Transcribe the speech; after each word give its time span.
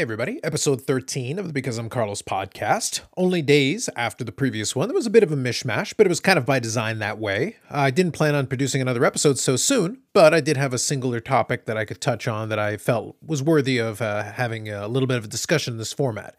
Hey, 0.00 0.02
everybody. 0.04 0.42
Episode 0.42 0.80
13 0.80 1.38
of 1.38 1.46
the 1.46 1.52
Because 1.52 1.76
I'm 1.76 1.90
Carlos 1.90 2.22
podcast. 2.22 3.02
Only 3.18 3.42
days 3.42 3.90
after 3.94 4.24
the 4.24 4.32
previous 4.32 4.74
one. 4.74 4.88
There 4.88 4.94
was 4.94 5.04
a 5.04 5.10
bit 5.10 5.22
of 5.22 5.30
a 5.30 5.36
mishmash, 5.36 5.92
but 5.94 6.06
it 6.06 6.08
was 6.08 6.20
kind 6.20 6.38
of 6.38 6.46
by 6.46 6.58
design 6.58 7.00
that 7.00 7.18
way. 7.18 7.56
I 7.68 7.90
didn't 7.90 8.12
plan 8.12 8.34
on 8.34 8.46
producing 8.46 8.80
another 8.80 9.04
episode 9.04 9.38
so 9.38 9.56
soon, 9.56 10.00
but 10.14 10.32
I 10.32 10.40
did 10.40 10.56
have 10.56 10.72
a 10.72 10.78
singular 10.78 11.20
topic 11.20 11.66
that 11.66 11.76
I 11.76 11.84
could 11.84 12.00
touch 12.00 12.26
on 12.26 12.48
that 12.48 12.58
I 12.58 12.78
felt 12.78 13.14
was 13.22 13.42
worthy 13.42 13.76
of 13.76 14.00
uh, 14.00 14.22
having 14.22 14.70
a 14.70 14.88
little 14.88 15.06
bit 15.06 15.18
of 15.18 15.26
a 15.26 15.28
discussion 15.28 15.74
in 15.74 15.78
this 15.78 15.92
format. 15.92 16.34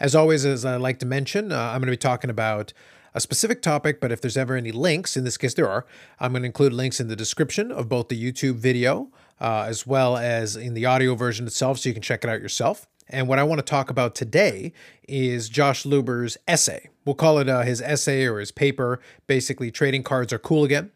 As 0.00 0.16
always, 0.16 0.44
as 0.44 0.64
I 0.64 0.74
like 0.74 0.98
to 0.98 1.06
mention, 1.06 1.52
uh, 1.52 1.60
I'm 1.60 1.78
going 1.78 1.86
to 1.86 1.92
be 1.92 1.96
talking 1.96 2.28
about 2.28 2.72
a 3.14 3.20
specific 3.20 3.62
topic, 3.62 4.00
but 4.00 4.10
if 4.10 4.20
there's 4.20 4.36
ever 4.36 4.56
any 4.56 4.72
links, 4.72 5.16
in 5.16 5.22
this 5.22 5.36
case 5.36 5.54
there 5.54 5.68
are, 5.68 5.86
I'm 6.18 6.32
going 6.32 6.42
to 6.42 6.46
include 6.46 6.72
links 6.72 6.98
in 6.98 7.06
the 7.06 7.14
description 7.14 7.70
of 7.70 7.88
both 7.88 8.08
the 8.08 8.20
YouTube 8.20 8.56
video 8.56 9.12
uh, 9.40 9.64
as 9.68 9.86
well 9.86 10.16
as 10.16 10.56
in 10.56 10.74
the 10.74 10.86
audio 10.86 11.14
version 11.14 11.46
itself 11.46 11.78
so 11.78 11.88
you 11.88 11.92
can 11.92 12.02
check 12.02 12.24
it 12.24 12.30
out 12.30 12.40
yourself. 12.40 12.88
And 13.08 13.28
what 13.28 13.38
I 13.38 13.44
want 13.44 13.58
to 13.60 13.64
talk 13.64 13.90
about 13.90 14.14
today 14.14 14.72
is 15.08 15.48
Josh 15.48 15.84
Luber's 15.84 16.36
essay. 16.48 16.88
We'll 17.04 17.14
call 17.14 17.38
it 17.38 17.48
uh, 17.48 17.62
his 17.62 17.80
essay 17.80 18.26
or 18.26 18.40
his 18.40 18.50
paper. 18.50 19.00
Basically, 19.26 19.70
trading 19.70 20.02
cards 20.02 20.32
are 20.32 20.38
cool 20.38 20.64
again. 20.64 20.90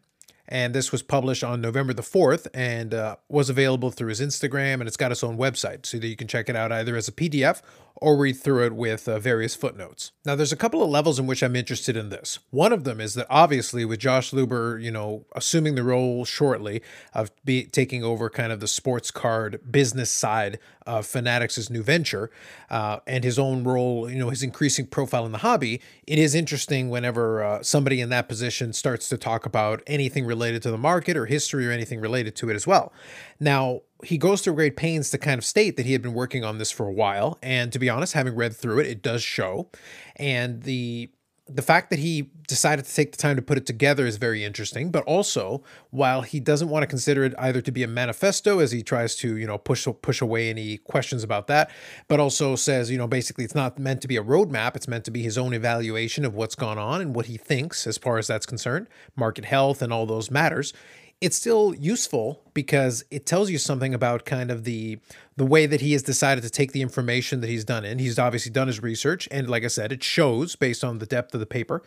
And 0.47 0.75
this 0.75 0.91
was 0.91 1.01
published 1.01 1.45
on 1.45 1.61
November 1.61 1.93
the 1.93 2.01
4th 2.01 2.47
and 2.53 2.93
uh, 2.93 3.15
was 3.29 3.49
available 3.49 3.89
through 3.89 4.09
his 4.09 4.19
Instagram. 4.19 4.75
And 4.75 4.83
it's 4.83 4.97
got 4.97 5.11
its 5.11 5.23
own 5.23 5.37
website 5.37 5.85
so 5.85 5.97
that 5.97 6.07
you 6.07 6.17
can 6.17 6.27
check 6.27 6.49
it 6.49 6.57
out 6.57 6.73
either 6.73 6.97
as 6.97 7.07
a 7.07 7.13
PDF 7.13 7.61
or 8.01 8.17
read 8.17 8.33
through 8.33 8.65
it 8.65 8.73
with 8.73 9.07
uh, 9.07 9.19
various 9.19 9.53
footnotes. 9.53 10.11
Now, 10.25 10.35
there's 10.35 10.51
a 10.51 10.57
couple 10.57 10.83
of 10.83 10.89
levels 10.89 11.19
in 11.19 11.27
which 11.27 11.43
I'm 11.43 11.55
interested 11.55 11.95
in 11.95 12.09
this. 12.09 12.39
One 12.49 12.73
of 12.73 12.83
them 12.83 12.99
is 12.99 13.13
that 13.13 13.27
obviously, 13.29 13.85
with 13.85 13.99
Josh 13.99 14.31
Luber, 14.31 14.81
you 14.81 14.89
know, 14.89 15.25
assuming 15.35 15.75
the 15.75 15.83
role 15.83 16.25
shortly 16.25 16.81
of 17.13 17.31
be, 17.45 17.63
taking 17.65 18.03
over 18.03 18.29
kind 18.29 18.51
of 18.51 18.59
the 18.59 18.67
sports 18.67 19.11
card 19.11 19.59
business 19.71 20.09
side 20.09 20.57
of 20.87 21.05
Fanatics' 21.05 21.69
new 21.69 21.83
venture 21.83 22.31
uh, 22.71 22.99
and 23.05 23.23
his 23.23 23.37
own 23.37 23.63
role, 23.63 24.09
you 24.09 24.17
know, 24.17 24.31
his 24.31 24.41
increasing 24.41 24.87
profile 24.87 25.25
in 25.25 25.31
the 25.31 25.37
hobby, 25.39 25.79
it 26.07 26.17
is 26.17 26.33
interesting 26.33 26.89
whenever 26.89 27.43
uh, 27.43 27.61
somebody 27.61 28.01
in 28.01 28.09
that 28.09 28.27
position 28.27 28.73
starts 28.73 29.07
to 29.09 29.17
talk 29.17 29.45
about 29.45 29.83
anything 29.85 30.25
related 30.25 30.63
to 30.63 30.71
the 30.71 30.77
market 30.77 31.15
or 31.15 31.27
history 31.27 31.67
or 31.67 31.71
anything 31.71 31.99
related 31.99 32.35
to 32.35 32.49
it 32.49 32.55
as 32.55 32.65
well. 32.65 32.91
Now, 33.39 33.81
he 34.03 34.17
goes 34.17 34.41
through 34.41 34.53
great 34.55 34.75
pains 34.75 35.09
to 35.11 35.17
kind 35.17 35.37
of 35.37 35.45
state 35.45 35.77
that 35.77 35.85
he 35.85 35.93
had 35.93 36.01
been 36.01 36.13
working 36.13 36.43
on 36.43 36.57
this 36.57 36.71
for 36.71 36.87
a 36.87 36.93
while. 36.93 37.37
And 37.41 37.71
to 37.73 37.79
be 37.79 37.89
honest, 37.89 38.13
having 38.13 38.35
read 38.35 38.55
through 38.55 38.79
it, 38.79 38.87
it 38.87 39.01
does 39.01 39.23
show. 39.23 39.69
And 40.15 40.63
the 40.63 41.11
the 41.55 41.61
fact 41.61 41.89
that 41.89 41.99
he 41.99 42.29
decided 42.47 42.85
to 42.85 42.93
take 42.93 43.11
the 43.11 43.17
time 43.17 43.35
to 43.35 43.41
put 43.41 43.57
it 43.57 43.65
together 43.65 44.05
is 44.05 44.17
very 44.17 44.43
interesting 44.43 44.91
but 44.91 45.03
also 45.03 45.63
while 45.89 46.21
he 46.21 46.39
doesn't 46.39 46.69
want 46.69 46.83
to 46.83 46.87
consider 46.87 47.23
it 47.23 47.33
either 47.39 47.61
to 47.61 47.71
be 47.71 47.83
a 47.83 47.87
manifesto 47.87 48.59
as 48.59 48.71
he 48.71 48.83
tries 48.83 49.15
to 49.15 49.37
you 49.37 49.47
know 49.47 49.57
push 49.57 49.87
push 50.01 50.21
away 50.21 50.49
any 50.49 50.77
questions 50.77 51.23
about 51.23 51.47
that 51.47 51.69
but 52.07 52.19
also 52.19 52.55
says 52.55 52.91
you 52.91 52.97
know 52.97 53.07
basically 53.07 53.43
it's 53.43 53.55
not 53.55 53.79
meant 53.79 54.01
to 54.01 54.07
be 54.07 54.17
a 54.17 54.23
roadmap 54.23 54.75
it's 54.75 54.87
meant 54.87 55.03
to 55.03 55.11
be 55.11 55.23
his 55.23 55.37
own 55.37 55.53
evaluation 55.53 56.23
of 56.23 56.33
what's 56.33 56.55
gone 56.55 56.77
on 56.77 57.01
and 57.01 57.15
what 57.15 57.25
he 57.25 57.37
thinks 57.37 57.87
as 57.87 57.97
far 57.97 58.17
as 58.17 58.27
that's 58.27 58.45
concerned 58.45 58.87
market 59.15 59.45
health 59.45 59.81
and 59.81 59.91
all 59.91 60.05
those 60.05 60.29
matters 60.31 60.73
it's 61.21 61.35
still 61.35 61.75
useful 61.75 62.41
because 62.55 63.05
it 63.11 63.27
tells 63.27 63.51
you 63.51 63.59
something 63.59 63.93
about 63.93 64.25
kind 64.25 64.49
of 64.49 64.63
the 64.63 64.99
the 65.37 65.45
way 65.45 65.65
that 65.67 65.79
he 65.79 65.93
has 65.93 66.03
decided 66.03 66.43
to 66.43 66.49
take 66.49 66.71
the 66.71 66.81
information 66.81 67.41
that 67.41 67.47
he's 67.47 67.63
done 67.63 67.85
in. 67.85 67.99
He's 67.99 68.19
obviously 68.19 68.51
done 68.51 68.67
his 68.67 68.81
research, 68.81 69.27
and 69.31 69.49
like 69.49 69.63
I 69.63 69.67
said, 69.67 69.91
it 69.91 70.03
shows 70.03 70.55
based 70.55 70.83
on 70.83 70.97
the 70.97 71.05
depth 71.05 71.33
of 71.33 71.39
the 71.39 71.45
paper, 71.45 71.83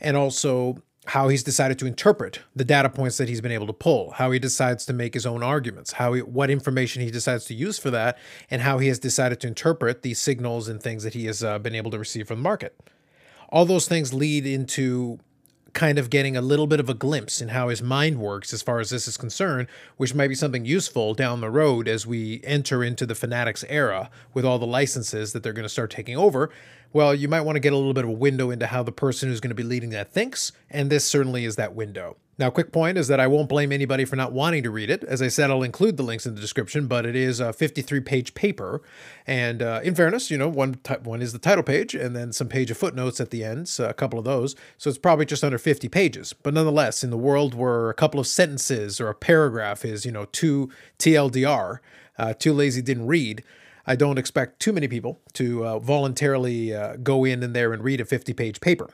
and 0.00 0.16
also 0.16 0.76
how 1.06 1.28
he's 1.28 1.42
decided 1.42 1.78
to 1.78 1.86
interpret 1.86 2.40
the 2.56 2.64
data 2.64 2.88
points 2.88 3.18
that 3.18 3.28
he's 3.28 3.40
been 3.40 3.52
able 3.52 3.66
to 3.66 3.74
pull, 3.74 4.12
how 4.12 4.30
he 4.30 4.38
decides 4.38 4.86
to 4.86 4.92
make 4.92 5.12
his 5.12 5.26
own 5.26 5.42
arguments, 5.42 5.92
how 5.92 6.14
he, 6.14 6.22
what 6.22 6.50
information 6.50 7.02
he 7.02 7.10
decides 7.10 7.44
to 7.44 7.54
use 7.54 7.78
for 7.78 7.90
that, 7.90 8.16
and 8.50 8.62
how 8.62 8.78
he 8.78 8.88
has 8.88 8.98
decided 8.98 9.40
to 9.40 9.46
interpret 9.46 10.02
these 10.02 10.18
signals 10.18 10.68
and 10.68 10.82
things 10.82 11.04
that 11.04 11.12
he 11.12 11.26
has 11.26 11.44
uh, 11.44 11.58
been 11.58 11.74
able 11.74 11.90
to 11.90 11.98
receive 11.98 12.26
from 12.28 12.38
the 12.38 12.42
market. 12.42 12.74
All 13.50 13.66
those 13.66 13.86
things 13.86 14.14
lead 14.14 14.46
into 14.46 15.18
kind 15.74 15.98
of 15.98 16.08
getting 16.08 16.36
a 16.36 16.40
little 16.40 16.66
bit 16.66 16.80
of 16.80 16.88
a 16.88 16.94
glimpse 16.94 17.42
in 17.42 17.48
how 17.48 17.68
his 17.68 17.82
mind 17.82 18.18
works 18.18 18.54
as 18.54 18.62
far 18.62 18.80
as 18.80 18.90
this 18.90 19.06
is 19.06 19.16
concerned, 19.16 19.68
which 19.96 20.14
might 20.14 20.28
be 20.28 20.34
something 20.34 20.64
useful 20.64 21.12
down 21.14 21.40
the 21.40 21.50
road 21.50 21.88
as 21.88 22.06
we 22.06 22.40
enter 22.44 22.82
into 22.82 23.04
the 23.04 23.14
Fanatics 23.14 23.64
era 23.68 24.08
with 24.32 24.44
all 24.44 24.58
the 24.58 24.66
licenses 24.66 25.32
that 25.32 25.42
they're 25.42 25.52
going 25.52 25.64
to 25.64 25.68
start 25.68 25.90
taking 25.90 26.16
over. 26.16 26.50
Well, 26.92 27.14
you 27.14 27.28
might 27.28 27.40
want 27.40 27.56
to 27.56 27.60
get 27.60 27.72
a 27.72 27.76
little 27.76 27.92
bit 27.92 28.04
of 28.04 28.10
a 28.10 28.14
window 28.14 28.50
into 28.50 28.68
how 28.68 28.84
the 28.84 28.92
person 28.92 29.28
who's 29.28 29.40
going 29.40 29.50
to 29.50 29.54
be 29.54 29.64
leading 29.64 29.90
that 29.90 30.12
thinks, 30.12 30.52
and 30.70 30.90
this 30.90 31.04
certainly 31.04 31.44
is 31.44 31.56
that 31.56 31.74
window. 31.74 32.16
Now, 32.36 32.50
quick 32.50 32.72
point 32.72 32.98
is 32.98 33.06
that 33.08 33.20
I 33.20 33.28
won't 33.28 33.48
blame 33.48 33.70
anybody 33.70 34.04
for 34.04 34.16
not 34.16 34.32
wanting 34.32 34.64
to 34.64 34.70
read 34.70 34.90
it. 34.90 35.04
As 35.04 35.22
I 35.22 35.28
said, 35.28 35.50
I'll 35.50 35.62
include 35.62 35.96
the 35.96 36.02
links 36.02 36.26
in 36.26 36.34
the 36.34 36.40
description, 36.40 36.88
but 36.88 37.06
it 37.06 37.14
is 37.14 37.38
a 37.38 37.52
53 37.52 38.00
page 38.00 38.34
paper. 38.34 38.82
And 39.24 39.62
uh, 39.62 39.80
in 39.84 39.94
fairness, 39.94 40.32
you 40.32 40.38
know, 40.38 40.48
one, 40.48 40.80
one 41.04 41.22
is 41.22 41.32
the 41.32 41.38
title 41.38 41.62
page 41.62 41.94
and 41.94 42.16
then 42.16 42.32
some 42.32 42.48
page 42.48 42.72
of 42.72 42.76
footnotes 42.76 43.20
at 43.20 43.30
the 43.30 43.44
end, 43.44 43.68
so 43.68 43.88
a 43.88 43.94
couple 43.94 44.18
of 44.18 44.24
those. 44.24 44.56
So 44.78 44.90
it's 44.90 44.98
probably 44.98 45.26
just 45.26 45.44
under 45.44 45.58
50 45.58 45.88
pages. 45.88 46.32
But 46.32 46.54
nonetheless, 46.54 47.04
in 47.04 47.10
the 47.10 47.16
world 47.16 47.54
where 47.54 47.88
a 47.88 47.94
couple 47.94 48.18
of 48.18 48.26
sentences 48.26 49.00
or 49.00 49.08
a 49.08 49.14
paragraph 49.14 49.84
is, 49.84 50.04
you 50.04 50.10
know, 50.10 50.24
two 50.24 50.70
TLDR, 50.98 51.78
uh, 52.18 52.34
too 52.34 52.52
lazy 52.52 52.82
didn't 52.82 53.06
read, 53.06 53.44
I 53.86 53.94
don't 53.94 54.18
expect 54.18 54.60
too 54.60 54.72
many 54.72 54.88
people 54.88 55.20
to 55.34 55.64
uh, 55.64 55.78
voluntarily 55.78 56.74
uh, 56.74 56.96
go 56.96 57.24
in 57.24 57.42
and 57.42 57.54
there 57.54 57.72
and 57.72 57.84
read 57.84 58.00
a 58.00 58.04
50 58.04 58.32
page 58.32 58.60
paper. 58.60 58.90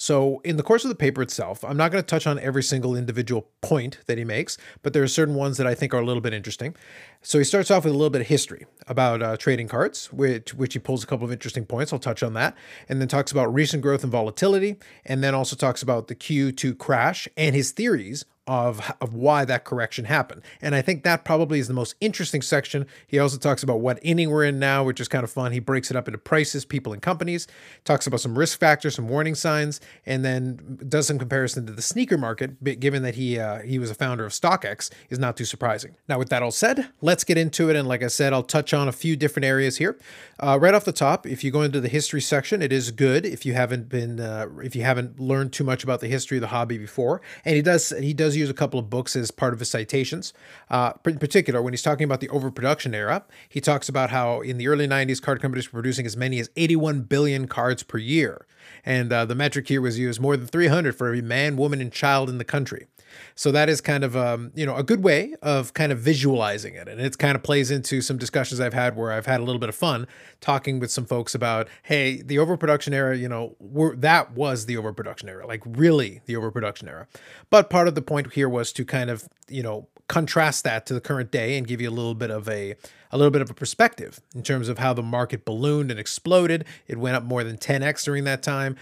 So, 0.00 0.40
in 0.44 0.56
the 0.56 0.62
course 0.62 0.82
of 0.82 0.88
the 0.88 0.94
paper 0.94 1.20
itself, 1.20 1.62
I'm 1.62 1.76
not 1.76 1.92
going 1.92 2.02
to 2.02 2.06
touch 2.06 2.26
on 2.26 2.38
every 2.38 2.62
single 2.62 2.96
individual 2.96 3.50
point 3.60 3.98
that 4.06 4.16
he 4.16 4.24
makes, 4.24 4.56
but 4.82 4.94
there 4.94 5.02
are 5.02 5.08
certain 5.08 5.34
ones 5.34 5.58
that 5.58 5.66
I 5.66 5.74
think 5.74 5.92
are 5.92 6.00
a 6.00 6.04
little 6.06 6.22
bit 6.22 6.32
interesting. 6.32 6.74
So, 7.20 7.36
he 7.36 7.44
starts 7.44 7.70
off 7.70 7.84
with 7.84 7.92
a 7.92 7.96
little 7.98 8.08
bit 8.08 8.22
of 8.22 8.26
history 8.26 8.64
about 8.86 9.20
uh, 9.20 9.36
trading 9.36 9.68
cards, 9.68 10.10
which, 10.10 10.54
which 10.54 10.72
he 10.72 10.78
pulls 10.78 11.04
a 11.04 11.06
couple 11.06 11.26
of 11.26 11.32
interesting 11.32 11.66
points. 11.66 11.92
I'll 11.92 11.98
touch 11.98 12.22
on 12.22 12.32
that. 12.32 12.56
And 12.88 12.98
then 12.98 13.08
talks 13.08 13.30
about 13.30 13.52
recent 13.52 13.82
growth 13.82 14.02
and 14.02 14.10
volatility, 14.10 14.76
and 15.04 15.22
then 15.22 15.34
also 15.34 15.54
talks 15.54 15.82
about 15.82 16.08
the 16.08 16.14
Q2 16.14 16.78
crash 16.78 17.28
and 17.36 17.54
his 17.54 17.72
theories 17.72 18.24
of, 18.46 18.92
of 19.00 19.14
why 19.14 19.44
that 19.44 19.64
correction 19.64 20.06
happened. 20.06 20.42
And 20.60 20.74
I 20.74 20.82
think 20.82 21.04
that 21.04 21.24
probably 21.24 21.58
is 21.58 21.68
the 21.68 21.74
most 21.74 21.94
interesting 22.00 22.42
section. 22.42 22.86
He 23.06 23.18
also 23.18 23.38
talks 23.38 23.62
about 23.62 23.80
what 23.80 23.98
inning 24.02 24.30
we're 24.30 24.44
in 24.44 24.58
now, 24.58 24.82
which 24.82 25.00
is 25.00 25.08
kind 25.08 25.22
of 25.22 25.30
fun. 25.30 25.52
He 25.52 25.60
breaks 25.60 25.90
it 25.90 25.96
up 25.96 26.08
into 26.08 26.18
prices, 26.18 26.64
people, 26.64 26.92
and 26.92 27.00
companies, 27.00 27.46
talks 27.84 28.06
about 28.06 28.20
some 28.20 28.36
risk 28.36 28.58
factors, 28.58 28.96
some 28.96 29.08
warning 29.08 29.34
signs, 29.34 29.80
and 30.04 30.24
then 30.24 30.78
does 30.88 31.06
some 31.06 31.18
comparison 31.18 31.66
to 31.66 31.72
the 31.72 31.82
sneaker 31.82 32.18
market, 32.18 32.80
given 32.80 33.02
that 33.02 33.14
he 33.14 33.38
uh, 33.38 33.60
he 33.60 33.78
was 33.78 33.90
a 33.90 33.94
founder 33.94 34.24
of 34.24 34.32
StockX, 34.32 34.90
is 35.10 35.18
not 35.18 35.36
too 35.36 35.44
surprising. 35.44 35.96
Now, 36.08 36.18
with 36.18 36.28
that 36.30 36.42
all 36.42 36.50
said, 36.50 36.88
let's 37.00 37.24
get 37.24 37.38
into 37.38 37.70
it. 37.70 37.76
And 37.76 37.86
like 37.86 38.02
I 38.02 38.08
said, 38.08 38.32
I'll 38.32 38.42
touch 38.42 38.74
on 38.74 38.88
a 38.88 38.92
few 38.92 39.16
different 39.16 39.44
areas 39.44 39.76
here. 39.76 39.98
Uh, 40.40 40.58
right 40.60 40.74
off 40.74 40.84
the 40.84 40.92
top, 40.92 41.26
if 41.26 41.44
you 41.44 41.50
go 41.50 41.62
into 41.62 41.80
the 41.80 41.88
history 41.88 42.20
section, 42.20 42.62
it 42.62 42.72
is 42.72 42.90
good 42.90 43.24
if 43.24 43.46
you 43.46 43.52
haven't 43.52 43.88
been 43.88 44.18
uh, 44.18 44.46
if 44.62 44.74
you 44.74 44.82
haven't 44.82 45.20
learned 45.20 45.52
too 45.52 45.64
much 45.64 45.84
about 45.84 46.00
the 46.00 46.08
history 46.08 46.38
of 46.38 46.42
the 46.42 46.48
hobby 46.48 46.78
before. 46.78 47.20
And 47.44 47.54
he 47.54 47.62
does 47.62 47.90
he 47.90 48.12
does 48.12 48.29
use 48.36 48.50
a 48.50 48.54
couple 48.54 48.78
of 48.80 48.90
books 48.90 49.16
as 49.16 49.30
part 49.30 49.52
of 49.52 49.58
his 49.58 49.70
citations. 49.70 50.32
Uh, 50.68 50.92
in 51.06 51.18
particular, 51.18 51.62
when 51.62 51.72
he's 51.72 51.82
talking 51.82 52.04
about 52.04 52.20
the 52.20 52.28
overproduction 52.28 52.94
era, 52.94 53.24
he 53.48 53.60
talks 53.60 53.88
about 53.88 54.10
how 54.10 54.40
in 54.40 54.58
the 54.58 54.68
early 54.68 54.86
90s, 54.86 55.20
card 55.20 55.40
companies 55.40 55.72
were 55.72 55.78
producing 55.78 56.06
as 56.06 56.16
many 56.16 56.38
as 56.38 56.50
81 56.56 57.02
billion 57.02 57.46
cards 57.46 57.82
per 57.82 57.98
year. 57.98 58.46
And 58.84 59.12
uh, 59.12 59.24
the 59.24 59.34
metric 59.34 59.68
here 59.68 59.80
was 59.80 59.98
used 59.98 60.20
more 60.20 60.36
than 60.36 60.46
300 60.46 60.94
for 60.96 61.08
every 61.08 61.22
man, 61.22 61.56
woman, 61.56 61.80
and 61.80 61.92
child 61.92 62.28
in 62.28 62.38
the 62.38 62.44
country. 62.44 62.86
So 63.34 63.50
that 63.52 63.68
is 63.68 63.80
kind 63.80 64.04
of 64.04 64.16
um, 64.16 64.52
you 64.54 64.66
know 64.66 64.76
a 64.76 64.82
good 64.82 65.02
way 65.02 65.34
of 65.42 65.74
kind 65.74 65.92
of 65.92 65.98
visualizing 65.98 66.74
it, 66.74 66.88
and 66.88 67.00
it 67.00 67.18
kind 67.18 67.36
of 67.36 67.42
plays 67.42 67.70
into 67.70 68.00
some 68.00 68.18
discussions 68.18 68.60
I've 68.60 68.74
had 68.74 68.96
where 68.96 69.12
I've 69.12 69.26
had 69.26 69.40
a 69.40 69.44
little 69.44 69.60
bit 69.60 69.68
of 69.68 69.74
fun 69.74 70.06
talking 70.40 70.80
with 70.80 70.90
some 70.90 71.04
folks 71.04 71.34
about 71.34 71.68
hey 71.84 72.22
the 72.22 72.38
overproduction 72.38 72.92
era, 72.94 73.16
you 73.16 73.28
know 73.28 73.56
that 73.96 74.32
was 74.32 74.66
the 74.66 74.76
overproduction 74.76 75.28
era, 75.28 75.46
like 75.46 75.62
really 75.64 76.20
the 76.26 76.36
overproduction 76.36 76.88
era. 76.88 77.06
But 77.50 77.70
part 77.70 77.88
of 77.88 77.94
the 77.94 78.02
point 78.02 78.32
here 78.32 78.48
was 78.48 78.72
to 78.72 78.84
kind 78.84 79.10
of 79.10 79.28
you 79.48 79.62
know 79.62 79.88
contrast 80.10 80.64
that 80.64 80.86
to 80.86 80.92
the 80.92 81.00
current 81.00 81.30
day 81.30 81.56
and 81.56 81.68
give 81.68 81.80
you 81.80 81.88
a 81.88 81.92
little 81.92 82.16
bit 82.16 82.32
of 82.32 82.48
a 82.48 82.74
a 83.12 83.16
little 83.16 83.30
bit 83.30 83.42
of 83.42 83.48
a 83.48 83.54
perspective 83.54 84.20
in 84.34 84.42
terms 84.42 84.68
of 84.68 84.78
how 84.78 84.92
the 84.92 85.02
market 85.02 85.44
ballooned 85.44 85.90
and 85.90 86.00
exploded. 86.00 86.64
It 86.88 86.98
went 86.98 87.16
up 87.16 87.22
more 87.22 87.44
than 87.44 87.56
10x 87.56 88.04
during 88.04 88.24
that 88.24 88.42
time 88.42 88.76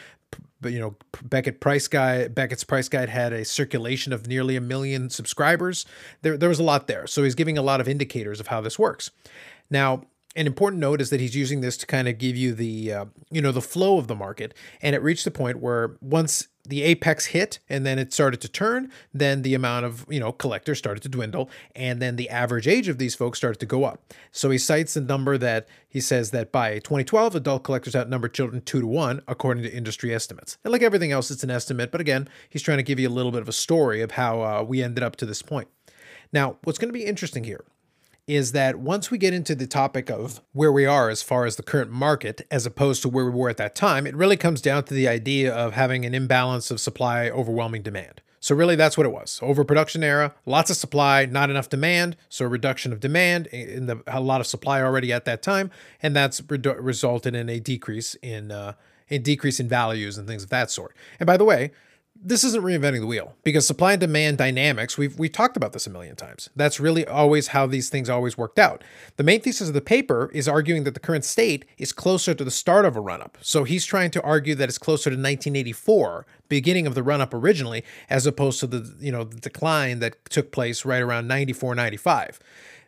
but 0.61 0.73
you 0.73 0.79
know 0.79 0.97
Beckett 1.23 1.61
Price 1.61 1.89
Guide 1.89 2.35
Beckett's 2.35 2.65
Price 2.65 2.89
Guide 2.89 3.09
had 3.09 3.33
a 3.33 3.45
circulation 3.45 4.13
of 4.13 4.27
nearly 4.27 4.57
a 4.57 4.61
million 4.61 5.11
subscribers. 5.11 5.87
There 6.23 6.37
there 6.37 6.49
was 6.49 6.59
a 6.59 6.65
lot 6.65 6.87
there. 6.87 7.07
So 7.07 7.25
he's 7.25 7.35
giving 7.35 7.59
a 7.59 7.63
lot 7.63 7.81
of 7.81 7.89
indicators 7.89 8.41
of 8.41 8.49
how 8.49 8.61
this 8.61 8.79
works. 8.79 9.11
Now, 9.71 10.03
an 10.37 10.47
important 10.47 10.81
note 10.81 11.01
is 11.01 11.11
that 11.11 11.21
he's 11.21 11.37
using 11.37 11.61
this 11.61 11.77
to 11.79 11.87
kind 11.87 12.09
of 12.09 12.19
give 12.19 12.37
you 12.37 12.55
the 12.55 12.93
uh, 12.93 13.05
you 13.31 13.43
know 13.43 13.53
the 13.53 13.63
flow 13.63 13.99
of 13.99 14.07
the 14.07 14.15
market 14.15 14.55
and 14.83 14.95
it 14.95 15.03
reached 15.03 15.25
the 15.25 15.31
point 15.31 15.61
where 15.61 15.97
once 16.01 16.49
the 16.69 16.83
apex 16.83 17.27
hit 17.27 17.59
and 17.69 17.85
then 17.85 17.99
it 17.99 18.13
started 18.13 18.41
to 18.41 18.49
turn 18.49 18.91
then 19.13 19.43
the 19.43 19.55
amount 19.55 19.85
of 19.85 20.07
you 20.09 20.21
know 20.21 20.31
collectors 20.33 20.79
started 20.79 21.03
to 21.03 21.09
dwindle 21.09 21.51
and 21.75 22.01
then 22.01 22.17
the 22.17 22.29
average 22.31 22.69
age 22.69 22.89
of 22.89 22.99
these 22.99 23.15
folks 23.15 23.39
started 23.39 23.59
to 23.59 23.67
go 23.67 23.85
up. 23.85 24.03
So 24.31 24.51
he 24.51 24.59
cites 24.59 24.97
a 24.97 25.01
number 25.01 25.39
that 25.39 25.67
he 25.89 26.01
says 26.01 26.31
that 26.31 26.53
by 26.53 26.79
2012 26.81 27.35
adult 27.35 27.65
collectors 27.65 27.97
outnumber 27.97 28.29
children 28.29 28.63
2 28.63 28.81
to 28.81 28.87
1 28.87 29.23
according 29.27 29.65
to 29.65 29.75
industry 29.75 30.15
estimates. 30.15 30.59
And 30.63 30.73
like 30.73 30.83
everything 30.83 31.13
else 31.13 31.31
it's 31.31 31.43
an 31.43 31.51
estimate 31.51 31.91
but 31.91 32.01
again 32.01 32.29
he's 32.49 32.63
trying 32.63 32.79
to 32.79 32.85
give 32.85 33.01
you 33.01 33.09
a 33.09 33.11
little 33.11 33.33
bit 33.33 33.43
of 33.43 33.49
a 33.49 33.53
story 33.53 34.03
of 34.03 34.13
how 34.13 34.43
uh, 34.43 34.63
we 34.63 34.83
ended 34.83 35.03
up 35.03 35.17
to 35.17 35.27
this 35.27 35.43
point. 35.43 35.69
Now 36.33 36.59
what's 36.65 36.79
going 36.79 36.91
to 36.91 36.99
be 36.99 37.05
interesting 37.05 37.45
here 37.45 37.65
is 38.29 38.53
that 38.53 38.79
once 38.79 39.11
we 39.11 39.19
get 39.19 39.33
into 39.33 39.55
the 39.55 39.67
topic 39.67 40.11
of 40.11 40.41
where 40.53 40.71
we 40.71 40.85
are 40.85 41.09
as 41.09 41.23
far 41.23 41.47
as 41.47 41.57
the 41.57 41.63
current 41.63 41.91
market, 41.91 42.47
as 42.51 42.67
opposed 42.67 43.01
to 43.03 43.09
where 43.09 43.25
we 43.25 43.31
were 43.31 43.49
at 43.49 43.57
that 43.57 43.75
time, 43.75 44.07
it 44.07 44.15
really 44.15 44.37
comes 44.37 44.61
down 44.61 44.85
to 44.85 44.95
the 44.95 45.09
idea 45.09 45.53
of 45.53 45.73
having 45.73 46.05
an 46.05 46.15
imbalance 46.15 46.71
of 46.71 46.79
supply 46.79 47.31
overwhelming 47.31 47.83
demand. 47.83 48.21
So 48.41 48.55
really, 48.55 48.77
that's 48.77 48.97
what 48.97 49.07
it 49.07 49.13
was. 49.13 49.41
Overproduction 49.43 50.05
era, 50.05 50.35
lots 50.47 50.71
of 50.71 50.77
supply, 50.77 51.27
not 51.27 51.51
enough 51.51 51.69
demand. 51.69 52.17
So 52.29 52.45
a 52.45 52.49
reduction 52.49 52.93
of 52.93 53.01
demand 53.01 53.49
in 53.49 53.87
the 53.87 54.03
a 54.07 54.21
lot 54.21 54.41
of 54.41 54.47
supply 54.47 54.81
already 54.81 55.13
at 55.13 55.25
that 55.25 55.43
time, 55.43 55.71
and 56.01 56.15
that's 56.15 56.41
redu- 56.43 56.77
resulted 56.79 57.35
in 57.35 57.49
a 57.49 57.59
decrease 57.59 58.15
in 58.17 58.53
uh, 58.53 58.75
a 59.11 59.19
decrease 59.19 59.59
in 59.59 59.69
values 59.69 60.19
and 60.19 60.29
things 60.29 60.45
of 60.45 60.51
that 60.51 60.71
sort. 60.71 60.95
And 61.19 61.27
by 61.27 61.37
the 61.37 61.45
way, 61.45 61.73
this 62.21 62.43
isn't 62.43 62.65
reinventing 62.65 63.01
the 63.01 63.07
wheel 63.07 63.35
because 63.45 63.67
supply 63.67 63.93
and 63.93 64.01
demand 64.01 64.39
dynamics 64.39 64.99
we've 64.99 65.19
we've 65.19 65.33
talked 65.33 65.57
about 65.57 65.73
this 65.73 65.87
a 65.87 65.91
million 65.91 66.17
times. 66.17 66.51
That's 66.57 66.81
really 66.81 67.07
always 67.07 67.49
how 67.49 67.67
these 67.67 67.89
things 67.89 68.11
always 68.11 68.37
worked 68.37 68.59
out. 68.59 68.83
The 69.17 69.23
main 69.23 69.41
thesis 69.41 69.69
of 69.69 69.75
the 69.75 69.81
paper 69.81 70.31
is 70.35 70.49
arguing 70.49 70.85
that 70.85 70.95
the 70.95 71.01
current 71.01 71.25
state 71.25 71.65
is 71.79 71.93
closer 71.93 72.35
to 72.35 72.45
the 72.45 72.51
start 72.51 72.85
of 72.85 72.97
a 72.97 73.01
run-up. 73.01 73.39
So 73.41 73.65
he's 73.65 73.85
trying 73.85 74.11
to 74.13 74.23
argue 74.23 74.55
that 74.57 74.69
it's 74.69 74.79
closer 74.79 75.11
to 75.11 75.15
1984 75.15 76.27
beginning 76.49 76.87
of 76.87 76.95
the 76.95 77.03
run-up 77.03 77.33
originally 77.33 77.85
as 78.11 78.27
opposed 78.27 78.61
to 78.61 78.67
the 78.67 78.95
you 78.99 79.13
know 79.13 79.25
the 79.25 79.37
decline 79.37 80.01
that 80.01 80.25
took 80.31 80.51
place 80.51 80.85
right 80.85 81.03
around 81.03 81.29
94 81.29 81.75
95 81.75 82.41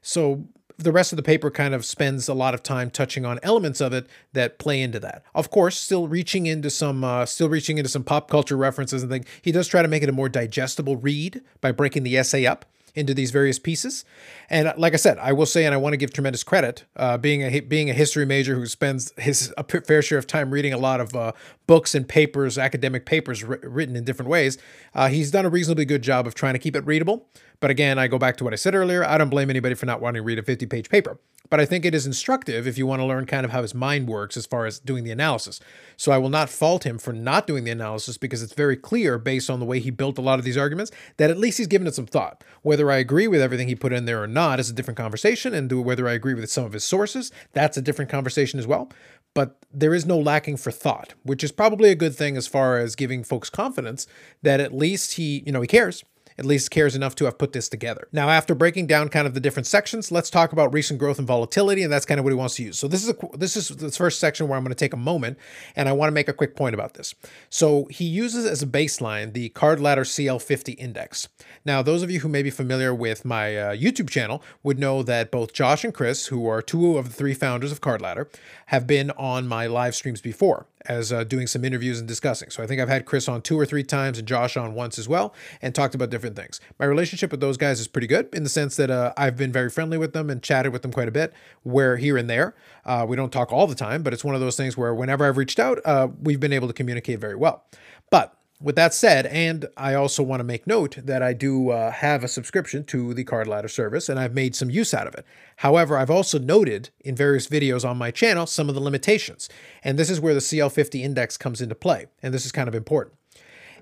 so 0.02 0.44
the 0.82 0.92
rest 0.92 1.12
of 1.12 1.16
the 1.16 1.22
paper 1.22 1.50
kind 1.50 1.74
of 1.74 1.84
spends 1.84 2.28
a 2.28 2.34
lot 2.34 2.54
of 2.54 2.62
time 2.62 2.90
touching 2.90 3.24
on 3.24 3.38
elements 3.42 3.80
of 3.80 3.92
it 3.92 4.06
that 4.32 4.58
play 4.58 4.80
into 4.80 5.00
that. 5.00 5.22
Of 5.34 5.50
course, 5.50 5.76
still 5.76 6.08
reaching 6.08 6.46
into 6.46 6.70
some, 6.70 7.04
uh, 7.04 7.26
still 7.26 7.48
reaching 7.48 7.78
into 7.78 7.90
some 7.90 8.04
pop 8.04 8.28
culture 8.28 8.56
references 8.56 9.02
and 9.02 9.10
things. 9.10 9.26
He 9.42 9.52
does 9.52 9.68
try 9.68 9.82
to 9.82 9.88
make 9.88 10.02
it 10.02 10.08
a 10.08 10.12
more 10.12 10.28
digestible 10.28 10.96
read 10.96 11.42
by 11.60 11.72
breaking 11.72 12.02
the 12.02 12.16
essay 12.16 12.46
up 12.46 12.64
into 12.94 13.14
these 13.14 13.30
various 13.30 13.58
pieces. 13.58 14.04
And 14.48 14.68
uh, 14.68 14.74
like 14.76 14.94
I 14.94 14.96
said, 14.96 15.18
I 15.18 15.32
will 15.32 15.46
say, 15.46 15.64
and 15.64 15.74
I 15.74 15.78
want 15.78 15.92
to 15.92 15.96
give 15.96 16.12
tremendous 16.12 16.42
credit, 16.42 16.84
uh, 16.96 17.18
being 17.18 17.42
a 17.42 17.60
being 17.60 17.90
a 17.90 17.92
history 17.92 18.26
major 18.26 18.54
who 18.56 18.66
spends 18.66 19.12
his 19.16 19.52
fair 19.86 20.02
share 20.02 20.18
of 20.18 20.26
time 20.26 20.50
reading 20.50 20.72
a 20.72 20.78
lot 20.78 21.00
of 21.00 21.14
uh, 21.14 21.32
books 21.66 21.94
and 21.94 22.08
papers, 22.08 22.58
academic 22.58 23.06
papers 23.06 23.44
written 23.44 23.96
in 23.96 24.04
different 24.04 24.28
ways. 24.28 24.58
Uh, 24.94 25.08
he's 25.08 25.30
done 25.30 25.44
a 25.44 25.48
reasonably 25.50 25.84
good 25.84 26.02
job 26.02 26.26
of 26.26 26.34
trying 26.34 26.54
to 26.54 26.58
keep 26.58 26.74
it 26.74 26.84
readable. 26.86 27.28
But 27.60 27.70
again, 27.70 27.98
I 27.98 28.08
go 28.08 28.18
back 28.18 28.36
to 28.38 28.44
what 28.44 28.52
I 28.52 28.56
said 28.56 28.74
earlier. 28.74 29.04
I 29.04 29.18
don't 29.18 29.28
blame 29.28 29.50
anybody 29.50 29.74
for 29.74 29.86
not 29.86 30.00
wanting 30.00 30.20
to 30.20 30.24
read 30.24 30.38
a 30.38 30.42
50 30.42 30.66
page 30.66 30.88
paper. 30.88 31.18
But 31.50 31.58
I 31.58 31.66
think 31.66 31.84
it 31.84 31.96
is 31.96 32.06
instructive 32.06 32.68
if 32.68 32.78
you 32.78 32.86
want 32.86 33.00
to 33.00 33.06
learn 33.06 33.26
kind 33.26 33.44
of 33.44 33.50
how 33.50 33.62
his 33.62 33.74
mind 33.74 34.06
works 34.06 34.36
as 34.36 34.46
far 34.46 34.66
as 34.66 34.78
doing 34.78 35.02
the 35.02 35.10
analysis. 35.10 35.58
So 35.96 36.12
I 36.12 36.18
will 36.18 36.28
not 36.28 36.48
fault 36.48 36.86
him 36.86 36.96
for 36.96 37.12
not 37.12 37.46
doing 37.46 37.64
the 37.64 37.72
analysis 37.72 38.16
because 38.16 38.40
it's 38.42 38.54
very 38.54 38.76
clear 38.76 39.18
based 39.18 39.50
on 39.50 39.58
the 39.58 39.66
way 39.66 39.80
he 39.80 39.90
built 39.90 40.16
a 40.16 40.22
lot 40.22 40.38
of 40.38 40.44
these 40.44 40.56
arguments 40.56 40.92
that 41.16 41.28
at 41.28 41.38
least 41.38 41.58
he's 41.58 41.66
given 41.66 41.88
it 41.88 41.94
some 41.94 42.06
thought. 42.06 42.44
Whether 42.62 42.90
I 42.90 42.98
agree 42.98 43.26
with 43.26 43.40
everything 43.40 43.66
he 43.66 43.74
put 43.74 43.92
in 43.92 44.04
there 44.04 44.22
or 44.22 44.28
not 44.28 44.60
is 44.60 44.70
a 44.70 44.74
different 44.74 44.98
conversation. 44.98 45.52
And 45.52 45.84
whether 45.84 46.06
I 46.08 46.12
agree 46.12 46.34
with 46.34 46.48
some 46.50 46.64
of 46.64 46.72
his 46.72 46.84
sources, 46.84 47.32
that's 47.52 47.76
a 47.76 47.82
different 47.82 48.10
conversation 48.10 48.58
as 48.58 48.66
well 48.66 48.90
but 49.34 49.58
there 49.72 49.94
is 49.94 50.04
no 50.04 50.18
lacking 50.18 50.56
for 50.56 50.72
thought, 50.72 51.14
which 51.22 51.44
is 51.44 51.52
probably 51.52 51.90
a 51.90 51.94
good 51.94 52.14
thing 52.14 52.36
as 52.36 52.48
far 52.48 52.78
as 52.78 52.96
giving 52.96 53.22
folks 53.22 53.48
confidence 53.48 54.06
that 54.42 54.58
at 54.60 54.74
least 54.74 55.14
he, 55.14 55.44
you 55.46 55.52
know, 55.52 55.60
he 55.60 55.68
cares 55.68 56.04
at 56.40 56.46
least 56.46 56.70
cares 56.70 56.96
enough 56.96 57.14
to 57.14 57.26
have 57.26 57.36
put 57.36 57.52
this 57.52 57.68
together. 57.68 58.08
Now, 58.12 58.30
after 58.30 58.54
breaking 58.54 58.86
down 58.86 59.10
kind 59.10 59.26
of 59.26 59.34
the 59.34 59.40
different 59.40 59.66
sections, 59.66 60.10
let's 60.10 60.30
talk 60.30 60.52
about 60.52 60.72
recent 60.72 60.98
growth 60.98 61.18
and 61.18 61.28
volatility, 61.28 61.82
and 61.82 61.92
that's 61.92 62.06
kind 62.06 62.18
of 62.18 62.24
what 62.24 62.30
he 62.30 62.34
wants 62.34 62.56
to 62.56 62.62
use. 62.62 62.78
So 62.78 62.88
this 62.88 63.02
is 63.02 63.10
a, 63.10 63.36
this 63.36 63.58
is 63.58 63.68
the 63.68 63.90
first 63.90 64.18
section 64.18 64.48
where 64.48 64.56
I'm 64.56 64.64
going 64.64 64.72
to 64.72 64.74
take 64.74 64.94
a 64.94 64.96
moment, 64.96 65.36
and 65.76 65.86
I 65.86 65.92
want 65.92 66.08
to 66.08 66.14
make 66.14 66.28
a 66.28 66.32
quick 66.32 66.56
point 66.56 66.72
about 66.72 66.94
this. 66.94 67.14
So 67.50 67.84
he 67.90 68.06
uses 68.06 68.46
as 68.46 68.62
a 68.62 68.66
baseline 68.66 69.34
the 69.34 69.50
Card 69.50 69.80
Ladder 69.80 70.04
CL50 70.04 70.78
index. 70.78 71.28
Now, 71.66 71.82
those 71.82 72.02
of 72.02 72.10
you 72.10 72.20
who 72.20 72.28
may 72.28 72.42
be 72.42 72.48
familiar 72.48 72.94
with 72.94 73.26
my 73.26 73.54
uh, 73.54 73.74
YouTube 73.74 74.08
channel 74.08 74.42
would 74.62 74.78
know 74.78 75.02
that 75.02 75.30
both 75.30 75.52
Josh 75.52 75.84
and 75.84 75.92
Chris, 75.92 76.28
who 76.28 76.48
are 76.48 76.62
two 76.62 76.96
of 76.96 77.04
the 77.04 77.12
three 77.12 77.34
founders 77.34 77.70
of 77.70 77.82
Card 77.82 78.00
Ladder, 78.00 78.30
have 78.66 78.86
been 78.86 79.10
on 79.10 79.46
my 79.46 79.66
live 79.66 79.94
streams 79.94 80.22
before 80.22 80.66
as 80.86 81.12
uh, 81.12 81.24
doing 81.24 81.46
some 81.46 81.64
interviews 81.64 81.98
and 81.98 82.08
discussing. 82.08 82.50
So 82.50 82.62
I 82.62 82.66
think 82.66 82.80
I've 82.80 82.88
had 82.88 83.04
Chris 83.04 83.28
on 83.28 83.42
two 83.42 83.58
or 83.58 83.66
three 83.66 83.82
times 83.82 84.18
and 84.18 84.26
Josh 84.26 84.56
on 84.56 84.74
once 84.74 84.98
as 84.98 85.08
well 85.08 85.34
and 85.60 85.74
talked 85.74 85.94
about 85.94 86.10
different 86.10 86.36
things. 86.36 86.60
My 86.78 86.86
relationship 86.86 87.30
with 87.30 87.40
those 87.40 87.56
guys 87.56 87.80
is 87.80 87.88
pretty 87.88 88.06
good 88.06 88.28
in 88.32 88.42
the 88.42 88.48
sense 88.48 88.76
that 88.76 88.90
uh, 88.90 89.12
I've 89.16 89.36
been 89.36 89.52
very 89.52 89.70
friendly 89.70 89.98
with 89.98 90.12
them 90.12 90.30
and 90.30 90.42
chatted 90.42 90.72
with 90.72 90.82
them 90.82 90.92
quite 90.92 91.08
a 91.08 91.12
bit, 91.12 91.32
where 91.62 91.96
here 91.96 92.16
and 92.16 92.30
there. 92.30 92.54
Uh, 92.84 93.04
we 93.08 93.16
don't 93.16 93.32
talk 93.32 93.52
all 93.52 93.66
the 93.66 93.74
time, 93.74 94.02
but 94.02 94.12
it's 94.12 94.24
one 94.24 94.34
of 94.34 94.40
those 94.40 94.56
things 94.56 94.76
where 94.76 94.94
whenever 94.94 95.26
I've 95.26 95.36
reached 95.36 95.58
out, 95.58 95.78
uh, 95.84 96.08
we've 96.22 96.40
been 96.40 96.52
able 96.52 96.68
to 96.68 96.74
communicate 96.74 97.20
very 97.20 97.36
well. 97.36 97.64
But 98.10 98.34
with 98.60 98.76
that 98.76 98.92
said, 98.92 99.26
and 99.26 99.66
I 99.76 99.94
also 99.94 100.22
want 100.22 100.40
to 100.40 100.44
make 100.44 100.66
note 100.66 100.98
that 101.02 101.22
I 101.22 101.32
do 101.32 101.70
uh, 101.70 101.90
have 101.90 102.22
a 102.22 102.28
subscription 102.28 102.84
to 102.84 103.14
the 103.14 103.24
Card 103.24 103.46
Ladder 103.46 103.68
service 103.68 104.08
and 104.08 104.20
I've 104.20 104.34
made 104.34 104.54
some 104.54 104.68
use 104.68 104.92
out 104.92 105.06
of 105.06 105.14
it. 105.14 105.24
However, 105.56 105.96
I've 105.96 106.10
also 106.10 106.38
noted 106.38 106.90
in 107.00 107.16
various 107.16 107.46
videos 107.46 107.88
on 107.88 107.96
my 107.96 108.10
channel 108.10 108.46
some 108.46 108.68
of 108.68 108.74
the 108.74 108.80
limitations. 108.80 109.48
And 109.82 109.98
this 109.98 110.10
is 110.10 110.20
where 110.20 110.34
the 110.34 110.40
CL50 110.40 111.00
index 111.00 111.38
comes 111.38 111.62
into 111.62 111.74
play. 111.74 112.06
And 112.22 112.34
this 112.34 112.44
is 112.44 112.52
kind 112.52 112.68
of 112.68 112.74
important. 112.74 113.16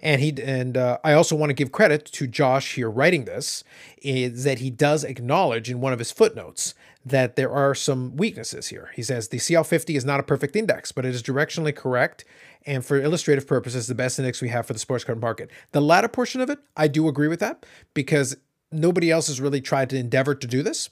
And 0.01 0.21
he 0.21 0.33
and 0.43 0.77
uh, 0.77 0.99
I 1.03 1.13
also 1.13 1.35
want 1.35 1.51
to 1.51 1.55
give 1.55 1.73
credit 1.73 2.05
to 2.05 2.29
Josh 2.29 2.75
here 2.75 2.89
writing 2.89 3.25
this 3.25 3.65
is 4.01 4.45
that 4.45 4.61
he 4.61 4.71
does 4.71 5.03
acknowledge 5.03 5.69
in 5.69 5.81
one 5.81 5.93
of 5.93 5.99
his 5.99 6.13
footnotes 6.13 6.75
that 7.05 7.37
there 7.37 7.51
are 7.51 7.75
some 7.75 8.17
weaknesses 8.17 8.69
here. 8.69 8.91
He 8.95 9.03
says 9.03 9.29
the 9.29 9.39
CL50 9.39 9.97
is 9.97 10.05
not 10.05 10.21
a 10.21 10.23
perfect 10.25 10.55
index, 10.55 10.93
but 10.93 11.05
it 11.05 11.15
is 11.15 11.23
directionally 11.23 11.75
correct 11.75 12.25
and 12.69 12.85
for 12.85 13.01
illustrative 13.01 13.47
purposes, 13.47 13.87
the 13.87 13.95
best 13.95 14.19
index 14.19 14.43
we 14.43 14.51
have 14.51 14.67
for 14.67 14.75
the 14.75 14.79
sports 14.79 15.03
card 15.03 15.21
market. 15.21 15.51
The 15.73 15.81
latter 15.81 16.07
portion 16.07 16.43
of 16.43 16.51
it, 16.51 16.59
I 16.77 16.87
do 16.87 17.09
agree 17.09 17.29
with 17.29 17.41
that 17.41 17.65
because 17.95 18.37
nobody 18.71 19.11
else 19.11 19.29
has 19.29 19.41
really 19.41 19.63
tried 19.63 19.89
to 19.91 19.97
endeavor 19.97 20.35
to 20.35 20.47
do 20.47 20.63
this. 20.63 20.91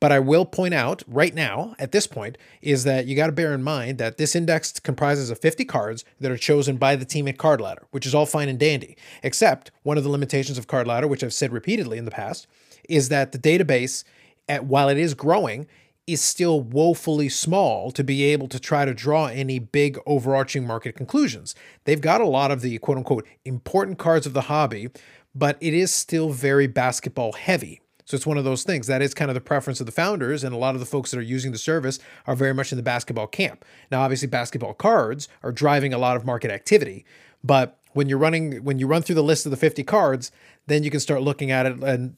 But 0.00 0.12
I 0.12 0.20
will 0.20 0.46
point 0.46 0.74
out 0.74 1.02
right 1.08 1.34
now, 1.34 1.74
at 1.80 1.90
this 1.90 2.06
point, 2.06 2.38
is 2.62 2.84
that 2.84 3.06
you 3.06 3.16
got 3.16 3.26
to 3.26 3.32
bear 3.32 3.52
in 3.52 3.64
mind 3.64 3.98
that 3.98 4.16
this 4.16 4.36
index 4.36 4.78
comprises 4.78 5.28
of 5.28 5.40
50 5.40 5.64
cards 5.64 6.04
that 6.20 6.30
are 6.30 6.36
chosen 6.36 6.76
by 6.76 6.94
the 6.94 7.04
team 7.04 7.26
at 7.26 7.36
Card 7.36 7.60
Ladder, 7.60 7.84
which 7.90 8.06
is 8.06 8.14
all 8.14 8.24
fine 8.24 8.48
and 8.48 8.60
dandy. 8.60 8.96
Except 9.24 9.72
one 9.82 9.98
of 9.98 10.04
the 10.04 10.10
limitations 10.10 10.56
of 10.56 10.68
Card 10.68 10.86
Ladder, 10.86 11.08
which 11.08 11.24
I've 11.24 11.32
said 11.32 11.52
repeatedly 11.52 11.98
in 11.98 12.04
the 12.04 12.12
past, 12.12 12.46
is 12.88 13.08
that 13.08 13.32
the 13.32 13.38
database, 13.38 14.04
at, 14.48 14.66
while 14.66 14.88
it 14.88 14.98
is 14.98 15.14
growing, 15.14 15.66
is 16.08 16.22
still 16.22 16.60
woefully 16.60 17.28
small 17.28 17.90
to 17.92 18.02
be 18.02 18.24
able 18.24 18.48
to 18.48 18.58
try 18.58 18.86
to 18.86 18.94
draw 18.94 19.26
any 19.26 19.58
big 19.58 19.98
overarching 20.06 20.66
market 20.66 20.96
conclusions. 20.96 21.54
They've 21.84 22.00
got 22.00 22.22
a 22.22 22.26
lot 22.26 22.50
of 22.50 22.62
the 22.62 22.78
quote 22.78 22.96
unquote 22.96 23.26
important 23.44 23.98
cards 23.98 24.26
of 24.26 24.32
the 24.32 24.42
hobby, 24.42 24.88
but 25.34 25.58
it 25.60 25.74
is 25.74 25.92
still 25.92 26.30
very 26.30 26.66
basketball 26.66 27.32
heavy. 27.32 27.82
So 28.06 28.14
it's 28.16 28.26
one 28.26 28.38
of 28.38 28.44
those 28.44 28.62
things. 28.62 28.86
That 28.86 29.02
is 29.02 29.12
kind 29.12 29.30
of 29.30 29.34
the 29.34 29.42
preference 29.42 29.80
of 29.80 29.86
the 29.86 29.92
founders, 29.92 30.42
and 30.42 30.54
a 30.54 30.58
lot 30.58 30.74
of 30.74 30.80
the 30.80 30.86
folks 30.86 31.10
that 31.10 31.18
are 31.18 31.22
using 31.22 31.52
the 31.52 31.58
service 31.58 31.98
are 32.26 32.34
very 32.34 32.54
much 32.54 32.72
in 32.72 32.76
the 32.76 32.82
basketball 32.82 33.26
camp. 33.26 33.66
Now, 33.92 34.00
obviously, 34.00 34.28
basketball 34.28 34.72
cards 34.72 35.28
are 35.42 35.52
driving 35.52 35.92
a 35.92 35.98
lot 35.98 36.16
of 36.16 36.24
market 36.24 36.50
activity, 36.50 37.04
but 37.44 37.78
when 37.92 38.08
you're 38.08 38.16
running, 38.16 38.64
when 38.64 38.78
you 38.78 38.86
run 38.86 39.02
through 39.02 39.16
the 39.16 39.22
list 39.22 39.44
of 39.44 39.50
the 39.50 39.58
50 39.58 39.84
cards, 39.84 40.32
then 40.68 40.82
you 40.84 40.90
can 40.90 41.00
start 41.00 41.20
looking 41.20 41.50
at 41.50 41.66
it. 41.66 41.82
And 41.82 42.16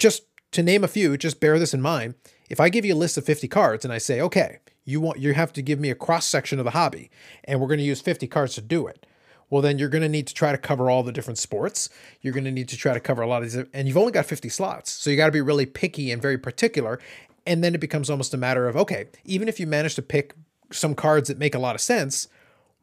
just 0.00 0.24
to 0.52 0.62
name 0.64 0.82
a 0.82 0.88
few, 0.88 1.16
just 1.16 1.38
bear 1.38 1.56
this 1.60 1.72
in 1.72 1.80
mind 1.80 2.14
if 2.48 2.60
I 2.60 2.68
give 2.68 2.84
you 2.84 2.94
a 2.94 2.96
list 2.96 3.16
of 3.16 3.24
50 3.24 3.48
cards 3.48 3.84
and 3.84 3.92
I 3.92 3.98
say, 3.98 4.20
okay, 4.20 4.58
you 4.84 5.00
want 5.00 5.18
you 5.18 5.34
have 5.34 5.52
to 5.52 5.62
give 5.62 5.78
me 5.78 5.90
a 5.90 5.94
cross 5.94 6.26
section 6.26 6.58
of 6.58 6.64
the 6.64 6.70
hobby, 6.70 7.10
and 7.44 7.60
we're 7.60 7.68
going 7.68 7.78
to 7.78 7.84
use 7.84 8.00
50 8.00 8.26
cards 8.26 8.54
to 8.54 8.62
do 8.62 8.86
it. 8.86 9.06
Well, 9.50 9.62
then 9.62 9.78
you're 9.78 9.88
going 9.88 10.02
to 10.02 10.08
need 10.08 10.26
to 10.26 10.34
try 10.34 10.52
to 10.52 10.58
cover 10.58 10.90
all 10.90 11.02
the 11.02 11.12
different 11.12 11.38
sports. 11.38 11.88
You're 12.20 12.34
going 12.34 12.44
to 12.44 12.50
need 12.50 12.68
to 12.68 12.76
try 12.76 12.92
to 12.92 13.00
cover 13.00 13.22
a 13.22 13.26
lot 13.26 13.42
of 13.42 13.50
these, 13.52 13.64
and 13.72 13.88
you've 13.88 13.96
only 13.96 14.12
got 14.12 14.26
50 14.26 14.48
slots. 14.48 14.90
So 14.90 15.10
you 15.10 15.16
got 15.16 15.26
to 15.26 15.32
be 15.32 15.40
really 15.40 15.66
picky 15.66 16.10
and 16.12 16.20
very 16.20 16.38
particular. 16.38 17.00
And 17.46 17.64
then 17.64 17.74
it 17.74 17.80
becomes 17.80 18.10
almost 18.10 18.34
a 18.34 18.36
matter 18.36 18.68
of, 18.68 18.76
okay, 18.76 19.06
even 19.24 19.48
if 19.48 19.58
you 19.58 19.66
manage 19.66 19.94
to 19.94 20.02
pick 20.02 20.34
some 20.70 20.94
cards 20.94 21.28
that 21.28 21.38
make 21.38 21.54
a 21.54 21.58
lot 21.58 21.74
of 21.74 21.80
sense, 21.80 22.28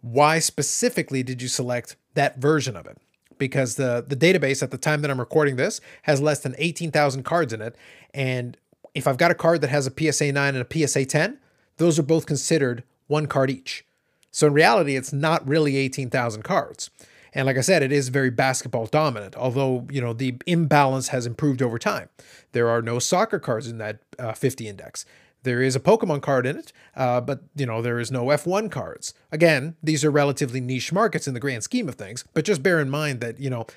why 0.01 0.39
specifically 0.39 1.21
did 1.23 1.41
you 1.41 1.47
select 1.47 1.95
that 2.15 2.37
version 2.37 2.75
of 2.75 2.87
it? 2.87 2.97
Because 3.37 3.75
the 3.75 4.03
the 4.07 4.15
database 4.15 4.63
at 4.63 4.71
the 4.71 4.77
time 4.77 5.01
that 5.01 5.11
I'm 5.11 5.19
recording 5.19 5.57
this 5.57 5.81
has 6.03 6.21
less 6.21 6.39
than 6.39 6.55
18,000 6.57 7.23
cards 7.23 7.51
in 7.51 7.61
it, 7.61 7.75
and 8.13 8.57
if 8.95 9.07
I've 9.07 9.17
got 9.17 9.31
a 9.31 9.35
card 9.35 9.61
that 9.61 9.69
has 9.69 9.85
a 9.85 9.91
PSA 10.11 10.31
9 10.31 10.55
and 10.55 10.65
a 10.65 10.87
PSA 10.87 11.05
10, 11.05 11.37
those 11.77 11.99
are 11.99 12.03
both 12.03 12.25
considered 12.25 12.83
one 13.07 13.27
card 13.27 13.51
each. 13.51 13.85
So 14.31 14.47
in 14.47 14.53
reality, 14.53 14.95
it's 14.95 15.13
not 15.13 15.47
really 15.47 15.77
18,000 15.77 16.41
cards. 16.41 16.89
And 17.33 17.45
like 17.45 17.57
I 17.57 17.61
said, 17.61 17.83
it 17.83 17.91
is 17.91 18.07
very 18.07 18.29
basketball 18.29 18.85
dominant, 18.85 19.35
although, 19.35 19.85
you 19.91 19.99
know, 19.99 20.13
the 20.13 20.37
imbalance 20.47 21.09
has 21.09 21.25
improved 21.25 21.61
over 21.61 21.77
time. 21.77 22.07
There 22.53 22.69
are 22.69 22.81
no 22.81 22.97
soccer 22.97 23.39
cards 23.39 23.67
in 23.67 23.77
that 23.79 23.99
uh, 24.17 24.31
50 24.31 24.69
index. 24.69 25.05
There 25.43 25.61
is 25.61 25.75
a 25.75 25.81
Pokemon 25.81 26.21
card 26.21 26.45
in 26.45 26.57
it, 26.57 26.71
uh, 26.95 27.21
but, 27.21 27.41
you 27.55 27.65
know, 27.65 27.81
there 27.81 27.99
is 27.99 28.09
no 28.09 28.25
F1 28.27 28.71
cards. 28.71 29.13
Again, 29.31 29.75
these 29.83 30.03
are 30.03 30.09
relatively 30.09 30.61
niche 30.61 30.93
markets 30.93 31.27
in 31.27 31.33
the 31.33 31.39
grand 31.39 31.63
scheme 31.63 31.89
of 31.89 31.95
things, 31.95 32.23
but 32.33 32.45
just 32.45 32.63
bear 32.63 32.79
in 32.79 32.89
mind 32.89 33.19
that, 33.19 33.39
you 33.39 33.49
know, 33.49 33.67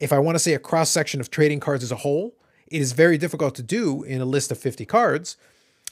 if 0.00 0.12
I 0.12 0.18
want 0.18 0.34
to 0.34 0.40
say 0.40 0.54
a 0.54 0.58
cross 0.58 0.90
section 0.90 1.20
of 1.20 1.30
trading 1.30 1.60
cards 1.60 1.84
as 1.84 1.92
a 1.92 1.96
whole, 1.96 2.34
it 2.72 2.80
is 2.80 2.92
very 2.92 3.18
difficult 3.18 3.54
to 3.56 3.62
do 3.62 4.02
in 4.02 4.20
a 4.20 4.24
list 4.24 4.50
of 4.50 4.58
50 4.58 4.84
cards. 4.86 5.36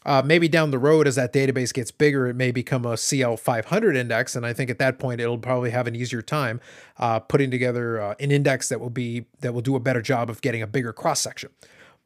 Uh, 0.07 0.23
maybe 0.25 0.49
down 0.49 0.71
the 0.71 0.79
road, 0.79 1.07
as 1.07 1.17
that 1.17 1.31
database 1.31 1.75
gets 1.75 1.91
bigger, 1.91 2.27
it 2.27 2.35
may 2.35 2.51
become 2.51 2.87
a 2.87 2.97
CL 2.97 3.37
500 3.37 3.97
index, 3.97 4.35
and 4.35 4.47
I 4.47 4.55
think 4.55 4.71
at 4.71 4.79
that 4.79 4.99
point 4.99 5.21
it'll 5.21 5.37
probably 5.37 5.71
have 5.71 5.87
an 5.87 5.95
easier 5.95 6.23
time 6.23 6.59
uh, 6.99 7.21
putting 7.21 7.51
together 7.51 8.01
uh, 8.01 8.15
an 8.19 8.31
index 8.31 8.71
that 8.71 8.81
will 8.81 8.89
be 8.89 9.27
that 9.41 9.53
will 9.53 9.61
do 9.61 9.77
a 9.77 9.81
better 9.81 10.01
job 10.01 10.31
of 10.31 10.41
getting 10.41 10.63
a 10.63 10.67
bigger 10.67 10.95
cross 10.95 11.21
section. 11.21 11.51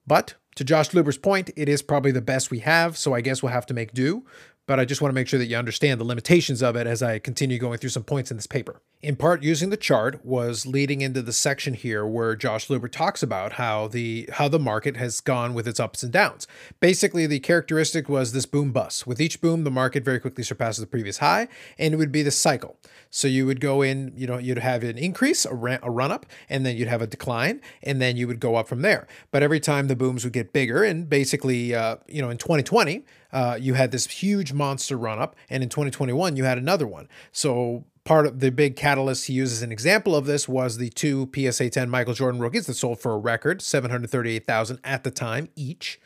But 0.09 0.35
to 0.57 0.65
Josh 0.65 0.93
Luber's 0.93 1.19
point, 1.19 1.51
it 1.55 1.69
is 1.69 1.83
probably 1.83 2.11
the 2.11 2.21
best 2.21 2.51
we 2.51 2.61
have, 2.61 2.97
so 2.97 3.15
I 3.15 3.21
guess 3.21 3.45
we'll 3.45 3.53
have 3.53 3.67
to 3.67 3.75
make 3.75 3.93
do 3.93 4.25
but 4.67 4.81
I 4.81 4.85
just 4.85 5.01
want 5.01 5.11
to 5.11 5.15
make 5.15 5.29
sure 5.29 5.39
that 5.39 5.47
you 5.47 5.57
understand 5.57 6.01
the 6.01 6.05
limitations 6.05 6.63
of 6.63 6.77
it 6.77 6.87
as 6.87 7.03
I 7.03 7.19
continue 7.19 7.59
going 7.59 7.79
through 7.79 7.91
some 7.91 8.05
points 8.05 8.31
in 8.31 8.37
this 8.37 8.47
paper. 8.47 8.81
In 9.05 9.17
part, 9.17 9.43
using 9.43 9.69
the 9.69 9.77
chart 9.77 10.25
was 10.25 10.65
leading 10.65 11.03
into 11.03 11.21
the 11.21 11.35
section 11.35 11.75
here 11.75 12.07
where 12.07 12.35
Josh 12.35 12.69
Luber 12.69 12.91
talks 12.91 13.23
about 13.23 13.53
how 13.53 13.87
the 13.87 14.27
how 14.33 14.49
the 14.49 14.59
market 14.59 14.97
has 14.97 15.21
gone 15.21 15.53
with 15.53 15.69
its 15.69 15.79
ups 15.79 16.03
and 16.03 16.11
downs. 16.11 16.47
Basically, 16.81 17.27
the 17.27 17.39
characteristic 17.39 18.09
was 18.09 18.33
this 18.33 18.47
boom 18.47 18.73
bust. 18.73 19.07
With 19.07 19.21
each 19.21 19.43
boom, 19.43 19.65
the 19.65 19.71
market 19.71 20.07
very 20.07 20.19
quickly 20.19 20.43
surpasses 20.43 20.81
the 20.81 20.87
previous 20.87 21.19
high, 21.19 21.49
and 21.77 21.93
it 21.93 21.99
would 21.99 22.13
be 22.13 22.23
the 22.23 22.31
cycle. 22.31 22.79
So 23.11 23.29
you 23.29 23.45
would 23.45 23.61
go 23.61 23.83
in, 23.83 24.15
you 24.17 24.27
know, 24.27 24.39
you'd 24.39 24.57
have 24.57 24.83
an 24.83 24.97
increase, 24.97 25.45
a, 25.45 25.53
ran, 25.53 25.81
a 25.83 25.91
run 25.91 26.11
up, 26.11 26.25
and 26.49 26.65
then 26.65 26.75
you'd 26.75 26.89
have 26.89 27.03
a 27.03 27.07
decline, 27.07 27.61
and 27.83 28.01
then 28.01 28.17
you 28.17 28.27
would 28.27 28.41
go 28.41 28.57
up 28.57 28.69
from 28.69 28.81
there. 28.81 29.07
But 29.31 29.43
every 29.43 29.61
time 29.61 29.89
the 29.89 29.97
booms 29.97 30.25
would 30.25 30.33
get 30.33 30.55
bigger, 30.55 30.83
and 30.83 31.11
basically, 31.11 31.75
uh, 31.75 31.97
you 32.09 32.23
know, 32.23 32.31
in 32.31 32.39
2020 32.39 33.05
uh, 33.35 33.59
you 33.61 33.75
had 33.75 33.91
this 33.91 34.07
huge 34.07 34.55
monster 34.55 34.97
run 34.97 35.19
up, 35.19 35.37
and 35.51 35.63
in 35.63 35.69
2021 35.69 36.37
you 36.37 36.45
had 36.45 36.57
another 36.57 36.87
one. 36.87 37.09
So 37.33 37.85
part 38.05 38.27
of 38.27 38.41
the 38.41 38.51
big 38.51 38.77
catalyst 38.77 39.27
he 39.27 39.33
uses 39.33 39.63
an 39.63 39.73
example 39.73 40.15
of 40.15 40.27
this 40.27 40.49
was 40.49 40.77
the 40.77 40.91
two 40.91 41.31
PSA 41.35 41.71
10 41.71 41.89
Michael 41.89 42.15
Jordan 42.15 42.41
rookies 42.41 42.67
that 42.67 42.75
sold 42.75 43.01
for 43.01 43.13
a 43.13 43.19
record 43.19 43.63
738,000 43.63 44.79
at 44.85 45.05
the 45.05 45.11
time 45.11 45.49
each, 45.57 46.01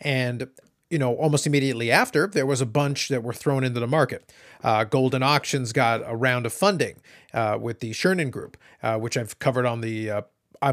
and 0.00 0.48
you 0.90 0.98
know, 0.98 1.14
almost 1.14 1.46
immediately 1.46 1.90
after, 1.90 2.26
there 2.26 2.44
was 2.44 2.60
a 2.60 2.66
bunch 2.66 3.08
that 3.08 3.22
were 3.22 3.32
thrown 3.32 3.62
into 3.62 3.78
the 3.78 3.86
market. 3.86 4.32
Uh, 4.62 4.84
Goldin 4.84 5.22
Auctions 5.22 5.72
got 5.72 6.02
a 6.04 6.16
round 6.16 6.46
of 6.46 6.52
funding 6.52 6.96
uh, 7.32 7.56
with 7.60 7.78
the 7.78 7.92
Chernin 7.92 8.30
Group, 8.30 8.56
uh, 8.82 8.98
which 8.98 9.16
I've 9.16 9.38
covered 9.38 9.66
on 9.66 9.80
the 9.80 10.10
uh, 10.10 10.22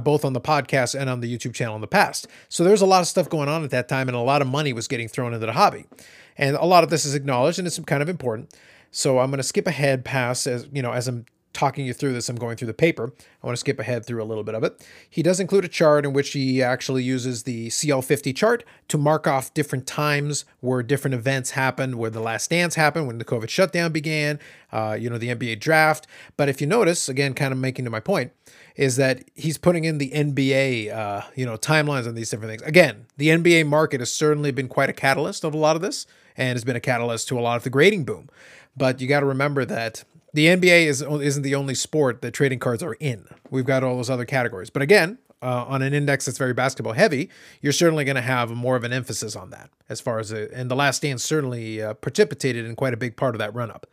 both 0.02 0.26
on 0.26 0.34
the 0.34 0.42
podcast 0.42 1.00
and 1.00 1.10
on 1.10 1.22
the 1.22 1.38
YouTube 1.38 1.54
channel 1.54 1.76
in 1.76 1.82
the 1.82 1.88
past. 1.88 2.28
So 2.50 2.64
there 2.64 2.72
was 2.72 2.82
a 2.82 2.86
lot 2.86 3.02
of 3.02 3.08
stuff 3.08 3.30
going 3.30 3.48
on 3.48 3.64
at 3.64 3.70
that 3.70 3.88
time, 3.88 4.10
and 4.10 4.18
a 4.18 4.22
lot 4.22 4.42
of 4.42 4.48
money 4.48 4.74
was 4.74 4.88
getting 4.88 5.08
thrown 5.08 5.34
into 5.34 5.46
the 5.46 5.54
hobby. 5.54 5.86
And 6.36 6.56
a 6.58 6.66
lot 6.66 6.84
of 6.84 6.90
this 6.90 7.06
is 7.06 7.16
acknowledged, 7.16 7.60
and 7.60 7.68
it's 7.68 7.80
kind 7.80 8.02
of 8.02 8.10
important. 8.10 8.54
So 8.98 9.20
I'm 9.20 9.30
going 9.30 9.38
to 9.38 9.44
skip 9.44 9.68
ahead 9.68 10.04
past 10.04 10.48
as 10.48 10.68
you 10.74 10.82
know 10.82 10.92
as 10.92 11.08
I'm 11.08 11.28
talking 11.54 11.86
you 11.86 11.94
through 11.94 12.14
this. 12.14 12.30
I'm 12.30 12.36
going 12.36 12.58
through 12.58 12.66
the 12.66 12.74
paper. 12.74 13.14
I 13.44 13.46
want 13.46 13.56
to 13.56 13.60
skip 13.60 13.80
ahead 13.80 14.08
through 14.08 14.24
a 14.24 14.26
little 14.26 14.44
bit 14.44 14.56
of 14.56 14.64
it. 14.64 14.84
He 15.08 15.22
does 15.22 15.40
include 15.40 15.66
a 15.66 15.68
chart 15.68 16.04
in 16.04 16.14
which 16.14 16.32
he 16.32 16.64
actually 16.64 17.04
uses 17.04 17.44
the 17.44 17.68
CL50 17.68 18.36
chart 18.36 18.64
to 18.88 18.98
mark 18.98 19.28
off 19.28 19.54
different 19.54 19.86
times 19.86 20.46
where 20.62 20.82
different 20.82 21.14
events 21.14 21.52
happened, 21.52 22.00
where 22.00 22.10
the 22.10 22.22
last 22.22 22.50
dance 22.50 22.74
happened, 22.74 23.06
when 23.06 23.20
the 23.20 23.26
COVID 23.26 23.50
shutdown 23.50 23.92
began, 23.92 24.40
uh, 24.72 24.98
you 25.00 25.12
know, 25.12 25.20
the 25.20 25.30
NBA 25.30 25.60
draft. 25.60 26.08
But 26.36 26.50
if 26.50 26.60
you 26.60 26.66
notice, 26.66 27.08
again, 27.08 27.36
kind 27.36 27.52
of 27.52 27.60
making 27.60 27.86
to 27.86 27.92
my 27.92 28.00
point, 28.00 28.32
is 28.76 28.96
that 28.96 29.24
he's 29.36 29.60
putting 29.60 29.84
in 29.84 30.00
the 30.00 30.10
NBA, 30.10 30.92
uh, 30.92 31.22
you 31.36 31.46
know, 31.46 31.56
timelines 31.56 32.08
on 32.08 32.16
these 32.16 32.32
different 32.32 32.50
things. 32.50 32.64
Again, 32.64 33.06
the 33.18 33.28
NBA 33.28 33.68
market 33.68 34.02
has 34.02 34.12
certainly 34.12 34.50
been 34.50 34.68
quite 34.68 34.90
a 34.90 34.94
catalyst 34.94 35.44
of 35.44 35.54
a 35.54 35.58
lot 35.58 35.76
of 35.76 35.84
this, 35.84 36.08
and 36.36 36.56
has 36.56 36.64
been 36.64 36.76
a 36.76 36.80
catalyst 36.80 37.28
to 37.28 37.40
a 37.40 37.42
lot 37.42 37.58
of 37.58 37.64
the 37.64 37.70
grading 37.70 38.06
boom. 38.06 38.30
But 38.78 39.02
you 39.02 39.08
got 39.08 39.22
to 39.22 39.26
remember 39.26 39.66
that 39.66 40.04
the 40.34 40.46
NBA 40.46 40.86
is 40.86 41.02
isn't 41.02 41.44
the 41.44 41.56
only 41.56 41.74
sport 41.74 42.22
that 42.22 42.32
trading 42.32 42.60
cards 42.60 42.84
are 42.84 42.94
in. 43.00 43.28
We've 43.50 43.66
got 43.66 43.84
all 43.84 43.96
those 43.96 44.10
other 44.10 44.26
categories. 44.26 44.70
But 44.70 44.84
again, 44.84 45.18
uh, 45.42 45.66
on 45.68 45.82
an 45.82 45.94
index 45.94 46.26
that's 46.26 46.38
very 46.38 46.54
basketball 46.54 46.94
heavy, 46.94 47.30
you're 47.62 47.74
certainly 47.74 48.06
going 48.06 48.16
to 48.16 48.22
have 48.22 48.52
more 48.52 48.76
of 48.76 48.84
an 48.84 48.94
emphasis 48.94 49.36
on 49.36 49.50
that 49.52 49.70
as 49.90 50.00
far 50.00 50.20
as 50.20 50.32
it, 50.32 50.52
and 50.52 50.70
the 50.70 50.76
last 50.76 51.02
dance 51.02 51.24
certainly 51.24 51.82
uh, 51.82 51.94
precipitated 51.96 52.66
in 52.66 52.76
quite 52.76 52.94
a 52.94 52.98
big 52.98 53.16
part 53.16 53.36
of 53.36 53.40
that 53.40 53.54
run 53.54 53.72
up. 53.72 53.88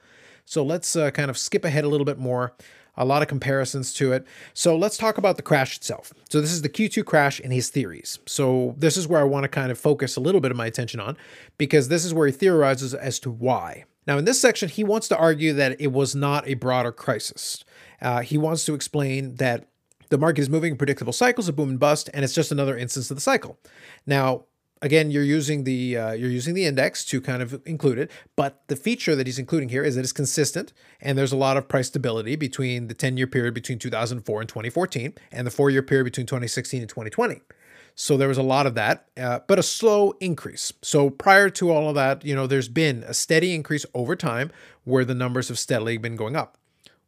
So 0.44 0.62
let's 0.62 0.94
uh, 0.96 1.10
kind 1.10 1.30
of 1.30 1.38
skip 1.38 1.64
ahead 1.64 1.84
a 1.84 1.88
little 1.88 2.04
bit 2.04 2.18
more 2.18 2.54
a 2.96 3.04
lot 3.04 3.22
of 3.22 3.28
comparisons 3.28 3.92
to 3.94 4.12
it. 4.12 4.26
So 4.52 4.76
let's 4.76 4.96
talk 4.96 5.18
about 5.18 5.36
the 5.36 5.42
crash 5.42 5.76
itself. 5.76 6.12
So 6.28 6.40
this 6.40 6.52
is 6.52 6.62
the 6.62 6.68
Q2 6.68 7.04
crash 7.04 7.40
and 7.40 7.52
his 7.52 7.68
theories. 7.68 8.18
So 8.26 8.74
this 8.78 8.96
is 8.96 9.08
where 9.08 9.20
I 9.20 9.24
want 9.24 9.44
to 9.44 9.48
kind 9.48 9.70
of 9.70 9.78
focus 9.78 10.16
a 10.16 10.20
little 10.20 10.40
bit 10.40 10.50
of 10.50 10.56
my 10.56 10.66
attention 10.66 11.00
on 11.00 11.16
because 11.58 11.88
this 11.88 12.04
is 12.04 12.14
where 12.14 12.26
he 12.26 12.32
theorizes 12.32 12.94
as 12.94 13.18
to 13.20 13.30
why. 13.30 13.84
Now, 14.06 14.18
in 14.18 14.24
this 14.24 14.40
section, 14.40 14.68
he 14.68 14.84
wants 14.84 15.08
to 15.08 15.16
argue 15.16 15.52
that 15.54 15.80
it 15.80 15.92
was 15.92 16.14
not 16.14 16.46
a 16.46 16.54
broader 16.54 16.92
crisis. 16.92 17.64
Uh, 18.00 18.20
he 18.20 18.36
wants 18.36 18.64
to 18.66 18.74
explain 18.74 19.36
that 19.36 19.68
the 20.10 20.18
market 20.18 20.42
is 20.42 20.50
moving 20.50 20.72
in 20.72 20.78
predictable 20.78 21.12
cycles 21.12 21.48
of 21.48 21.56
boom 21.56 21.70
and 21.70 21.80
bust, 21.80 22.10
and 22.12 22.24
it's 22.24 22.34
just 22.34 22.52
another 22.52 22.76
instance 22.76 23.10
of 23.10 23.16
the 23.16 23.20
cycle. 23.20 23.58
Now, 24.06 24.44
again, 24.82 25.10
you're 25.10 25.24
using 25.24 25.64
the 25.64 25.96
uh, 25.96 26.12
you're 26.12 26.30
using 26.30 26.54
the 26.54 26.66
index 26.66 27.04
to 27.06 27.20
kind 27.20 27.42
of 27.42 27.60
include 27.66 27.98
it, 27.98 28.10
but 28.36 28.62
the 28.68 28.76
feature 28.76 29.16
that 29.16 29.26
he's 29.26 29.38
including 29.38 29.70
here 29.70 29.82
is 29.82 29.96
that 29.96 30.02
it's 30.02 30.12
consistent, 30.12 30.72
and 31.00 31.16
there's 31.16 31.32
a 31.32 31.36
lot 31.36 31.56
of 31.56 31.68
price 31.68 31.88
stability 31.88 32.36
between 32.36 32.88
the 32.88 32.94
10 32.94 33.16
year 33.16 33.26
period 33.26 33.54
between 33.54 33.78
2004 33.78 34.40
and 34.40 34.48
2014, 34.48 35.14
and 35.32 35.46
the 35.46 35.50
four 35.50 35.70
year 35.70 35.82
period 35.82 36.04
between 36.04 36.26
2016 36.26 36.80
and 36.80 36.88
2020. 36.88 37.40
So 37.94 38.16
there 38.16 38.28
was 38.28 38.38
a 38.38 38.42
lot 38.42 38.66
of 38.66 38.74
that, 38.74 39.06
uh, 39.16 39.40
but 39.46 39.58
a 39.58 39.62
slow 39.62 40.14
increase. 40.20 40.72
So 40.82 41.10
prior 41.10 41.48
to 41.50 41.70
all 41.70 41.88
of 41.88 41.94
that, 41.94 42.24
you 42.24 42.34
know, 42.34 42.46
there's 42.46 42.68
been 42.68 43.04
a 43.06 43.14
steady 43.14 43.54
increase 43.54 43.86
over 43.94 44.16
time 44.16 44.50
where 44.82 45.04
the 45.04 45.14
numbers 45.14 45.48
have 45.48 45.58
steadily 45.58 45.96
been 45.96 46.16
going 46.16 46.34
up 46.34 46.58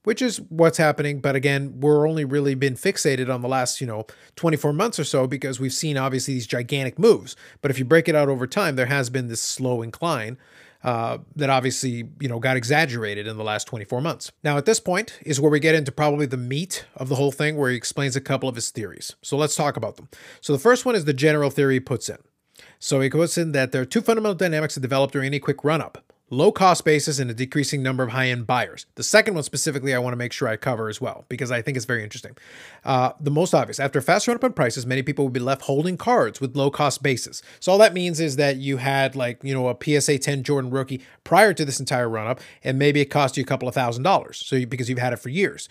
which 0.07 0.23
is 0.23 0.40
what's 0.50 0.78
happening. 0.78 1.19
But 1.19 1.35
again, 1.35 1.81
we're 1.81 2.09
only 2.09 2.25
really 2.25 2.55
been 2.55 2.76
fixated 2.76 3.28
on 3.28 3.43
the 3.43 3.49
last, 3.49 3.81
you 3.81 3.88
know, 3.88 4.07
24 4.37 4.73
months 4.73 5.00
or 5.00 5.05
so 5.05 5.26
because 5.26 5.59
we've 5.59 5.73
seen 5.73 5.97
obviously 5.97 6.35
these 6.35 6.47
gigantic 6.47 6.97
moves. 6.97 7.35
But 7.61 7.73
if 7.73 7.78
you 7.81 7.85
break 7.85 8.09
it 8.09 8.14
out 8.14 8.28
over 8.28 8.47
time, 8.47 8.76
there 8.76 8.87
has 8.87 9.11
been 9.11 9.26
this 9.26 9.43
slow 9.43 9.83
incline. 9.83 10.38
Uh, 10.87 11.19
that 11.35 11.50
obviously 11.50 12.09
you 12.21 12.28
know 12.28 12.38
got 12.38 12.57
exaggerated 12.57 13.26
in 13.26 13.37
the 13.37 13.43
last 13.43 13.66
24 13.66 14.00
months. 14.00 14.31
Now 14.45 14.57
at 14.57 14.66
this 14.66 14.78
point 14.78 15.19
is 15.26 15.40
where 15.40 15.50
we 15.50 15.59
get 15.59 15.75
into 15.75 15.90
probably 15.90 16.26
the 16.26 16.37
meat 16.37 16.87
of 16.95 17.09
the 17.09 17.16
whole 17.16 17.33
thing, 17.33 17.57
where 17.57 17.71
he 17.71 17.76
explains 17.76 18.14
a 18.14 18.21
couple 18.21 18.49
of 18.49 18.55
his 18.55 18.71
theories. 18.71 19.16
So 19.21 19.37
let's 19.37 19.57
talk 19.57 19.76
about 19.76 19.97
them. 19.97 20.09
So 20.40 20.52
the 20.52 20.61
first 20.61 20.87
one 20.87 20.95
is 20.95 21.05
the 21.05 21.12
general 21.12 21.50
theory 21.50 21.75
he 21.75 21.81
puts 21.81 22.09
in. 22.09 22.19
So 22.78 23.00
he 23.00 23.11
puts 23.11 23.37
in 23.37 23.50
that 23.50 23.73
there 23.73 23.83
are 23.83 23.87
two 23.87 24.00
fundamental 24.00 24.37
dynamics 24.37 24.76
that 24.76 24.81
develop 24.81 25.11
during 25.11 25.26
any 25.26 25.40
quick 25.40 25.64
run 25.64 25.83
up 25.83 26.06
low 26.30 26.50
cost 26.50 26.85
basis 26.85 27.18
and 27.18 27.30
a 27.30 27.35
decreasing 27.35 27.83
number 27.83 28.02
of 28.02 28.11
high 28.11 28.28
end 28.28 28.47
buyers. 28.47 28.87
The 28.97 29.02
second 29.02 29.35
one 29.35 29.45
specifically, 29.45 29.95
I 29.95 29.99
want 29.99 30.12
to 30.12 30.16
make 30.16 30.33
sure 30.33 30.49
I 30.49 30.56
cover 30.56 30.88
as 30.88 31.00
well 31.00 31.25
because 31.28 31.50
I 31.50 31.62
think 31.62 31.76
it's 31.76 31.87
very 31.87 32.02
interesting. 32.02 32.37
Uh, 32.85 33.12
the 33.21 33.30
most 33.30 33.54
obvious 33.54 33.78
after 33.78 34.00
a 34.00 34.02
fast 34.02 34.26
run 34.26 34.37
up 34.37 34.45
in 34.45 34.52
prices, 34.52 34.87
many 34.87 35.02
people 35.02 35.25
would 35.25 35.33
be 35.33 35.40
left 35.40 35.62
holding 35.62 35.97
cards 35.97 36.40
with 36.40 36.56
low 36.56 36.71
cost 36.71 37.02
basis. 37.02 37.42
So 37.61 37.73
all 37.73 37.78
that 37.78 37.95
means 37.95 38.18
is 38.18 38.37
that 38.37 38.56
you 38.56 38.78
had 38.78 39.14
like 39.14 39.38
you 39.42 39.54
know 39.54 39.68
a 39.68 39.76
PSA 40.00 40.18
10 40.18 40.42
Jordan 40.42 40.71
rookie 40.71 41.02
prior 41.23 41.52
to 41.54 41.64
this 41.64 41.78
entire 41.78 42.09
run 42.09 42.26
up, 42.26 42.40
and 42.64 42.78
maybe 42.78 43.00
it 43.00 43.06
cost 43.06 43.37
you 43.37 43.42
a 43.42 43.47
couple 43.47 43.68
of 43.68 43.75
thousand 43.75 44.02
dollars. 44.02 44.42
So 44.45 44.56
you, 44.56 44.66
because 44.66 44.88
you've 44.88 44.99
had 44.99 45.12
it 45.12 45.18
for 45.18 45.28
years. 45.28 45.68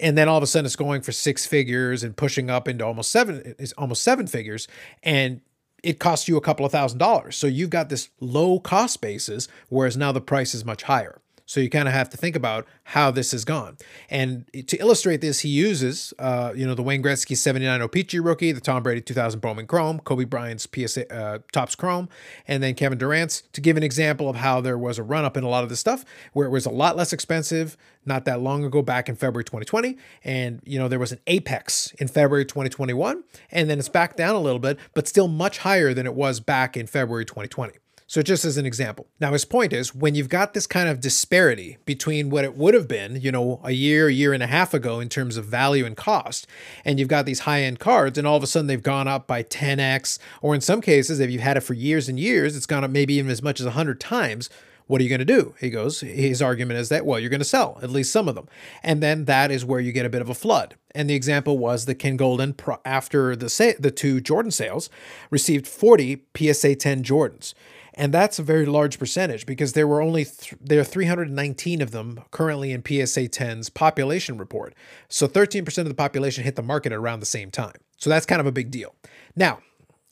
And 0.00 0.18
then 0.18 0.26
all 0.26 0.38
of 0.38 0.42
a 0.42 0.46
sudden 0.46 0.66
it's 0.66 0.74
going 0.74 1.02
for 1.02 1.12
six 1.12 1.46
figures 1.46 2.02
and 2.02 2.16
pushing 2.16 2.50
up 2.50 2.66
into 2.66 2.84
almost 2.84 3.10
seven, 3.10 3.54
almost 3.76 4.02
seven 4.02 4.26
figures. 4.26 4.66
And 5.02 5.42
it 5.82 5.98
costs 5.98 6.28
you 6.28 6.36
a 6.36 6.40
couple 6.40 6.64
of 6.64 6.72
thousand 6.72 6.98
dollars. 6.98 7.36
So 7.36 7.46
you've 7.46 7.70
got 7.70 7.88
this 7.88 8.10
low 8.20 8.60
cost 8.60 9.00
basis, 9.00 9.48
whereas 9.68 9.96
now 9.96 10.12
the 10.12 10.20
price 10.20 10.54
is 10.54 10.64
much 10.64 10.84
higher. 10.84 11.20
So 11.52 11.60
you 11.60 11.68
kind 11.68 11.86
of 11.86 11.92
have 11.92 12.08
to 12.08 12.16
think 12.16 12.34
about 12.34 12.66
how 12.84 13.10
this 13.10 13.32
has 13.32 13.44
gone. 13.44 13.76
And 14.08 14.48
to 14.68 14.78
illustrate 14.78 15.20
this, 15.20 15.40
he 15.40 15.50
uses, 15.50 16.14
uh, 16.18 16.54
you 16.56 16.66
know, 16.66 16.74
the 16.74 16.82
Wayne 16.82 17.02
Gretzky 17.02 17.36
79 17.36 17.82
O-Pee-Chee 17.82 18.20
rookie, 18.20 18.52
the 18.52 18.60
Tom 18.62 18.82
Brady 18.82 19.02
2000 19.02 19.38
Bowman 19.38 19.66
Chrome, 19.66 20.00
Kobe 20.00 20.24
Bryant's 20.24 20.66
PSA 20.74 21.14
uh, 21.14 21.40
Topps 21.52 21.74
Chrome, 21.74 22.08
and 22.48 22.62
then 22.62 22.74
Kevin 22.74 22.96
Durant's 22.96 23.42
to 23.52 23.60
give 23.60 23.76
an 23.76 23.82
example 23.82 24.30
of 24.30 24.36
how 24.36 24.62
there 24.62 24.78
was 24.78 24.96
a 24.96 25.02
run 25.02 25.26
up 25.26 25.36
in 25.36 25.44
a 25.44 25.48
lot 25.48 25.62
of 25.62 25.68
this 25.68 25.78
stuff 25.78 26.06
where 26.32 26.46
it 26.46 26.50
was 26.50 26.64
a 26.64 26.70
lot 26.70 26.96
less 26.96 27.12
expensive 27.12 27.76
not 28.06 28.24
that 28.24 28.40
long 28.40 28.64
ago 28.64 28.80
back 28.80 29.10
in 29.10 29.14
February 29.14 29.44
2020. 29.44 29.98
And, 30.24 30.62
you 30.64 30.78
know, 30.78 30.88
there 30.88 30.98
was 30.98 31.12
an 31.12 31.20
apex 31.26 31.92
in 31.98 32.08
February 32.08 32.46
2021, 32.46 33.24
and 33.50 33.68
then 33.68 33.78
it's 33.78 33.90
back 33.90 34.16
down 34.16 34.34
a 34.34 34.40
little 34.40 34.58
bit, 34.58 34.78
but 34.94 35.06
still 35.06 35.28
much 35.28 35.58
higher 35.58 35.92
than 35.92 36.06
it 36.06 36.14
was 36.14 36.40
back 36.40 36.78
in 36.78 36.86
February 36.86 37.26
2020. 37.26 37.74
So, 38.12 38.20
just 38.20 38.44
as 38.44 38.58
an 38.58 38.66
example. 38.66 39.06
Now, 39.20 39.32
his 39.32 39.46
point 39.46 39.72
is 39.72 39.94
when 39.94 40.14
you've 40.14 40.28
got 40.28 40.52
this 40.52 40.66
kind 40.66 40.86
of 40.86 41.00
disparity 41.00 41.78
between 41.86 42.28
what 42.28 42.44
it 42.44 42.54
would 42.54 42.74
have 42.74 42.86
been, 42.86 43.18
you 43.18 43.32
know, 43.32 43.58
a 43.64 43.70
year, 43.70 44.10
year 44.10 44.34
and 44.34 44.42
a 44.42 44.46
half 44.46 44.74
ago 44.74 45.00
in 45.00 45.08
terms 45.08 45.38
of 45.38 45.46
value 45.46 45.86
and 45.86 45.96
cost, 45.96 46.46
and 46.84 46.98
you've 46.98 47.08
got 47.08 47.24
these 47.24 47.40
high 47.40 47.62
end 47.62 47.78
cards, 47.78 48.18
and 48.18 48.26
all 48.26 48.36
of 48.36 48.42
a 48.42 48.46
sudden 48.46 48.66
they've 48.66 48.82
gone 48.82 49.08
up 49.08 49.26
by 49.26 49.42
10x, 49.42 50.18
or 50.42 50.54
in 50.54 50.60
some 50.60 50.82
cases, 50.82 51.20
if 51.20 51.30
you've 51.30 51.40
had 51.40 51.56
it 51.56 51.62
for 51.62 51.72
years 51.72 52.06
and 52.06 52.20
years, 52.20 52.54
it's 52.54 52.66
gone 52.66 52.84
up 52.84 52.90
maybe 52.90 53.14
even 53.14 53.30
as 53.30 53.42
much 53.42 53.60
as 53.60 53.64
100 53.64 53.98
times. 53.98 54.50
What 54.88 55.00
are 55.00 55.04
you 55.04 55.08
going 55.08 55.20
to 55.20 55.24
do? 55.24 55.54
He 55.58 55.70
goes, 55.70 56.02
his 56.02 56.42
argument 56.42 56.80
is 56.80 56.90
that, 56.90 57.06
well, 57.06 57.18
you're 57.18 57.30
going 57.30 57.40
to 57.40 57.46
sell 57.46 57.78
at 57.82 57.88
least 57.88 58.12
some 58.12 58.28
of 58.28 58.34
them. 58.34 58.46
And 58.82 59.02
then 59.02 59.24
that 59.24 59.50
is 59.50 59.64
where 59.64 59.80
you 59.80 59.90
get 59.90 60.04
a 60.04 60.10
bit 60.10 60.20
of 60.20 60.28
a 60.28 60.34
flood. 60.34 60.74
And 60.94 61.08
the 61.08 61.14
example 61.14 61.56
was 61.56 61.86
that 61.86 61.94
Ken 61.94 62.18
Goldin, 62.18 62.58
after 62.84 63.34
the, 63.34 63.48
sa- 63.48 63.72
the 63.78 63.90
two 63.90 64.20
Jordan 64.20 64.50
sales, 64.50 64.90
received 65.30 65.66
40 65.66 66.24
PSA 66.36 66.74
10 66.74 67.04
Jordans. 67.04 67.54
And 67.94 68.12
that's 68.12 68.38
a 68.38 68.42
very 68.42 68.64
large 68.64 68.98
percentage 68.98 69.44
because 69.44 69.74
there 69.74 69.86
were 69.86 70.00
only 70.00 70.24
th- 70.24 70.54
there 70.60 70.80
are 70.80 70.84
319 70.84 71.82
of 71.82 71.90
them 71.90 72.20
currently 72.30 72.72
in 72.72 72.82
PSA 72.82 73.28
10's 73.28 73.68
population 73.68 74.38
report. 74.38 74.74
So 75.08 75.28
13% 75.28 75.78
of 75.78 75.88
the 75.88 75.94
population 75.94 76.44
hit 76.44 76.56
the 76.56 76.62
market 76.62 76.92
around 76.92 77.20
the 77.20 77.26
same 77.26 77.50
time. 77.50 77.76
So 77.98 78.08
that's 78.08 78.26
kind 78.26 78.40
of 78.40 78.46
a 78.46 78.52
big 78.52 78.70
deal. 78.70 78.94
Now, 79.36 79.60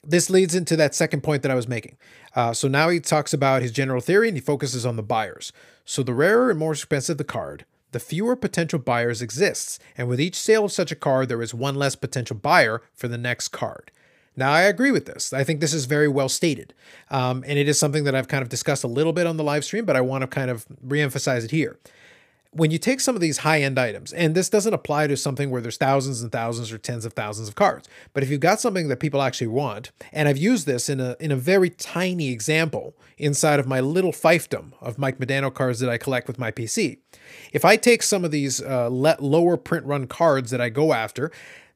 this 0.04 0.30
leads 0.30 0.54
into 0.54 0.76
that 0.76 0.94
second 0.94 1.22
point 1.22 1.42
that 1.42 1.50
I 1.50 1.54
was 1.54 1.68
making. 1.68 1.96
Uh, 2.34 2.52
so 2.52 2.68
now 2.68 2.88
he 2.88 3.00
talks 3.00 3.32
about 3.32 3.62
his 3.62 3.72
general 3.72 4.00
theory 4.00 4.28
and 4.28 4.36
he 4.36 4.40
focuses 4.40 4.86
on 4.86 4.96
the 4.96 5.02
buyers. 5.02 5.52
So 5.84 6.02
the 6.02 6.14
rarer 6.14 6.50
and 6.50 6.58
more 6.58 6.72
expensive 6.72 7.18
the 7.18 7.24
card, 7.24 7.64
the 7.92 8.00
fewer 8.00 8.36
potential 8.36 8.78
buyers 8.78 9.20
exists, 9.20 9.78
and 9.96 10.08
with 10.08 10.20
each 10.20 10.36
sale 10.36 10.66
of 10.66 10.72
such 10.72 10.92
a 10.92 10.96
card, 10.96 11.28
there 11.28 11.42
is 11.42 11.52
one 11.52 11.74
less 11.74 11.96
potential 11.96 12.36
buyer 12.36 12.82
for 12.94 13.08
the 13.08 13.18
next 13.18 13.48
card. 13.48 13.90
Now, 14.40 14.52
I 14.52 14.62
agree 14.62 14.90
with 14.90 15.04
this. 15.04 15.32
I 15.34 15.44
think 15.44 15.60
this 15.60 15.74
is 15.74 15.84
very 15.84 16.08
well 16.08 16.30
stated. 16.30 16.72
Um, 17.10 17.44
and 17.46 17.58
it 17.58 17.68
is 17.68 17.78
something 17.78 18.04
that 18.04 18.14
I've 18.14 18.26
kind 18.26 18.42
of 18.42 18.48
discussed 18.48 18.82
a 18.82 18.88
little 18.88 19.12
bit 19.12 19.26
on 19.26 19.36
the 19.36 19.44
live 19.44 19.66
stream, 19.66 19.84
but 19.84 19.96
I 19.96 20.00
want 20.00 20.22
to 20.22 20.26
kind 20.26 20.50
of 20.50 20.66
reemphasize 20.84 21.44
it 21.44 21.50
here 21.50 21.78
when 22.52 22.72
you 22.72 22.78
take 22.78 23.00
some 23.00 23.14
of 23.14 23.20
these 23.20 23.38
high 23.38 23.62
end 23.62 23.78
items, 23.78 24.12
and 24.12 24.34
this 24.34 24.48
doesn't 24.48 24.74
apply 24.74 25.06
to 25.06 25.16
something 25.16 25.50
where 25.50 25.60
there's 25.60 25.76
thousands 25.76 26.20
and 26.20 26.32
thousands 26.32 26.72
or 26.72 26.78
tens 26.78 27.04
of 27.04 27.12
thousands 27.12 27.48
of 27.48 27.54
cards, 27.54 27.88
but 28.12 28.22
if 28.22 28.30
you've 28.30 28.40
got 28.40 28.60
something 28.60 28.88
that 28.88 28.98
people 28.98 29.22
actually 29.22 29.46
want, 29.46 29.92
and 30.12 30.28
I've 30.28 30.36
used 30.36 30.66
this 30.66 30.88
in 30.88 31.00
a 31.00 31.16
in 31.20 31.30
a 31.30 31.36
very 31.36 31.70
tiny 31.70 32.30
example 32.30 32.94
inside 33.18 33.60
of 33.60 33.68
my 33.68 33.80
little 33.80 34.12
fiefdom 34.12 34.72
of 34.80 34.98
Mike 34.98 35.18
Modano 35.18 35.52
cards 35.52 35.78
that 35.80 35.90
I 35.90 35.96
collect 35.96 36.26
with 36.26 36.38
my 36.38 36.50
PC. 36.50 36.98
If 37.52 37.64
I 37.64 37.76
take 37.76 38.02
some 38.02 38.24
of 38.24 38.32
these 38.32 38.60
uh, 38.60 38.88
lower 38.88 39.56
print 39.56 39.86
run 39.86 40.06
cards 40.06 40.50
that 40.50 40.60
I 40.60 40.70
go 40.70 40.92
after, 40.92 41.30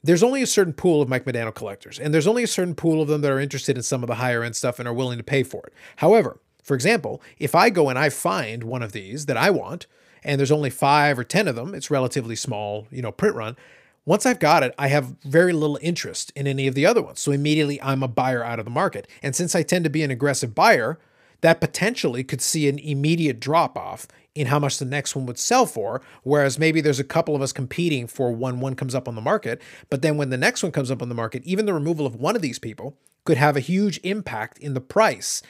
there's 0.04 0.22
only 0.22 0.42
a 0.42 0.46
certain 0.46 0.74
pool 0.74 1.00
of 1.00 1.08
Mike 1.08 1.24
Modano 1.24 1.52
collectors, 1.52 1.98
and 1.98 2.12
there's 2.12 2.26
only 2.26 2.42
a 2.42 2.46
certain 2.46 2.74
pool 2.74 3.00
of 3.00 3.08
them 3.08 3.22
that 3.22 3.30
are 3.32 3.40
interested 3.40 3.76
in 3.76 3.82
some 3.82 4.02
of 4.02 4.06
the 4.06 4.16
higher 4.16 4.42
end 4.42 4.54
stuff 4.54 4.78
and 4.78 4.86
are 4.86 4.92
willing 4.92 5.16
to 5.16 5.24
pay 5.24 5.42
for 5.42 5.66
it. 5.66 5.72
However, 5.96 6.38
for 6.62 6.74
example, 6.74 7.22
if 7.38 7.54
I 7.54 7.70
go 7.70 7.88
and 7.88 7.98
I 7.98 8.10
find 8.10 8.64
one 8.64 8.82
of 8.82 8.92
these 8.92 9.24
that 9.26 9.38
I 9.38 9.48
want, 9.48 9.86
and 10.22 10.38
there's 10.38 10.52
only 10.52 10.68
five 10.68 11.18
or 11.18 11.24
10 11.24 11.48
of 11.48 11.56
them, 11.56 11.74
it's 11.74 11.90
relatively 11.90 12.36
small, 12.36 12.86
you 12.90 13.00
know, 13.00 13.12
print 13.12 13.34
run. 13.34 13.56
Once 14.04 14.26
I've 14.26 14.38
got 14.38 14.62
it, 14.62 14.74
I 14.78 14.88
have 14.88 15.16
very 15.22 15.54
little 15.54 15.78
interest 15.80 16.32
in 16.36 16.46
any 16.46 16.66
of 16.66 16.74
the 16.74 16.84
other 16.84 17.02
ones. 17.02 17.20
So 17.20 17.32
immediately 17.32 17.80
I'm 17.80 18.02
a 18.02 18.08
buyer 18.08 18.44
out 18.44 18.58
of 18.58 18.66
the 18.66 18.70
market. 18.70 19.08
And 19.22 19.34
since 19.34 19.54
I 19.54 19.62
tend 19.62 19.84
to 19.84 19.90
be 19.90 20.02
an 20.02 20.10
aggressive 20.10 20.54
buyer, 20.54 20.98
that 21.40 21.60
potentially 21.60 22.24
could 22.24 22.42
see 22.42 22.68
an 22.68 22.78
immediate 22.78 23.40
drop 23.40 23.76
off 23.76 24.06
in 24.34 24.46
how 24.48 24.58
much 24.58 24.78
the 24.78 24.84
next 24.84 25.14
one 25.14 25.26
would 25.26 25.38
sell 25.38 25.66
for. 25.66 26.02
Whereas 26.22 26.58
maybe 26.58 26.80
there's 26.80 27.00
a 27.00 27.04
couple 27.04 27.36
of 27.36 27.42
us 27.42 27.52
competing 27.52 28.06
for 28.06 28.32
when 28.32 28.60
one 28.60 28.74
comes 28.74 28.94
up 28.94 29.08
on 29.08 29.14
the 29.14 29.20
market. 29.20 29.62
But 29.90 30.02
then 30.02 30.16
when 30.16 30.30
the 30.30 30.36
next 30.36 30.62
one 30.62 30.72
comes 30.72 30.90
up 30.90 31.02
on 31.02 31.08
the 31.08 31.14
market, 31.14 31.42
even 31.44 31.66
the 31.66 31.74
removal 31.74 32.06
of 32.06 32.16
one 32.16 32.36
of 32.36 32.42
these 32.42 32.58
people 32.58 32.96
could 33.24 33.36
have 33.36 33.56
a 33.56 33.60
huge 33.60 34.00
impact 34.02 34.58
in 34.58 34.74
the 34.74 34.80
price 34.80 35.42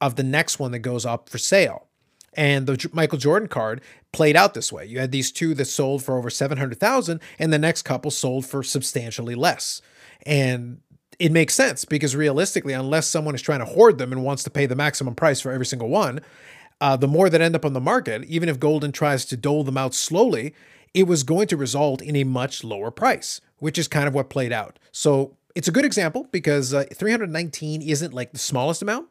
of 0.00 0.16
the 0.16 0.22
next 0.22 0.58
one 0.58 0.72
that 0.72 0.80
goes 0.80 1.06
up 1.06 1.28
for 1.28 1.38
sale. 1.38 1.86
And 2.34 2.66
the 2.66 2.90
Michael 2.92 3.18
Jordan 3.18 3.48
card 3.48 3.82
played 4.12 4.36
out 4.36 4.54
this 4.54 4.72
way. 4.72 4.86
You 4.86 4.98
had 4.98 5.12
these 5.12 5.30
two 5.30 5.54
that 5.54 5.66
sold 5.66 6.02
for 6.02 6.16
over 6.16 6.30
700,000 6.30 7.20
and 7.38 7.52
the 7.52 7.58
next 7.58 7.82
couple 7.82 8.10
sold 8.10 8.46
for 8.46 8.62
substantially 8.62 9.34
less. 9.34 9.82
And 10.24 10.80
it 11.18 11.30
makes 11.30 11.54
sense 11.54 11.84
because 11.84 12.16
realistically, 12.16 12.72
unless 12.72 13.06
someone 13.06 13.34
is 13.34 13.42
trying 13.42 13.60
to 13.60 13.64
hoard 13.66 13.98
them 13.98 14.12
and 14.12 14.24
wants 14.24 14.42
to 14.44 14.50
pay 14.50 14.66
the 14.66 14.74
maximum 14.74 15.14
price 15.14 15.40
for 15.40 15.52
every 15.52 15.66
single 15.66 15.88
one, 15.88 16.20
uh, 16.82 16.96
the 16.96 17.06
more 17.06 17.30
that 17.30 17.40
end 17.40 17.54
up 17.54 17.64
on 17.64 17.74
the 17.74 17.80
market, 17.80 18.24
even 18.24 18.48
if 18.48 18.58
Goldin 18.58 18.92
tries 18.92 19.24
to 19.26 19.36
dole 19.36 19.62
them 19.62 19.78
out 19.78 19.94
slowly, 19.94 20.52
it 20.92 21.04
was 21.04 21.22
going 21.22 21.46
to 21.46 21.56
result 21.56 22.02
in 22.02 22.16
a 22.16 22.24
much 22.24 22.64
lower 22.64 22.90
price, 22.90 23.40
which 23.58 23.78
is 23.78 23.86
kind 23.86 24.08
of 24.08 24.14
what 24.14 24.28
played 24.28 24.52
out. 24.52 24.80
So 24.90 25.36
it's 25.54 25.68
a 25.68 25.70
good 25.70 25.84
example 25.84 26.26
because 26.32 26.74
uh, 26.74 26.84
319 26.92 27.82
isn't 27.82 28.12
like 28.12 28.32
the 28.32 28.38
smallest 28.40 28.82
amount, 28.82 29.08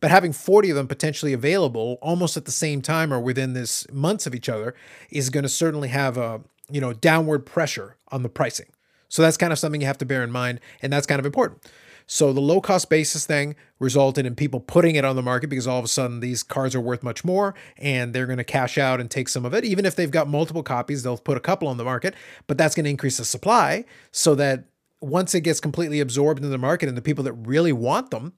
but 0.00 0.10
having 0.10 0.34
40 0.34 0.68
of 0.68 0.76
them 0.76 0.86
potentially 0.86 1.32
available 1.32 1.96
almost 2.02 2.36
at 2.36 2.44
the 2.44 2.52
same 2.52 2.82
time 2.82 3.10
or 3.10 3.18
within 3.18 3.54
this 3.54 3.90
months 3.90 4.26
of 4.26 4.34
each 4.34 4.50
other 4.50 4.74
is 5.08 5.30
going 5.30 5.44
to 5.44 5.48
certainly 5.48 5.88
have 5.88 6.18
a, 6.18 6.42
you 6.70 6.80
know, 6.80 6.92
downward 6.92 7.46
pressure 7.46 7.96
on 8.08 8.22
the 8.22 8.28
pricing. 8.28 8.66
So 9.08 9.22
that's 9.22 9.38
kind 9.38 9.50
of 9.50 9.58
something 9.58 9.80
you 9.80 9.86
have 9.86 9.96
to 9.98 10.04
bear 10.04 10.24
in 10.24 10.30
mind 10.30 10.60
and 10.82 10.92
that's 10.92 11.06
kind 11.06 11.20
of 11.20 11.24
important. 11.24 11.62
So 12.06 12.32
the 12.32 12.40
low 12.40 12.60
cost 12.60 12.90
basis 12.90 13.26
thing 13.26 13.56
resulted 13.78 14.26
in 14.26 14.34
people 14.34 14.60
putting 14.60 14.94
it 14.94 15.04
on 15.04 15.16
the 15.16 15.22
market 15.22 15.48
because 15.48 15.66
all 15.66 15.78
of 15.78 15.84
a 15.84 15.88
sudden 15.88 16.20
these 16.20 16.42
cards 16.42 16.74
are 16.74 16.80
worth 16.80 17.02
much 17.02 17.24
more 17.24 17.54
and 17.78 18.12
they're 18.12 18.26
going 18.26 18.38
to 18.38 18.44
cash 18.44 18.76
out 18.76 19.00
and 19.00 19.10
take 19.10 19.28
some 19.28 19.44
of 19.44 19.54
it. 19.54 19.64
Even 19.64 19.86
if 19.86 19.96
they've 19.96 20.10
got 20.10 20.28
multiple 20.28 20.62
copies, 20.62 21.02
they'll 21.02 21.16
put 21.16 21.36
a 21.36 21.40
couple 21.40 21.68
on 21.68 21.76
the 21.76 21.84
market, 21.84 22.14
but 22.46 22.58
that's 22.58 22.74
going 22.74 22.84
to 22.84 22.90
increase 22.90 23.16
the 23.16 23.24
supply 23.24 23.84
so 24.12 24.34
that 24.34 24.64
once 25.00 25.34
it 25.34 25.42
gets 25.42 25.60
completely 25.60 26.00
absorbed 26.00 26.38
into 26.38 26.48
the 26.48 26.58
market 26.58 26.88
and 26.88 26.96
the 26.96 27.02
people 27.02 27.24
that 27.24 27.32
really 27.32 27.72
want 27.72 28.10
them 28.10 28.34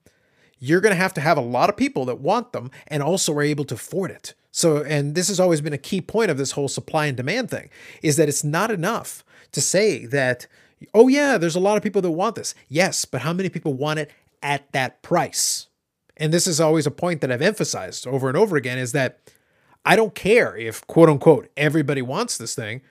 you're 0.58 0.80
going 0.80 0.94
to 0.94 1.00
have 1.00 1.14
to 1.14 1.20
have 1.20 1.37
a 1.37 1.42
lot 1.42 1.68
of 1.68 1.76
people 1.76 2.04
that 2.06 2.20
want 2.20 2.52
them 2.52 2.70
and 2.88 3.02
also 3.02 3.32
are 3.35 3.42
able 3.42 3.64
to 3.64 3.75
afford 3.75 4.11
it. 4.11 4.35
So, 4.50 4.82
and 4.82 5.14
this 5.14 5.28
has 5.28 5.38
always 5.38 5.61
been 5.61 5.73
a 5.73 5.78
key 5.78 6.00
point 6.00 6.30
of 6.30 6.38
this 6.38 6.52
whole 6.52 6.68
supply 6.68 7.06
and 7.06 7.16
demand 7.16 7.50
thing 7.50 7.68
is 8.02 8.16
that 8.16 8.28
it's 8.28 8.44
not 8.44 8.70
enough 8.70 9.24
to 9.52 9.61
say 9.61 10.07
that, 10.07 10.46
oh, 10.95 11.09
yeah, 11.09 11.39
there's 11.39 11.57
a 11.57 11.61
lot 11.61 11.77
of 11.77 11.83
people 11.83 12.03
that 12.03 12.11
want 12.11 12.37
this. 12.37 12.55
Yes, 12.69 13.05
but 13.05 13.23
how 13.23 13.33
many 13.33 13.49
people 13.49 13.75
want 13.75 13.99
it 13.99 14.11
at 14.43 14.71
that 14.73 15.03
price? 15.03 15.69
And 16.17 16.33
this 16.33 16.47
is 16.47 16.61
always 16.61 16.87
a 16.87 16.91
point 16.91 17.21
that 17.21 17.31
I've 17.31 17.43
emphasized 17.43 18.07
over 18.07 18.29
and 18.29 18.37
over 18.37 18.57
again 18.57 18.79
is 18.79 18.93
that 18.93 19.19
I 19.85 19.97
don't 19.97 20.15
care 20.15 20.57
if, 20.57 20.87
quote 20.87 21.09
unquote, 21.09 21.51
everybody 21.57 22.03
wants 22.03 22.39
this 22.39 22.55
thing. 22.55 22.83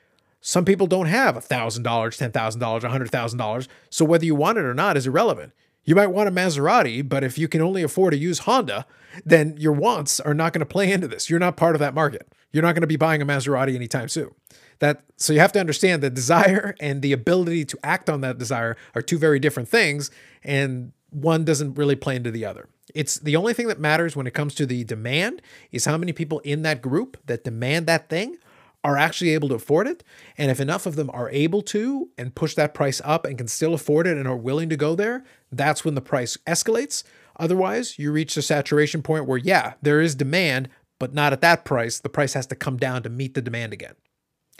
Some 0.42 0.64
people 0.64 0.86
don't 0.86 1.08
have 1.08 1.36
$1,000, 1.36 1.82
$10,000, 1.82 2.82
$100,000. 2.82 3.68
So 3.90 4.06
whether 4.06 4.26
you 4.26 4.36
want 4.36 4.60
it 4.60 4.64
or 4.64 4.76
not 4.76 4.96
is 4.96 5.08
irrelevant. 5.08 5.54
You 5.84 5.96
might 5.96 6.08
want 6.08 6.30
a 6.30 6.32
Maserati, 6.32 7.08
but 7.08 7.24
if 7.24 7.38
you 7.38 7.48
can 7.48 7.62
only 7.62 7.84
afford 7.84 8.12
to 8.14 8.18
use 8.18 8.40
Honda, 8.40 8.86
then 9.24 9.56
your 9.58 9.72
wants 9.72 10.20
are 10.20 10.34
not 10.34 10.54
going 10.54 10.60
to 10.60 10.66
play 10.66 10.92
into 10.92 11.08
this. 11.08 11.30
You're 11.30 11.40
not 11.40 11.58
part 11.58 11.76
of 11.76 11.80
that 11.80 11.94
market. 11.94 12.28
You're 12.52 12.64
not 12.64 12.74
going 12.74 12.82
to 12.82 12.88
be 12.88 12.96
buying 12.96 13.22
a 13.22 13.26
Maserati 13.26 13.76
anytime 13.76 14.08
soon. 14.08 14.32
That 14.80 15.04
so 15.16 15.34
you 15.34 15.40
have 15.40 15.54
to 15.54 15.60
understand 15.60 16.04
that 16.04 16.14
desire 16.14 16.76
and 16.80 17.02
the 17.02 17.14
ability 17.14 17.66
to 17.66 17.80
act 17.84 18.10
on 18.10 18.22
that 18.22 18.38
desire 18.38 18.76
are 18.94 19.02
two 19.02 19.18
very 19.18 19.40
different 19.40 19.70
things 19.70 20.12
and 20.44 20.92
one 21.10 21.46
doesn't 21.46 21.76
really 21.76 21.96
play 21.96 22.16
into 22.16 22.32
the 22.32 22.46
other. 22.46 22.68
It's 22.94 23.20
the 23.20 23.36
only 23.36 23.54
thing 23.54 23.68
that 23.68 23.80
matters 23.80 24.16
when 24.16 24.28
it 24.28 24.34
comes 24.34 24.54
to 24.56 24.66
the 24.66 24.84
demand 24.84 25.42
is 25.72 25.86
how 25.86 25.98
many 25.98 26.14
people 26.14 26.40
in 26.40 26.62
that 26.64 26.82
group 26.82 27.18
that 27.26 27.44
demand 27.44 27.88
that 27.88 28.10
thing 28.10 28.38
are 28.84 28.98
actually 28.98 29.32
able 29.32 29.50
to 29.50 29.56
afford 29.56 29.88
it. 29.88 30.04
And 30.38 30.52
if 30.52 30.60
enough 30.60 30.86
of 30.86 30.96
them 30.96 31.10
are 31.12 31.30
able 31.32 31.64
to 31.64 32.10
and 32.20 32.36
push 32.36 32.54
that 32.54 32.76
price 32.76 33.02
up 33.04 33.26
and 33.26 33.38
can 33.38 33.48
still 33.48 33.74
afford 33.74 34.06
it 34.06 34.16
and 34.16 34.28
are 34.28 34.38
willing 34.38 34.70
to 34.70 34.78
go 34.78 34.94
there, 34.94 35.24
that's 35.52 35.84
when 35.84 35.96
the 35.96 36.02
price 36.02 36.38
escalates. 36.46 37.04
Otherwise, 37.40 37.98
you 37.98 38.12
reach 38.12 38.36
the 38.36 38.44
saturation 38.44 39.02
point 39.02 39.26
where, 39.26 39.40
yeah, 39.40 39.74
there 39.82 40.02
is 40.02 40.14
demand, 40.14 40.70
but 41.00 41.14
not 41.14 41.34
at 41.34 41.42
that 41.42 41.66
price. 41.66 42.00
The 42.00 42.10
price 42.10 42.34
has 42.34 42.46
to 42.48 42.56
come 42.56 42.78
down 42.78 43.02
to 43.04 43.10
meet 43.10 43.34
the 43.34 43.42
demand 43.42 43.74
again. 43.74 43.96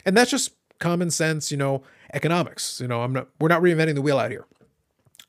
And 0.06 0.16
that's 0.16 0.30
just 0.30 0.52
common 0.78 1.10
sense, 1.10 1.50
you 1.50 1.58
know, 1.58 1.82
economics. 2.14 2.80
You 2.80 2.88
know, 2.88 3.02
I'm 3.02 3.12
not 3.12 3.28
we're 3.38 3.48
not 3.48 3.60
reinventing 3.60 3.96
the 3.96 4.02
wheel 4.02 4.18
out 4.18 4.30
here. 4.30 4.46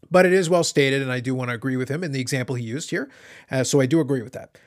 But 0.10 0.26
it 0.26 0.32
is 0.32 0.50
well 0.50 0.64
stated, 0.64 1.02
and 1.02 1.12
I 1.12 1.20
do 1.20 1.36
want 1.36 1.50
to 1.50 1.56
agree 1.56 1.76
with 1.76 1.90
him 1.90 2.02
in 2.02 2.14
the 2.14 2.22
example 2.22 2.56
he 2.56 2.64
used 2.64 2.92
here. 2.92 3.10
Uh, 3.52 3.66
so 3.66 3.82
I 3.82 3.86
do 3.86 4.00
agree 4.00 4.22
with 4.22 4.32
that. 4.34 4.58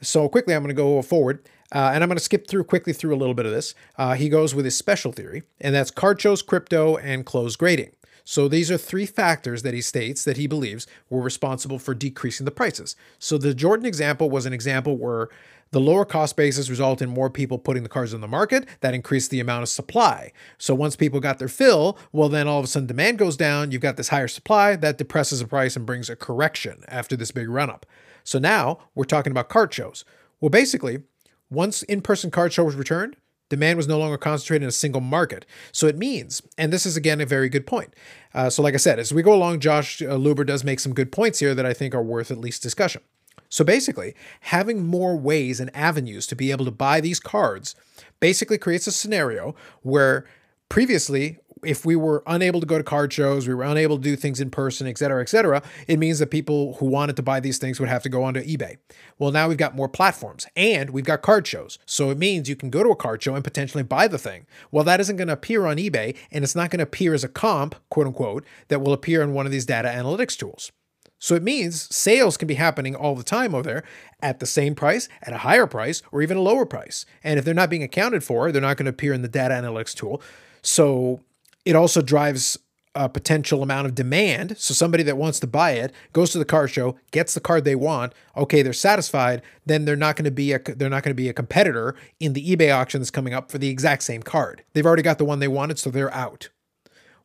So 0.00 0.28
quickly, 0.28 0.54
I'm 0.54 0.62
going 0.62 0.74
to 0.74 0.82
go 0.82 1.00
forward. 1.02 1.48
Uh, 1.70 1.90
and 1.92 2.02
I'm 2.02 2.08
going 2.08 2.16
to 2.16 2.24
skip 2.24 2.48
through 2.48 2.64
quickly 2.64 2.92
through 2.94 3.14
a 3.14 3.18
little 3.18 3.34
bit 3.34 3.44
of 3.44 3.52
this. 3.52 3.74
Uh, 3.96 4.14
he 4.14 4.28
goes 4.28 4.54
with 4.54 4.64
his 4.64 4.76
special 4.76 5.12
theory, 5.12 5.42
and 5.60 5.74
that's 5.74 5.90
card 5.90 6.20
shows, 6.20 6.40
crypto, 6.40 6.96
and 6.96 7.26
closed 7.26 7.58
grading. 7.58 7.90
So 8.24 8.48
these 8.48 8.70
are 8.70 8.76
three 8.76 9.06
factors 9.06 9.62
that 9.62 9.74
he 9.74 9.80
states 9.80 10.24
that 10.24 10.36
he 10.36 10.46
believes 10.46 10.86
were 11.08 11.20
responsible 11.22 11.78
for 11.78 11.94
decreasing 11.94 12.44
the 12.44 12.50
prices. 12.50 12.94
So 13.18 13.38
the 13.38 13.54
Jordan 13.54 13.86
example 13.86 14.28
was 14.28 14.44
an 14.44 14.52
example 14.52 14.96
where 14.98 15.28
the 15.70 15.80
lower 15.80 16.04
cost 16.04 16.36
basis 16.36 16.70
result 16.70 17.02
in 17.02 17.10
more 17.10 17.30
people 17.30 17.58
putting 17.58 17.82
the 17.82 17.88
cars 17.88 18.14
on 18.14 18.20
the 18.20 18.28
market. 18.28 18.66
That 18.80 18.94
increased 18.94 19.30
the 19.30 19.40
amount 19.40 19.62
of 19.62 19.68
supply. 19.68 20.32
So 20.56 20.74
once 20.74 20.96
people 20.96 21.20
got 21.20 21.38
their 21.38 21.48
fill, 21.48 21.98
well, 22.12 22.28
then 22.28 22.48
all 22.48 22.58
of 22.58 22.64
a 22.64 22.68
sudden 22.68 22.86
demand 22.86 23.18
goes 23.18 23.36
down. 23.36 23.70
You've 23.70 23.82
got 23.82 23.96
this 23.96 24.08
higher 24.08 24.28
supply 24.28 24.76
that 24.76 24.98
depresses 24.98 25.40
the 25.40 25.46
price 25.46 25.76
and 25.76 25.86
brings 25.86 26.08
a 26.08 26.16
correction 26.16 26.82
after 26.88 27.16
this 27.16 27.30
big 27.30 27.48
run 27.48 27.70
up. 27.70 27.86
So 28.24 28.38
now 28.38 28.78
we're 28.94 29.04
talking 29.04 29.30
about 29.30 29.48
card 29.48 29.72
shows. 29.72 30.04
Well, 30.40 30.50
basically, 30.50 31.02
once 31.50 31.82
in 31.84 32.02
person 32.02 32.30
card 32.30 32.52
show 32.52 32.64
was 32.64 32.74
returned, 32.74 33.16
demand 33.48 33.76
was 33.76 33.88
no 33.88 33.98
longer 33.98 34.18
concentrated 34.18 34.62
in 34.64 34.68
a 34.68 34.72
single 34.72 35.00
market. 35.00 35.46
So 35.72 35.86
it 35.86 35.96
means, 35.96 36.42
and 36.56 36.72
this 36.72 36.86
is 36.86 36.96
again 36.96 37.20
a 37.20 37.26
very 37.26 37.48
good 37.48 37.66
point. 37.66 37.94
Uh, 38.34 38.50
so, 38.50 38.62
like 38.62 38.74
I 38.74 38.78
said, 38.78 38.98
as 38.98 39.12
we 39.12 39.22
go 39.22 39.34
along, 39.34 39.60
Josh 39.60 40.02
uh, 40.02 40.16
Luber 40.16 40.44
does 40.44 40.64
make 40.64 40.80
some 40.80 40.94
good 40.94 41.10
points 41.10 41.38
here 41.38 41.54
that 41.54 41.66
I 41.66 41.72
think 41.72 41.94
are 41.94 42.02
worth 42.02 42.30
at 42.30 42.38
least 42.38 42.62
discussion. 42.62 43.02
So 43.48 43.64
basically, 43.64 44.14
having 44.40 44.86
more 44.86 45.16
ways 45.16 45.60
and 45.60 45.74
avenues 45.74 46.26
to 46.28 46.36
be 46.36 46.50
able 46.50 46.64
to 46.66 46.70
buy 46.70 47.00
these 47.00 47.20
cards 47.20 47.74
basically 48.20 48.58
creates 48.58 48.86
a 48.86 48.92
scenario 48.92 49.54
where 49.82 50.26
previously 50.68 51.38
if 51.64 51.84
we 51.84 51.96
were 51.96 52.22
unable 52.26 52.60
to 52.60 52.66
go 52.66 52.78
to 52.78 52.84
card 52.84 53.12
shows, 53.12 53.48
we 53.48 53.54
were 53.54 53.64
unable 53.64 53.96
to 53.96 54.02
do 54.02 54.16
things 54.16 54.40
in 54.40 54.50
person, 54.50 54.86
et 54.86 54.98
cetera, 54.98 55.20
et 55.20 55.28
cetera, 55.28 55.62
it 55.86 55.98
means 55.98 56.18
that 56.18 56.30
people 56.30 56.74
who 56.74 56.86
wanted 56.86 57.16
to 57.16 57.22
buy 57.22 57.40
these 57.40 57.58
things 57.58 57.80
would 57.80 57.88
have 57.88 58.02
to 58.02 58.08
go 58.08 58.22
onto 58.22 58.42
eBay. 58.42 58.76
Well, 59.18 59.32
now 59.32 59.48
we've 59.48 59.58
got 59.58 59.74
more 59.74 59.88
platforms 59.88 60.46
and 60.56 60.90
we've 60.90 61.04
got 61.04 61.22
card 61.22 61.46
shows. 61.46 61.78
So 61.86 62.10
it 62.10 62.18
means 62.18 62.48
you 62.48 62.56
can 62.56 62.70
go 62.70 62.82
to 62.82 62.90
a 62.90 62.96
card 62.96 63.22
show 63.22 63.34
and 63.34 63.44
potentially 63.44 63.82
buy 63.82 64.08
the 64.08 64.18
thing. 64.18 64.46
Well, 64.70 64.84
that 64.84 65.00
isn't 65.00 65.16
going 65.16 65.28
to 65.28 65.34
appear 65.34 65.66
on 65.66 65.76
eBay 65.76 66.16
and 66.30 66.44
it's 66.44 66.56
not 66.56 66.70
going 66.70 66.78
to 66.78 66.84
appear 66.84 67.14
as 67.14 67.24
a 67.24 67.28
comp, 67.28 67.74
quote 67.90 68.06
unquote, 68.06 68.44
that 68.68 68.80
will 68.80 68.92
appear 68.92 69.22
in 69.22 69.32
one 69.32 69.46
of 69.46 69.52
these 69.52 69.66
data 69.66 69.88
analytics 69.88 70.36
tools. 70.36 70.72
So 71.18 71.34
it 71.34 71.42
means 71.42 71.94
sales 71.94 72.36
can 72.36 72.48
be 72.48 72.54
happening 72.54 72.94
all 72.94 73.14
the 73.14 73.24
time 73.24 73.54
over 73.54 73.64
there 73.64 73.84
at 74.22 74.38
the 74.38 74.46
same 74.46 74.74
price, 74.74 75.08
at 75.22 75.32
a 75.32 75.38
higher 75.38 75.66
price, 75.66 76.02
or 76.12 76.22
even 76.22 76.36
a 76.36 76.42
lower 76.42 76.64
price. 76.64 77.04
And 77.24 77.38
if 77.38 77.44
they're 77.44 77.54
not 77.54 77.70
being 77.70 77.82
accounted 77.82 78.22
for, 78.22 78.52
they're 78.52 78.62
not 78.62 78.76
going 78.76 78.86
to 78.86 78.90
appear 78.90 79.12
in 79.12 79.22
the 79.22 79.28
data 79.28 79.54
analytics 79.54 79.94
tool. 79.94 80.22
So 80.62 81.20
it 81.64 81.74
also 81.74 82.02
drives 82.02 82.58
a 82.94 83.08
potential 83.08 83.62
amount 83.62 83.86
of 83.86 83.94
demand. 83.94 84.58
So 84.58 84.74
somebody 84.74 85.02
that 85.04 85.16
wants 85.16 85.38
to 85.40 85.46
buy 85.46 85.72
it 85.72 85.92
goes 86.12 86.30
to 86.30 86.38
the 86.38 86.44
car 86.44 86.66
show, 86.66 86.96
gets 87.10 87.34
the 87.34 87.40
card 87.40 87.64
they 87.64 87.74
want. 87.74 88.12
Okay, 88.36 88.62
they're 88.62 88.72
satisfied. 88.72 89.42
Then 89.66 89.84
they're 89.84 89.96
not 89.96 90.16
going 90.16 90.24
to 90.24 90.30
be 90.30 90.52
a 90.52 90.58
they're 90.58 90.88
not 90.88 91.02
going 91.02 91.14
to 91.14 91.22
be 91.22 91.28
a 91.28 91.34
competitor 91.34 91.94
in 92.18 92.32
the 92.32 92.56
eBay 92.56 92.74
auction 92.74 93.00
that's 93.00 93.10
coming 93.10 93.34
up 93.34 93.50
for 93.50 93.58
the 93.58 93.68
exact 93.68 94.02
same 94.02 94.22
card. 94.22 94.64
They've 94.72 94.86
already 94.86 95.02
got 95.02 95.18
the 95.18 95.24
one 95.24 95.38
they 95.38 95.48
wanted, 95.48 95.78
so 95.78 95.90
they're 95.90 96.12
out. 96.12 96.48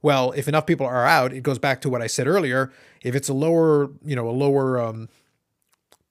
Well, 0.01 0.33
if 0.33 0.47
enough 0.47 0.65
people 0.65 0.85
are 0.85 1.05
out, 1.05 1.33
it 1.33 1.43
goes 1.43 1.59
back 1.59 1.81
to 1.81 1.89
what 1.89 2.01
I 2.01 2.07
said 2.07 2.27
earlier. 2.27 2.71
If 3.03 3.15
it's 3.15 3.29
a 3.29 3.33
lower, 3.33 3.91
you 4.03 4.15
know, 4.15 4.27
a 4.27 4.31
lower 4.31 4.79
um, 4.79 5.09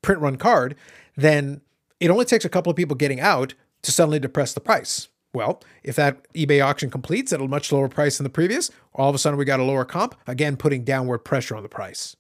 print 0.03 0.21
run 0.21 0.37
card, 0.37 0.77
then 1.17 1.63
it 1.99 2.11
only 2.11 2.25
takes 2.25 2.45
a 2.45 2.49
couple 2.49 2.71
of 2.71 2.77
people 2.77 2.97
getting 2.97 3.21
out 3.21 3.55
to 3.83 3.91
suddenly 3.91 4.21
depress 4.21 4.55
the 4.55 4.61
price. 4.61 5.09
Well, 5.35 5.63
if 5.83 5.97
that 5.97 6.31
eBay 6.35 6.65
auction 6.65 6.91
completes 6.91 7.33
at 7.33 7.41
a 7.41 7.49
much 7.49 7.73
lower 7.73 7.89
price 7.89 8.19
than 8.19 8.25
the 8.25 8.31
previous, 8.31 8.71
all 8.95 9.09
of 9.09 9.15
a 9.15 9.19
sudden 9.19 9.39
we 9.39 9.47
got 9.47 9.61
a 9.61 9.65
lower 9.65 9.85
comp, 9.85 10.15
again 10.27 10.57
putting 10.57 10.85
downward 10.85 11.21
pressure 11.21 11.57
on 11.57 11.63
the 11.63 11.69
price. 11.69 12.17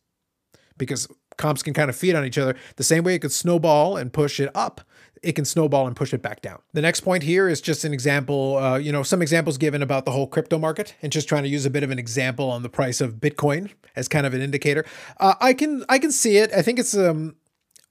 Because 0.78 1.06
comps 1.37 1.62
can 1.62 1.74
kind 1.74 1.90
of 1.90 1.96
feed 1.96 2.14
on 2.14 2.24
each 2.24 2.38
other. 2.38 2.56
The 2.76 2.85
same 2.85 3.04
way 3.04 3.14
it 3.14 3.18
could 3.18 3.32
snowball 3.32 3.96
and 3.96 4.12
push 4.12 4.40
it 4.40 4.50
up, 4.54 4.80
it 5.22 5.32
can 5.32 5.44
snowball 5.44 5.87
and 5.87 5.94
push 5.94 6.12
it 6.12 6.22
back 6.22 6.42
down. 6.42 6.61
The 6.72 6.82
next 6.82 7.00
point 7.00 7.22
here 7.22 7.48
is 7.48 7.61
just 7.61 7.85
an 7.85 7.92
example, 7.92 8.56
uh, 8.56 8.76
you 8.76 8.92
know, 8.92 9.02
some 9.02 9.22
examples 9.22 9.58
given 9.58 9.82
about 9.82 10.04
the 10.04 10.11
whole 10.11 10.26
crypto 10.26 10.58
market, 10.58 10.94
and 11.02 11.12
just 11.12 11.28
trying 11.28 11.44
to 11.44 11.48
use 11.48 11.64
a 11.64 11.70
bit 11.70 11.82
of 11.82 11.90
an 11.90 11.98
example 11.98 12.50
on 12.50 12.62
the 12.62 12.68
price 12.68 13.00
of 13.00 13.14
Bitcoin 13.14 13.70
as 13.94 14.08
kind 14.08 14.26
of 14.26 14.35
an 14.35 14.40
indicator. 14.40 14.85
Uh, 15.18 15.35
I 15.40 15.54
can 15.54 15.85
I 15.88 15.98
can 15.98 16.12
see 16.12 16.38
it. 16.38 16.52
I 16.52 16.62
think 16.62 16.78
it's 16.78 16.96
um 16.96 17.37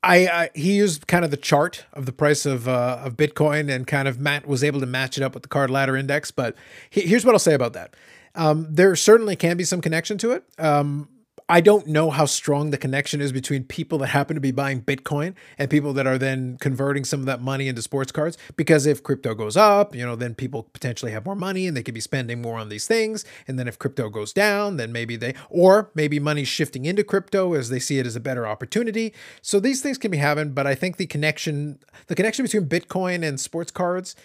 I, 0.04 0.28
I, 0.28 0.50
he 0.56 0.74
used 0.74 1.06
kind 1.06 1.24
of 1.24 1.30
the 1.30 1.38
chart 1.38 1.86
of 1.94 2.08
the 2.08 2.12
price 2.12 2.46
of 2.46 2.68
uh, 2.68 3.02
of 3.04 3.16
Bitcoin 3.18 3.74
and 3.74 3.86
kind 3.86 4.08
of 4.08 4.20
Matt 4.20 4.48
was 4.48 4.64
able 4.64 4.80
to 4.80 4.88
match 4.88 5.18
it 5.18 5.24
up 5.24 5.34
with 5.34 5.44
the 5.44 5.50
card 5.50 5.70
ladder 5.70 5.96
index. 5.96 6.32
But 6.32 6.56
he, 6.90 7.02
here's 7.02 7.24
what 7.24 7.36
I'll 7.36 7.40
say 7.40 7.54
about 7.54 7.74
that. 7.74 7.96
Um, 8.34 8.68
there 8.70 8.96
certainly 8.96 9.36
can 9.36 9.58
be 9.58 9.64
some 9.64 9.82
connection 9.82 10.18
to 10.20 10.32
it. 10.32 10.44
Um, 10.58 11.10
I 11.52 11.60
don't 11.60 11.86
know 11.86 12.12
how 12.12 12.28
strong 12.28 12.70
the 12.70 12.78
connection 12.78 13.20
is 13.20 13.34
between 13.34 13.66
people 13.66 13.98
that 13.98 14.08
happen 14.08 14.36
to 14.36 14.40
be 14.42 14.52
buying 14.52 14.82
Bitcoin 14.82 15.36
and 15.58 15.70
people 15.70 15.92
that 15.92 16.08
are 16.08 16.18
then 16.18 16.58
converting 16.62 17.04
some 17.04 17.20
of 17.20 17.26
that 17.26 17.42
money 17.42 17.68
into 17.68 17.82
sports 17.82 18.10
cards. 18.14 18.38
Because 18.56 18.86
if 18.86 19.04
crypto 19.04 19.36
goes 19.36 19.58
up, 19.58 19.94
you 19.94 20.06
know, 20.06 20.16
then 20.16 20.34
people 20.34 20.64
potentially 20.72 21.12
have 21.12 21.26
more 21.26 21.36
money 21.36 21.68
and 21.68 21.76
they 21.76 21.84
could 21.84 21.94
be 21.94 22.00
spending 22.00 22.42
more 22.42 22.58
on 22.58 22.70
these 22.70 22.88
things. 22.88 23.26
And 23.50 23.60
then 23.60 23.68
if 23.68 23.78
crypto 23.78 24.08
goes 24.08 24.32
down, 24.32 24.78
then 24.78 24.94
maybe 24.94 25.18
they, 25.18 25.36
or 25.50 25.92
maybe 25.94 26.22
money's 26.22 26.48
shifting 26.48 26.86
into 26.86 27.04
crypto 27.04 27.54
as 27.54 27.68
they 27.68 27.80
see 27.80 28.00
it 28.00 28.08
as 28.08 28.16
a 28.16 28.22
better 28.22 28.48
opportunity. 28.48 29.14
So 29.42 29.60
these 29.60 29.82
things 29.82 29.98
can 29.98 30.10
be 30.10 30.20
happening, 30.20 30.54
but 30.54 30.66
I 30.66 30.74
think 30.74 30.96
the 30.96 31.06
connection, 31.06 31.80
the 32.08 32.16
connection 32.16 32.46
between 32.46 32.70
Bitcoin 32.70 33.28
and 33.28 33.38
sports 33.38 33.72
cards, 33.72 34.16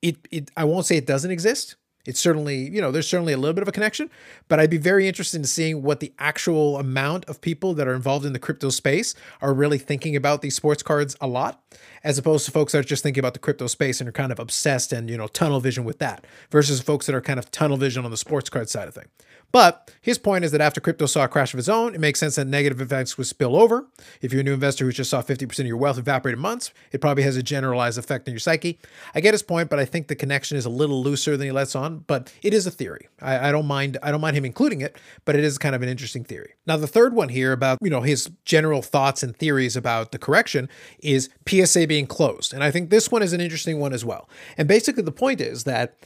it, 0.00 0.16
it, 0.30 0.52
I 0.56 0.62
won't 0.62 0.86
say 0.86 0.96
it 0.96 1.08
doesn't 1.08 1.32
exist 1.32 1.74
it's 2.08 2.18
certainly, 2.18 2.70
you 2.70 2.80
know, 2.80 2.90
there's 2.90 3.06
certainly 3.06 3.34
a 3.34 3.36
little 3.36 3.52
bit 3.52 3.60
of 3.60 3.68
a 3.68 3.72
connection, 3.72 4.08
but 4.48 4.58
I'd 4.58 4.70
be 4.70 4.78
very 4.78 5.06
interested 5.06 5.36
in 5.36 5.44
seeing 5.44 5.82
what 5.82 6.00
the 6.00 6.10
actual 6.18 6.78
amount 6.78 7.26
of 7.26 7.42
people 7.42 7.74
that 7.74 7.86
are 7.86 7.94
involved 7.94 8.24
in 8.24 8.32
the 8.32 8.38
crypto 8.38 8.70
space 8.70 9.14
are 9.42 9.52
really 9.52 9.76
thinking 9.76 10.16
about 10.16 10.40
these 10.40 10.54
sports 10.54 10.82
cards 10.82 11.16
a 11.20 11.26
lot, 11.26 11.62
as 12.02 12.16
opposed 12.16 12.46
to 12.46 12.50
folks 12.50 12.72
that 12.72 12.78
are 12.78 12.82
just 12.82 13.02
thinking 13.02 13.20
about 13.20 13.34
the 13.34 13.38
crypto 13.38 13.66
space 13.66 14.00
and 14.00 14.08
are 14.08 14.12
kind 14.12 14.32
of 14.32 14.38
obsessed 14.38 14.90
and, 14.90 15.10
you 15.10 15.18
know, 15.18 15.26
tunnel 15.26 15.60
vision 15.60 15.84
with 15.84 15.98
that, 15.98 16.24
versus 16.50 16.80
folks 16.80 17.04
that 17.04 17.14
are 17.14 17.20
kind 17.20 17.38
of 17.38 17.50
tunnel 17.50 17.76
vision 17.76 18.06
on 18.06 18.10
the 18.10 18.16
sports 18.16 18.48
card 18.48 18.70
side 18.70 18.88
of 18.88 18.94
thing. 18.94 19.08
But 19.50 19.90
his 20.02 20.18
point 20.18 20.44
is 20.44 20.52
that 20.52 20.60
after 20.60 20.80
crypto 20.80 21.06
saw 21.06 21.24
a 21.24 21.28
crash 21.28 21.54
of 21.54 21.58
its 21.58 21.68
own, 21.68 21.94
it 21.94 22.00
makes 22.00 22.20
sense 22.20 22.36
that 22.36 22.46
negative 22.46 22.80
effects 22.80 23.16
would 23.16 23.26
spill 23.26 23.56
over. 23.56 23.86
If 24.20 24.32
you're 24.32 24.42
a 24.42 24.44
new 24.44 24.52
investor 24.52 24.84
who 24.84 24.92
just 24.92 25.08
saw 25.08 25.22
50% 25.22 25.58
of 25.60 25.66
your 25.66 25.78
wealth 25.78 25.98
evaporate 25.98 26.34
in 26.34 26.40
months, 26.40 26.70
it 26.92 27.00
probably 27.00 27.22
has 27.22 27.36
a 27.36 27.42
generalized 27.42 27.98
effect 27.98 28.28
on 28.28 28.34
your 28.34 28.40
psyche. 28.40 28.78
I 29.14 29.20
get 29.20 29.32
his 29.32 29.42
point, 29.42 29.70
but 29.70 29.78
I 29.78 29.86
think 29.86 30.08
the 30.08 30.14
connection 30.14 30.58
is 30.58 30.66
a 30.66 30.70
little 30.70 31.02
looser 31.02 31.36
than 31.36 31.46
he 31.46 31.52
lets 31.52 31.74
on. 31.74 32.00
But 32.00 32.32
it 32.42 32.52
is 32.52 32.66
a 32.66 32.70
theory. 32.70 33.08
I, 33.22 33.48
I 33.48 33.52
don't 33.52 33.66
mind. 33.66 33.96
I 34.02 34.10
don't 34.10 34.20
mind 34.20 34.36
him 34.36 34.44
including 34.44 34.82
it, 34.82 34.98
but 35.24 35.34
it 35.34 35.44
is 35.44 35.56
kind 35.56 35.74
of 35.74 35.82
an 35.82 35.88
interesting 35.88 36.24
theory. 36.24 36.54
Now, 36.66 36.76
the 36.76 36.86
third 36.86 37.14
one 37.14 37.30
here 37.30 37.52
about 37.52 37.78
you 37.82 37.90
know 37.90 38.02
his 38.02 38.30
general 38.44 38.82
thoughts 38.82 39.22
and 39.22 39.34
theories 39.34 39.76
about 39.76 40.12
the 40.12 40.18
correction 40.18 40.68
is 41.00 41.30
PSA 41.48 41.86
being 41.86 42.06
closed, 42.06 42.52
and 42.52 42.62
I 42.62 42.70
think 42.70 42.90
this 42.90 43.10
one 43.10 43.22
is 43.22 43.32
an 43.32 43.40
interesting 43.40 43.80
one 43.80 43.94
as 43.94 44.04
well. 44.04 44.28
And 44.58 44.68
basically, 44.68 45.02
the 45.02 45.12
point 45.12 45.40
is 45.40 45.64
that 45.64 45.96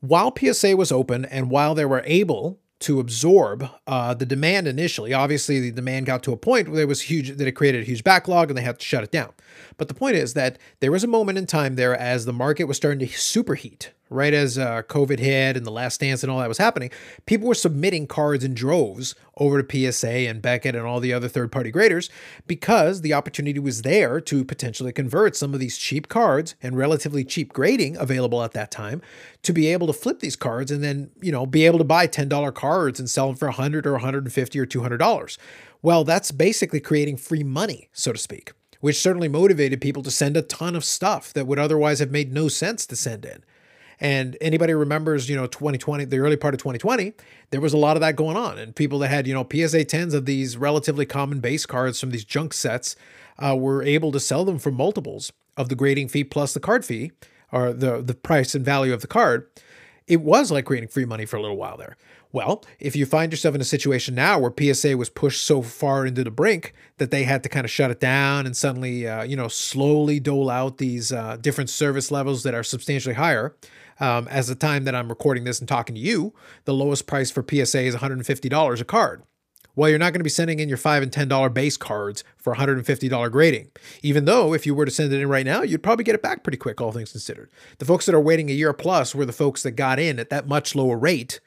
while 0.00 0.34
PSA 0.36 0.76
was 0.76 0.90
open 0.90 1.24
and 1.24 1.50
while 1.50 1.74
they 1.74 1.84
were 1.84 2.02
able 2.04 2.58
to 2.82 3.00
absorb 3.00 3.68
uh, 3.86 4.14
the 4.14 4.26
demand 4.26 4.68
initially. 4.68 5.12
Obviously, 5.12 5.60
the 5.60 5.70
demand 5.70 6.06
got 6.06 6.22
to 6.24 6.32
a 6.32 6.36
point 6.36 6.68
where 6.68 6.82
it 6.82 6.88
was 6.88 7.02
huge 7.02 7.36
that 7.36 7.46
it 7.46 7.52
created 7.52 7.82
a 7.82 7.84
huge 7.84 8.04
backlog 8.04 8.50
and 8.50 8.58
they 8.58 8.62
had 8.62 8.78
to 8.78 8.84
shut 8.84 9.04
it 9.04 9.10
down. 9.10 9.32
But 9.76 9.88
the 9.88 9.94
point 9.94 10.16
is 10.16 10.34
that 10.34 10.58
there 10.80 10.92
was 10.92 11.04
a 11.04 11.08
moment 11.08 11.38
in 11.38 11.46
time 11.46 11.76
there 11.76 11.96
as 11.96 12.24
the 12.24 12.32
market 12.32 12.64
was 12.64 12.76
starting 12.76 13.00
to 13.00 13.12
superheat 13.12 13.90
right 14.12 14.34
as 14.34 14.58
uh, 14.58 14.82
COVID 14.82 15.18
hit 15.18 15.56
and 15.56 15.66
the 15.66 15.70
last 15.70 16.00
dance 16.00 16.22
and 16.22 16.30
all 16.30 16.38
that 16.38 16.48
was 16.48 16.58
happening, 16.58 16.90
people 17.26 17.48
were 17.48 17.54
submitting 17.54 18.06
cards 18.06 18.44
in 18.44 18.54
droves 18.54 19.14
over 19.38 19.62
to 19.62 19.92
PSA 19.92 20.28
and 20.28 20.42
Beckett 20.42 20.76
and 20.76 20.86
all 20.86 21.00
the 21.00 21.12
other 21.12 21.28
third 21.28 21.50
party 21.50 21.70
graders 21.70 22.10
because 22.46 23.00
the 23.00 23.14
opportunity 23.14 23.58
was 23.58 23.82
there 23.82 24.20
to 24.20 24.44
potentially 24.44 24.92
convert 24.92 25.34
some 25.34 25.54
of 25.54 25.60
these 25.60 25.78
cheap 25.78 26.08
cards 26.08 26.54
and 26.62 26.76
relatively 26.76 27.24
cheap 27.24 27.52
grading 27.52 27.96
available 27.96 28.42
at 28.42 28.52
that 28.52 28.70
time 28.70 29.00
to 29.42 29.52
be 29.52 29.66
able 29.68 29.86
to 29.86 29.92
flip 29.92 30.20
these 30.20 30.36
cards 30.36 30.70
and 30.70 30.84
then, 30.84 31.10
you 31.20 31.32
know, 31.32 31.46
be 31.46 31.66
able 31.66 31.78
to 31.78 31.84
buy 31.84 32.06
$10 32.06 32.54
cards 32.54 33.00
and 33.00 33.08
sell 33.08 33.28
them 33.28 33.36
for 33.36 33.48
100 33.48 33.86
or 33.86 33.92
150 33.92 34.58
or 34.58 34.66
$200. 34.66 35.38
Well, 35.80 36.04
that's 36.04 36.30
basically 36.30 36.80
creating 36.80 37.16
free 37.16 37.42
money, 37.42 37.88
so 37.92 38.12
to 38.12 38.18
speak 38.18 38.52
which 38.82 38.98
certainly 38.98 39.28
motivated 39.28 39.80
people 39.80 40.02
to 40.02 40.10
send 40.10 40.36
a 40.36 40.42
ton 40.42 40.74
of 40.74 40.84
stuff 40.84 41.32
that 41.32 41.46
would 41.46 41.58
otherwise 41.60 42.00
have 42.00 42.10
made 42.10 42.32
no 42.32 42.48
sense 42.48 42.84
to 42.84 42.96
send 42.96 43.24
in. 43.24 43.44
And 44.00 44.36
anybody 44.40 44.74
remembers, 44.74 45.28
you 45.28 45.36
know, 45.36 45.46
2020, 45.46 46.06
the 46.06 46.18
early 46.18 46.36
part 46.36 46.52
of 46.52 46.58
2020, 46.58 47.12
there 47.50 47.60
was 47.60 47.72
a 47.72 47.76
lot 47.76 47.96
of 47.96 48.00
that 48.00 48.16
going 48.16 48.36
on. 48.36 48.58
And 48.58 48.74
people 48.74 48.98
that 48.98 49.08
had, 49.08 49.28
you 49.28 49.34
know, 49.34 49.44
PSA 49.44 49.84
10s 49.84 50.14
of 50.14 50.26
these 50.26 50.56
relatively 50.56 51.06
common 51.06 51.38
base 51.38 51.64
cards 51.64 52.00
from 52.00 52.10
these 52.10 52.24
junk 52.24 52.52
sets 52.52 52.96
uh, 53.38 53.56
were 53.56 53.84
able 53.84 54.10
to 54.10 54.18
sell 54.18 54.44
them 54.44 54.58
for 54.58 54.72
multiples 54.72 55.30
of 55.56 55.68
the 55.68 55.76
grading 55.76 56.08
fee 56.08 56.24
plus 56.24 56.52
the 56.52 56.58
card 56.58 56.84
fee 56.84 57.12
or 57.52 57.72
the, 57.72 58.02
the 58.02 58.14
price 58.14 58.56
and 58.56 58.64
value 58.64 58.92
of 58.92 59.00
the 59.00 59.06
card. 59.06 59.46
It 60.08 60.22
was 60.22 60.50
like 60.50 60.64
creating 60.64 60.88
free 60.88 61.04
money 61.04 61.24
for 61.24 61.36
a 61.36 61.40
little 61.40 61.56
while 61.56 61.76
there. 61.76 61.96
Well, 62.32 62.64
if 62.80 62.96
you 62.96 63.04
find 63.04 63.30
yourself 63.30 63.54
in 63.54 63.60
a 63.60 63.64
situation 63.64 64.14
now 64.14 64.38
where 64.38 64.52
PSA 64.58 64.96
was 64.96 65.10
pushed 65.10 65.44
so 65.44 65.60
far 65.60 66.06
into 66.06 66.24
the 66.24 66.30
brink 66.30 66.72
that 66.96 67.10
they 67.10 67.24
had 67.24 67.42
to 67.42 67.50
kind 67.50 67.66
of 67.66 67.70
shut 67.70 67.90
it 67.90 68.00
down 68.00 68.46
and 68.46 68.56
suddenly, 68.56 69.06
uh, 69.06 69.22
you 69.22 69.36
know, 69.36 69.48
slowly 69.48 70.18
dole 70.18 70.48
out 70.48 70.78
these 70.78 71.12
uh, 71.12 71.36
different 71.38 71.68
service 71.68 72.10
levels 72.10 72.42
that 72.44 72.54
are 72.54 72.62
substantially 72.62 73.16
higher, 73.16 73.54
um, 74.00 74.26
as 74.28 74.48
the 74.48 74.54
time 74.54 74.84
that 74.84 74.94
I'm 74.94 75.10
recording 75.10 75.44
this 75.44 75.60
and 75.60 75.68
talking 75.68 75.94
to 75.94 76.00
you, 76.00 76.32
the 76.64 76.72
lowest 76.72 77.06
price 77.06 77.30
for 77.30 77.44
PSA 77.46 77.82
is 77.82 77.96
$150 77.96 78.80
a 78.80 78.84
card. 78.84 79.22
Well, 79.74 79.88
you're 79.88 79.98
not 79.98 80.12
going 80.12 80.20
to 80.20 80.24
be 80.24 80.30
sending 80.30 80.58
in 80.58 80.68
your 80.68 80.78
5 80.78 81.02
and 81.02 81.12
$10 81.12 81.54
base 81.54 81.76
cards 81.76 82.24
for 82.36 82.54
$150 82.54 83.30
grading. 83.30 83.70
Even 84.02 84.24
though, 84.24 84.52
if 84.54 84.66
you 84.66 84.74
were 84.74 84.84
to 84.84 84.90
send 84.90 85.12
it 85.12 85.20
in 85.20 85.28
right 85.28 85.46
now, 85.46 85.62
you'd 85.62 85.82
probably 85.82 86.04
get 86.04 86.14
it 86.14 86.22
back 86.22 86.42
pretty 86.42 86.58
quick, 86.58 86.80
all 86.80 86.92
things 86.92 87.12
considered. 87.12 87.50
The 87.78 87.84
folks 87.84 88.06
that 88.06 88.14
are 88.14 88.20
waiting 88.20 88.50
a 88.50 88.54
year 88.54 88.72
plus 88.72 89.14
were 89.14 89.24
the 89.24 89.32
folks 89.32 89.62
that 89.62 89.72
got 89.72 89.98
in 89.98 90.18
at 90.18 90.30
that 90.30 90.46
much 90.46 90.74
lower 90.74 90.98
rate 90.98 91.40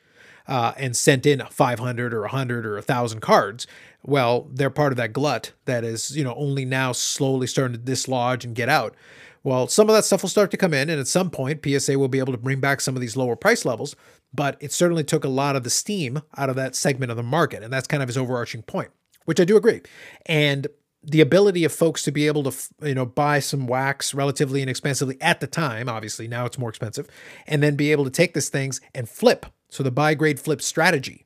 uh, 0.47 0.73
and 0.77 0.95
sent 0.95 1.25
in 1.25 1.41
500 1.49 2.13
or 2.13 2.21
100 2.21 2.65
or 2.65 2.75
1,000 2.75 3.19
cards. 3.19 3.67
Well, 4.03 4.47
they're 4.51 4.69
part 4.69 4.93
of 4.93 4.97
that 4.97 5.13
glut 5.13 5.53
that 5.65 5.83
is, 5.83 6.15
you 6.15 6.23
know, 6.23 6.35
only 6.35 6.65
now 6.65 6.91
slowly 6.91 7.47
starting 7.47 7.77
to 7.77 7.83
dislodge 7.83 8.45
and 8.45 8.55
get 8.55 8.69
out. 8.69 8.95
Well, 9.43 9.67
some 9.67 9.89
of 9.89 9.95
that 9.95 10.05
stuff 10.05 10.23
will 10.23 10.29
start 10.29 10.49
to 10.51 10.57
come 10.57 10.73
in, 10.73 10.89
and 10.89 10.99
at 10.99 11.07
some 11.07 11.29
point, 11.29 11.63
PSA 11.63 11.99
will 11.99 12.07
be 12.07 12.17
able 12.17 12.33
to 12.33 12.39
bring 12.39 12.59
back 12.59 12.81
some 12.81 12.95
of 12.95 13.01
these 13.01 13.15
lower 13.15 13.35
price 13.35 13.63
levels. 13.63 13.95
But 14.33 14.57
it 14.59 14.73
certainly 14.73 15.03
took 15.03 15.23
a 15.23 15.29
lot 15.29 15.55
of 15.55 15.63
the 15.63 15.69
steam 15.69 16.21
out 16.35 16.49
of 16.49 16.55
that 16.55 16.75
segment 16.75 17.11
of 17.11 17.17
the 17.17 17.23
market, 17.23 17.63
and 17.63 17.71
that's 17.71 17.87
kind 17.87 18.01
of 18.01 18.09
his 18.09 18.17
overarching 18.17 18.63
point, 18.63 18.89
which 19.25 19.39
I 19.39 19.45
do 19.45 19.55
agree. 19.55 19.81
And 20.25 20.67
the 21.07 21.21
ability 21.21 21.63
of 21.63 21.71
folks 21.71 22.01
to 22.03 22.11
be 22.11 22.27
able 22.27 22.43
to 22.43 22.69
you 22.81 22.95
know 22.95 23.05
buy 23.05 23.39
some 23.39 23.67
wax 23.67 24.13
relatively 24.13 24.61
inexpensively 24.61 25.17
at 25.21 25.39
the 25.39 25.47
time 25.47 25.87
obviously 25.87 26.27
now 26.27 26.45
it's 26.45 26.57
more 26.57 26.69
expensive 26.69 27.07
and 27.45 27.61
then 27.61 27.75
be 27.75 27.91
able 27.91 28.03
to 28.03 28.09
take 28.09 28.33
these 28.33 28.49
things 28.49 28.81
and 28.93 29.07
flip 29.07 29.45
so 29.75 29.83
the 29.83 29.91
buy 29.91 30.13
grade 30.13 30.39
flip 30.39 30.61
strategy 30.61 31.25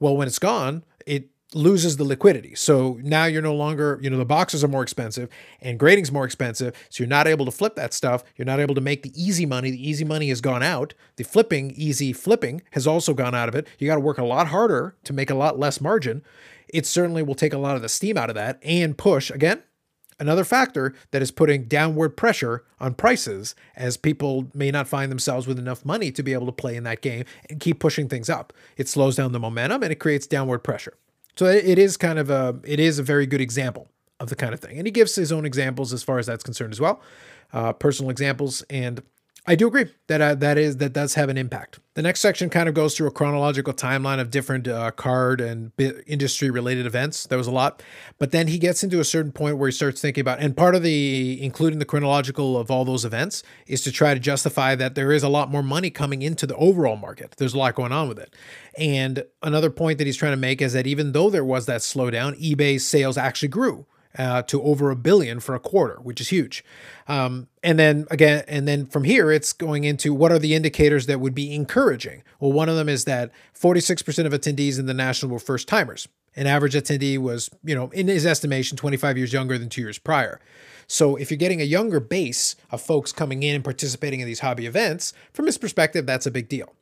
well 0.00 0.16
when 0.16 0.26
it's 0.26 0.38
gone 0.38 0.84
it 1.06 1.30
loses 1.54 1.96
the 1.96 2.04
liquidity. 2.04 2.54
So 2.54 2.98
now 3.02 3.24
you're 3.24 3.42
no 3.42 3.54
longer, 3.54 3.98
you 4.02 4.10
know, 4.10 4.18
the 4.18 4.24
boxes 4.24 4.62
are 4.62 4.68
more 4.68 4.82
expensive 4.82 5.30
and 5.60 5.78
grading's 5.78 6.12
more 6.12 6.24
expensive. 6.24 6.74
So 6.90 7.02
you're 7.02 7.08
not 7.08 7.26
able 7.26 7.46
to 7.46 7.50
flip 7.50 7.74
that 7.76 7.94
stuff. 7.94 8.22
You're 8.36 8.44
not 8.46 8.60
able 8.60 8.74
to 8.74 8.80
make 8.80 9.02
the 9.02 9.12
easy 9.20 9.46
money. 9.46 9.70
The 9.70 9.88
easy 9.88 10.04
money 10.04 10.28
has 10.28 10.40
gone 10.40 10.62
out. 10.62 10.92
The 11.16 11.24
flipping, 11.24 11.70
easy 11.70 12.12
flipping 12.12 12.62
has 12.72 12.86
also 12.86 13.14
gone 13.14 13.34
out 13.34 13.48
of 13.48 13.54
it. 13.54 13.66
You 13.78 13.86
got 13.86 13.94
to 13.94 14.00
work 14.00 14.18
a 14.18 14.24
lot 14.24 14.48
harder 14.48 14.94
to 15.04 15.12
make 15.12 15.30
a 15.30 15.34
lot 15.34 15.58
less 15.58 15.80
margin. 15.80 16.22
It 16.68 16.84
certainly 16.84 17.22
will 17.22 17.34
take 17.34 17.54
a 17.54 17.58
lot 17.58 17.76
of 17.76 17.82
the 17.82 17.88
steam 17.88 18.18
out 18.18 18.28
of 18.28 18.34
that 18.34 18.58
and 18.62 18.98
push 18.98 19.30
again. 19.30 19.62
Another 20.20 20.44
factor 20.44 20.94
that 21.12 21.22
is 21.22 21.30
putting 21.30 21.64
downward 21.64 22.16
pressure 22.16 22.64
on 22.80 22.94
prices 22.94 23.54
as 23.76 23.96
people 23.96 24.48
may 24.52 24.70
not 24.70 24.88
find 24.88 25.12
themselves 25.12 25.46
with 25.46 25.58
enough 25.58 25.84
money 25.84 26.10
to 26.10 26.22
be 26.22 26.32
able 26.32 26.46
to 26.46 26.52
play 26.52 26.74
in 26.74 26.84
that 26.84 27.02
game 27.02 27.24
and 27.48 27.60
keep 27.60 27.78
pushing 27.78 28.08
things 28.08 28.28
up. 28.28 28.52
It 28.76 28.88
slows 28.88 29.14
down 29.16 29.32
the 29.32 29.38
momentum 29.38 29.82
and 29.82 29.92
it 29.92 30.00
creates 30.00 30.26
downward 30.26 30.60
pressure. 30.60 30.94
So 31.36 31.46
it 31.46 31.78
is 31.78 31.96
kind 31.96 32.18
of 32.18 32.30
a 32.30 32.58
it 32.64 32.80
is 32.80 32.98
a 32.98 33.02
very 33.04 33.24
good 33.24 33.40
example 33.40 33.88
of 34.18 34.28
the 34.28 34.34
kind 34.34 34.52
of 34.52 34.58
thing, 34.58 34.76
and 34.76 34.88
he 34.88 34.90
gives 34.90 35.14
his 35.14 35.30
own 35.30 35.46
examples 35.46 35.92
as 35.92 36.02
far 36.02 36.18
as 36.18 36.26
that's 36.26 36.42
concerned 36.42 36.72
as 36.72 36.80
well, 36.80 37.00
uh, 37.52 37.72
personal 37.72 38.10
examples. 38.10 38.62
And 38.68 39.00
I 39.48 39.54
do 39.54 39.66
agree 39.66 39.86
that 40.08 40.20
uh, 40.20 40.34
that 40.34 40.58
is 40.58 40.76
that 40.76 40.92
does 40.92 41.14
have 41.14 41.30
an 41.30 41.38
impact. 41.38 41.80
The 41.94 42.02
next 42.02 42.20
section 42.20 42.50
kind 42.50 42.68
of 42.68 42.74
goes 42.74 42.94
through 42.94 43.06
a 43.06 43.10
chronological 43.10 43.72
timeline 43.72 44.20
of 44.20 44.30
different 44.30 44.68
uh, 44.68 44.90
card 44.90 45.40
and 45.40 45.72
industry 46.06 46.50
related 46.50 46.84
events. 46.84 47.24
There 47.26 47.38
was 47.38 47.46
a 47.46 47.50
lot, 47.50 47.82
but 48.18 48.30
then 48.30 48.48
he 48.48 48.58
gets 48.58 48.84
into 48.84 49.00
a 49.00 49.04
certain 49.04 49.32
point 49.32 49.56
where 49.56 49.68
he 49.68 49.72
starts 49.72 50.02
thinking 50.02 50.20
about, 50.20 50.38
and 50.40 50.54
part 50.54 50.74
of 50.74 50.82
the 50.82 51.42
including 51.42 51.78
the 51.78 51.86
chronological 51.86 52.58
of 52.58 52.70
all 52.70 52.84
those 52.84 53.06
events 53.06 53.42
is 53.66 53.80
to 53.84 53.90
try 53.90 54.12
to 54.12 54.20
justify 54.20 54.74
that 54.74 54.94
there 54.94 55.12
is 55.12 55.22
a 55.22 55.30
lot 55.30 55.50
more 55.50 55.62
money 55.62 55.88
coming 55.88 56.20
into 56.20 56.46
the 56.46 56.56
overall 56.56 56.96
market. 56.96 57.34
There's 57.38 57.54
a 57.54 57.58
lot 57.58 57.74
going 57.74 57.92
on 57.92 58.06
with 58.06 58.18
it, 58.18 58.36
and 58.76 59.24
another 59.42 59.70
point 59.70 59.96
that 59.96 60.06
he's 60.06 60.18
trying 60.18 60.32
to 60.32 60.36
make 60.36 60.60
is 60.60 60.74
that 60.74 60.86
even 60.86 61.12
though 61.12 61.30
there 61.30 61.44
was 61.44 61.64
that 61.64 61.80
slowdown, 61.80 62.38
eBay's 62.38 62.86
sales 62.86 63.16
actually 63.16 63.48
grew 63.48 63.86
uh, 64.16 64.42
to 64.42 64.62
over 64.62 64.90
a 64.90 64.96
billion 64.96 65.40
for 65.40 65.54
a 65.54 65.60
quarter, 65.60 65.98
which 66.02 66.20
is 66.20 66.28
huge. 66.28 66.64
Um, 67.06 67.48
and 67.62 67.78
then 67.78 68.06
again, 68.10 68.44
and 68.48 68.66
then 68.66 68.86
from 68.86 69.04
here, 69.04 69.30
it's 69.30 69.52
going 69.52 69.84
into 69.84 70.14
what 70.14 70.32
are 70.32 70.38
the 70.38 70.54
indicators 70.54 71.06
that 71.06 71.20
would 71.20 71.34
be 71.34 71.54
encouraging? 71.54 72.22
Well, 72.40 72.52
one 72.52 72.68
of 72.68 72.76
them 72.76 72.88
is 72.88 73.04
that 73.04 73.30
46% 73.58 74.26
of 74.26 74.32
attendees 74.32 74.78
in 74.78 74.86
the 74.86 74.94
national 74.94 75.32
were 75.32 75.38
first 75.38 75.68
timers. 75.68 76.08
An 76.36 76.46
average 76.46 76.74
attendee 76.74 77.18
was, 77.18 77.50
you 77.64 77.74
know, 77.74 77.88
in 77.90 78.06
his 78.06 78.24
estimation, 78.24 78.76
25 78.76 79.18
years 79.18 79.32
younger 79.32 79.58
than 79.58 79.68
two 79.68 79.80
years 79.80 79.98
prior. 79.98 80.40
So 80.86 81.16
if 81.16 81.30
you're 81.30 81.38
getting 81.38 81.60
a 81.60 81.64
younger 81.64 82.00
base 82.00 82.56
of 82.70 82.80
folks 82.80 83.12
coming 83.12 83.42
in 83.42 83.56
and 83.56 83.64
participating 83.64 84.20
in 84.20 84.26
these 84.26 84.40
hobby 84.40 84.64
events, 84.64 85.12
from 85.32 85.46
his 85.46 85.58
perspective, 85.58 86.06
that's 86.06 86.26
a 86.26 86.30
big 86.30 86.48
deal. 86.48 86.74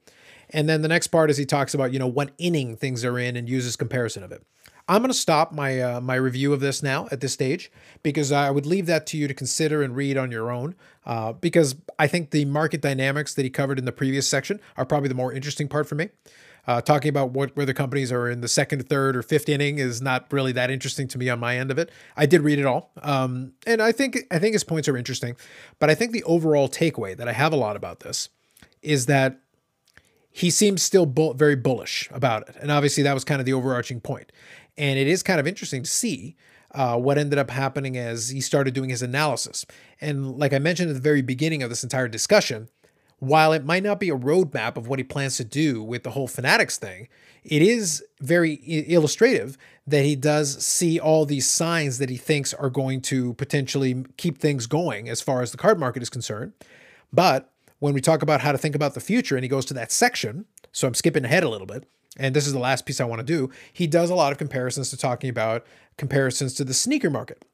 And 0.51 0.69
then 0.69 0.83
the 0.83 0.89
next 0.89 1.09
part 1.09 1.31
is 1.31 1.37
he 1.37 1.47
talks 1.47 1.75
about, 1.75 1.93
you 1.93 1.99
know, 1.99 2.07
what 2.07 2.33
inning 2.39 2.77
things 2.77 3.05
are 3.05 3.19
in 3.19 3.37
and 3.37 3.49
uses 3.49 3.77
comparison 3.77 4.23
of 4.23 4.33
it. 4.33 4.43
I'm 4.89 5.03
going 5.03 5.11
to 5.11 5.19
stop 5.19 5.53
my 5.53 5.81
uh, 5.81 6.01
my 6.01 6.15
review 6.15 6.53
of 6.53 6.61
this 6.61 6.83
now 6.83 7.09
at 7.11 7.21
this 7.21 7.33
stage 7.33 7.73
because 8.05 8.31
I 8.31 8.51
would 8.51 8.67
leave 8.67 8.87
that 8.87 9.05
to 9.09 9.17
you 9.17 9.27
to 9.27 9.35
consider 9.35 9.83
and 9.83 9.97
read 9.97 10.17
on 10.17 10.31
your 10.31 10.53
own. 10.53 10.77
Uh, 11.05 11.33
because 11.33 11.75
I 11.99 12.07
think 12.07 12.31
the 12.31 12.45
market 12.45 12.83
dynamics 12.83 13.35
that 13.35 13.43
he 13.43 13.51
covered 13.51 13.79
in 13.79 13.85
the 13.85 13.93
previous 13.93 14.29
section 14.29 14.61
are 14.77 14.85
probably 14.85 15.09
the 15.09 15.15
more 15.15 15.33
interesting 15.33 15.69
part 15.69 15.89
for 15.89 15.97
me. 15.97 16.11
Uh, 16.69 16.81
talking 16.81 17.09
about 17.09 17.31
what 17.31 17.57
whether 17.57 17.73
companies 17.73 18.13
are 18.13 18.29
in 18.29 18.41
the 18.41 18.49
second, 18.49 18.89
third, 18.89 19.17
or 19.17 19.23
fifth 19.23 19.49
inning 19.49 19.79
is 19.79 20.03
not 20.03 20.33
really 20.33 20.53
that 20.53 20.71
interesting 20.71 21.07
to 21.09 21.19
me 21.19 21.29
on 21.29 21.39
my 21.41 21.57
end 21.59 21.71
of 21.71 21.79
it. 21.79 21.91
I 22.17 22.27
did 22.27 22.43
read 22.43 22.59
it 22.59 22.67
all, 22.67 22.91
um, 23.03 23.53
and 23.67 23.81
I 23.81 23.93
think 23.93 24.19
I 24.31 24.39
think 24.39 24.53
his 24.53 24.65
points 24.65 24.89
are 24.89 24.97
interesting. 24.97 25.37
But 25.79 25.91
I 25.91 25.95
think 25.95 26.13
the 26.13 26.25
overall 26.25 26.69
takeaway 26.69 27.17
that 27.17 27.29
I 27.29 27.33
have 27.33 27.53
a 27.53 27.57
lot 27.57 27.77
about 27.77 28.01
this 28.01 28.31
is 28.83 29.07
that 29.07 29.41
he 30.37 30.51
seems 30.51 30.83
still 30.83 31.07
very 31.35 31.57
bullish 31.57 32.11
about 32.12 32.46
it, 32.46 32.57
and 32.61 32.70
obviously 32.70 33.03
that 33.03 33.14
was 33.14 33.25
kind 33.25 33.40
of 33.40 33.46
the 33.46 33.55
overarching 33.55 34.03
point. 34.03 34.31
And 34.77 34.99
it 34.99 35.07
is 35.07 35.22
kind 35.22 35.40
of 35.40 35.46
interesting 35.46 35.83
to 35.83 35.88
see 35.88 36.37
uh, 36.72 36.99
what 36.99 37.16
ended 37.16 37.38
up 37.38 37.49
happening 37.49 37.96
as 37.96 38.29
he 38.29 38.42
started 38.42 38.75
doing 38.75 38.90
his 38.90 39.01
analysis. 39.01 39.64
And 39.99 40.37
like 40.37 40.53
I 40.53 40.59
mentioned 40.59 40.90
at 40.90 40.92
the 40.92 41.01
very 41.01 41.22
beginning 41.22 41.62
of 41.62 41.70
this 41.70 41.83
entire 41.83 42.07
discussion, 42.07 42.68
while 43.18 43.55
it 43.55 43.64
might 43.64 43.83
not 43.83 43.99
be 43.99 44.11
a 44.11 44.14
roadmap 44.14 44.77
of 44.77 44.88
what 44.88 44.99
he 44.99 45.05
plans 45.05 45.38
to 45.38 45.44
do 45.44 45.83
with 45.83 46.03
the 46.03 46.11
whole 46.11 46.29
Fanatics 46.29 46.77
thing, 46.77 47.09
it 47.42 47.62
is 47.62 48.05
very 48.20 48.57
illustrative 48.92 49.57
that 49.87 50.05
he 50.05 50.16
does 50.16 50.62
see 50.62 51.01
all 51.01 51.25
these 51.25 51.49
signs 51.49 51.96
that 51.96 52.11
he 52.11 52.18
thinks 52.18 52.53
are 52.53 52.68
going 52.68 53.01
to 53.01 53.33
potentially 53.35 54.05
keep 54.18 54.37
things 54.37 54.66
going 54.66 55.09
as 55.09 55.22
far 55.22 55.40
as 55.40 55.51
the 55.51 55.57
card 55.57 55.81
market 55.81 56.03
is 56.03 56.11
concerned. 56.11 56.53
But 57.11 57.51
when 57.79 57.95
we 57.95 58.01
talk 58.01 58.23
about 58.23 58.41
how 58.41 58.53
to 58.53 58.59
think 58.59 58.75
about 58.75 58.95
the 58.95 59.01
future, 59.01 59.37
and 59.37 59.45
he 59.45 59.49
goes 59.49 59.65
to 59.67 59.75
that 59.75 59.93
section, 59.93 60.47
so 60.73 60.87
I'm 60.89 60.95
skipping 60.95 61.25
ahead 61.25 61.45
a 61.45 61.49
little 61.49 61.67
bit, 61.67 61.89
and 62.19 62.35
this 62.35 62.47
is 62.47 62.53
the 62.53 62.59
last 62.59 62.87
piece 62.87 63.01
I 63.01 63.05
want 63.05 63.21
to 63.21 63.25
do, 63.25 63.51
he 63.73 63.87
does 63.87 64.11
a 64.11 64.15
lot 64.15 64.33
of 64.33 64.39
comparisons 64.39 64.91
to 64.91 64.97
talking 64.97 65.31
about 65.31 65.67
comparisons 65.99 66.55
to 66.55 66.65
the 66.65 66.75
sneaker 66.75 67.11
market. 67.11 67.45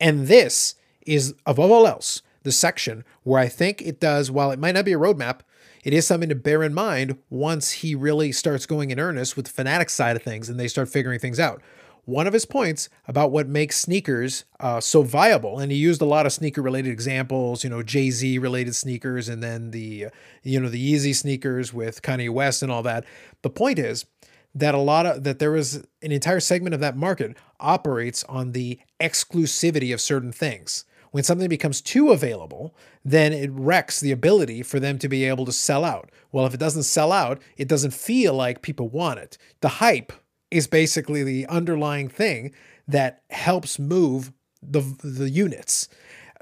And 0.00 0.26
this 0.26 0.74
is, 1.06 1.34
above 1.46 1.70
all 1.70 1.86
else, 1.86 2.22
the 2.42 2.52
section 2.52 3.04
where 3.22 3.40
I 3.40 3.48
think 3.48 3.82
it 3.82 4.00
does, 4.00 4.30
while 4.30 4.50
it 4.50 4.58
might 4.58 4.74
not 4.74 4.84
be 4.84 4.92
a 4.92 4.98
roadmap, 4.98 5.40
it 5.84 5.92
is 5.92 6.06
something 6.06 6.28
to 6.28 6.34
bear 6.34 6.62
in 6.62 6.74
mind 6.74 7.18
once 7.30 7.70
he 7.70 7.94
really 7.94 8.32
starts 8.32 8.66
going 8.66 8.90
in 8.90 8.98
earnest 8.98 9.36
with 9.36 9.46
the 9.46 9.52
fanatic 9.52 9.90
side 9.90 10.16
of 10.16 10.22
things 10.22 10.48
and 10.48 10.58
they 10.58 10.68
start 10.68 10.88
figuring 10.88 11.18
things 11.18 11.38
out 11.38 11.62
one 12.08 12.26
of 12.26 12.32
his 12.32 12.46
points 12.46 12.88
about 13.06 13.30
what 13.30 13.46
makes 13.46 13.78
sneakers 13.78 14.46
uh, 14.60 14.80
so 14.80 15.02
viable, 15.02 15.58
and 15.58 15.70
he 15.70 15.76
used 15.76 16.00
a 16.00 16.06
lot 16.06 16.24
of 16.24 16.32
sneaker 16.32 16.62
related 16.62 16.90
examples, 16.90 17.62
you 17.62 17.68
know, 17.68 17.82
Jay 17.82 18.10
Z 18.10 18.38
related 18.38 18.74
sneakers, 18.74 19.28
and 19.28 19.42
then 19.42 19.72
the, 19.72 20.06
you 20.42 20.58
know, 20.58 20.70
the 20.70 20.94
Yeezy 20.94 21.14
sneakers 21.14 21.74
with 21.74 22.00
Kanye 22.00 22.30
West 22.30 22.62
and 22.62 22.72
all 22.72 22.82
that. 22.82 23.04
The 23.42 23.50
point 23.50 23.78
is 23.78 24.06
that 24.54 24.74
a 24.74 24.78
lot 24.78 25.04
of 25.04 25.24
that 25.24 25.38
there 25.38 25.54
is 25.54 25.84
an 26.00 26.10
entire 26.10 26.40
segment 26.40 26.72
of 26.72 26.80
that 26.80 26.96
market 26.96 27.36
operates 27.60 28.24
on 28.24 28.52
the 28.52 28.80
exclusivity 28.98 29.92
of 29.92 30.00
certain 30.00 30.32
things. 30.32 30.86
When 31.10 31.24
something 31.24 31.48
becomes 31.50 31.82
too 31.82 32.10
available, 32.10 32.74
then 33.04 33.34
it 33.34 33.50
wrecks 33.52 34.00
the 34.00 34.12
ability 34.12 34.62
for 34.62 34.80
them 34.80 34.98
to 35.00 35.10
be 35.10 35.24
able 35.24 35.44
to 35.44 35.52
sell 35.52 35.84
out. 35.84 36.10
Well, 36.32 36.46
if 36.46 36.54
it 36.54 36.60
doesn't 36.60 36.84
sell 36.84 37.12
out, 37.12 37.42
it 37.58 37.68
doesn't 37.68 37.92
feel 37.92 38.32
like 38.32 38.62
people 38.62 38.88
want 38.88 39.20
it. 39.20 39.36
The 39.60 39.68
hype 39.68 40.14
is 40.50 40.66
basically 40.66 41.22
the 41.22 41.46
underlying 41.46 42.08
thing 42.08 42.52
that 42.86 43.22
helps 43.30 43.78
move 43.78 44.32
the 44.62 44.80
the 45.02 45.30
units. 45.30 45.88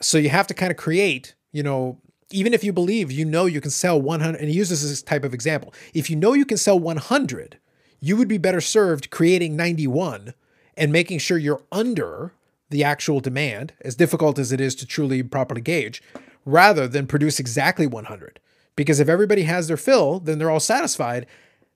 So 0.00 0.18
you 0.18 0.28
have 0.28 0.46
to 0.48 0.54
kind 0.54 0.70
of 0.70 0.76
create, 0.76 1.34
you 1.52 1.62
know, 1.62 1.98
even 2.30 2.54
if 2.54 2.64
you 2.64 2.72
believe 2.72 3.10
you 3.10 3.24
know 3.24 3.46
you 3.46 3.60
can 3.60 3.70
sell 3.70 4.00
100 4.00 4.38
and 4.38 4.48
he 4.48 4.56
uses 4.56 4.88
this 4.88 5.02
type 5.02 5.24
of 5.24 5.34
example. 5.34 5.72
If 5.94 6.10
you 6.10 6.16
know 6.16 6.32
you 6.32 6.44
can 6.44 6.56
sell 6.56 6.78
100, 6.78 7.58
you 8.00 8.16
would 8.16 8.28
be 8.28 8.38
better 8.38 8.60
served 8.60 9.10
creating 9.10 9.56
91 9.56 10.34
and 10.76 10.92
making 10.92 11.18
sure 11.18 11.38
you're 11.38 11.62
under 11.72 12.32
the 12.68 12.82
actual 12.82 13.20
demand, 13.20 13.72
as 13.82 13.94
difficult 13.94 14.38
as 14.38 14.50
it 14.50 14.60
is 14.60 14.74
to 14.74 14.86
truly 14.86 15.22
properly 15.22 15.60
gauge, 15.60 16.02
rather 16.44 16.88
than 16.88 17.06
produce 17.06 17.38
exactly 17.38 17.86
100. 17.86 18.40
Because 18.74 18.98
if 18.98 19.08
everybody 19.08 19.44
has 19.44 19.68
their 19.68 19.76
fill, 19.76 20.18
then 20.18 20.38
they're 20.38 20.50
all 20.50 20.60
satisfied, 20.60 21.26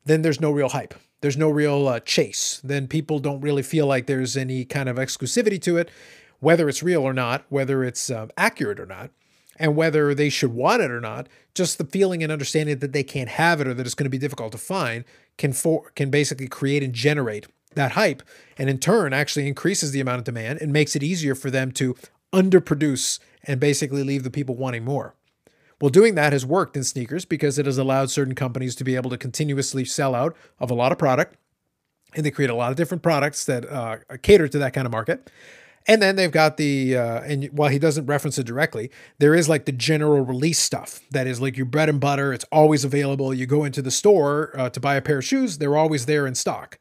then 0.05 0.23
there's 0.23 0.41
no 0.41 0.51
real 0.51 0.71
hype 0.71 0.95
there's 1.21 1.37
no 1.37 1.51
real 1.51 1.89
uh, 1.89 2.01
chase. 2.01 2.61
Then 2.65 2.89
people 2.89 3.19
don't 3.19 3.41
really 3.41 3.63
feel 3.63 3.87
like 3.87 4.07
there's 4.07 4.37
any 4.37 4.65
kind 4.65 4.89
of 4.89 4.97
exclusivity 4.97 5.61
to 5.63 5.77
it, 5.77 5.91
whether 6.41 6.69
it's 6.69 6.83
real 6.83 7.03
or 7.03 7.13
not, 7.13 7.45
whether 7.49 7.85
it's 7.85 8.11
uh, 8.11 8.29
accurate 8.37 8.81
or 8.81 8.87
not, 8.87 9.11
and 9.57 9.77
whether 9.77 10.15
they 10.15 10.31
should 10.31 10.55
want 10.55 10.83
it 10.83 10.91
or 10.91 11.01
not. 11.01 11.29
Just 11.55 11.79
the 11.79 11.85
feeling 11.85 12.23
and 12.23 12.33
understanding 12.33 12.79
that 12.79 12.93
they 12.93 13.03
can't 13.03 13.29
have 13.29 13.61
it 13.61 13.69
or 13.69 13.75
that 13.75 13.87
it's 13.87 13.95
going 13.95 14.05
to 14.05 14.11
be 14.11 14.19
difficult 14.19 14.53
to 14.53 14.59
find 14.59 15.05
can 15.37 15.53
for 15.53 15.91
can 15.95 16.11
basically 16.11 16.49
create 16.49 16.83
and 16.83 16.95
generate 16.95 17.47
that 17.75 17.93
hype, 17.93 18.23
and 18.59 18.69
in 18.69 18.79
turn 18.79 19.13
actually 19.13 19.47
increases 19.47 19.93
the 19.93 20.01
amount 20.01 20.19
of 20.19 20.25
demand 20.25 20.61
and 20.61 20.73
makes 20.73 20.97
it 20.97 21.03
easier 21.03 21.35
for 21.35 21.51
them 21.51 21.71
to 21.73 21.95
underproduce 22.33 23.21
and 23.45 23.61
basically 23.61 24.03
leave 24.03 24.25
the 24.25 24.31
people 24.31 24.57
wanting 24.57 24.85
more. 24.85 25.15
Well, 25.81 25.91
doing 25.91 26.15
that 26.17 26.33
has 26.33 26.45
worked 26.45 26.77
in 26.77 26.85
sneakers 26.85 27.25
because 27.25 27.59
it 27.59 27.67
has 27.67 27.79
allowed 27.79 28.11
certain 28.11 28.35
companies 28.35 28.75
to 28.77 28.85
be 28.85 28.97
able 28.97 29.11
to 29.11 29.19
continuously 29.19 29.85
sell 29.85 30.15
out 30.15 30.37
of 30.59 30.71
a 30.71 30.75
lot 30.75 30.93
of 30.93 30.99
product. 30.99 31.37
And 32.15 32.27
they 32.27 32.31
create 32.31 32.51
a 32.51 32.55
lot 32.55 32.71
of 32.71 32.77
different 32.77 33.03
products 33.03 33.45
that 33.47 33.65
uh, 33.71 33.99
cater 34.23 34.49
to 34.49 34.59
that 34.59 34.73
kind 34.73 34.85
of 34.85 34.93
market. 34.93 35.31
And 35.87 36.03
then 36.03 36.17
they've 36.17 36.31
got 36.31 36.57
the, 36.57 36.97
uh, 36.97 37.21
and 37.23 37.47
while 37.47 37.71
he 37.71 37.79
doesn't 37.79 38.07
reference 38.07 38.37
it 38.37 38.45
directly, 38.45 38.91
there 39.19 39.35
is 39.35 39.49
like 39.49 39.65
the 39.65 39.73
general 39.73 40.21
release 40.21 40.59
stuff 40.59 41.01
that 41.11 41.27
is 41.27 41.41
like 41.41 41.57
your 41.57 41.67
bread 41.67 41.89
and 41.89 41.99
butter. 42.01 42.33
It's 42.33 42.45
always 42.53 42.85
available. 42.85 43.33
You 43.33 43.47
go 43.47 43.65
into 43.65 43.81
the 43.81 43.91
store 43.91 44.53
uh, 44.59 44.69
to 44.71 44.81
buy 44.81 44.97
a 44.97 45.03
pair 45.03 45.19
of 45.19 45.25
shoes, 45.25 45.59
they're 45.59 45.77
always 45.77 46.05
there 46.05 46.27
in 46.27 46.35
stock, 46.35 46.79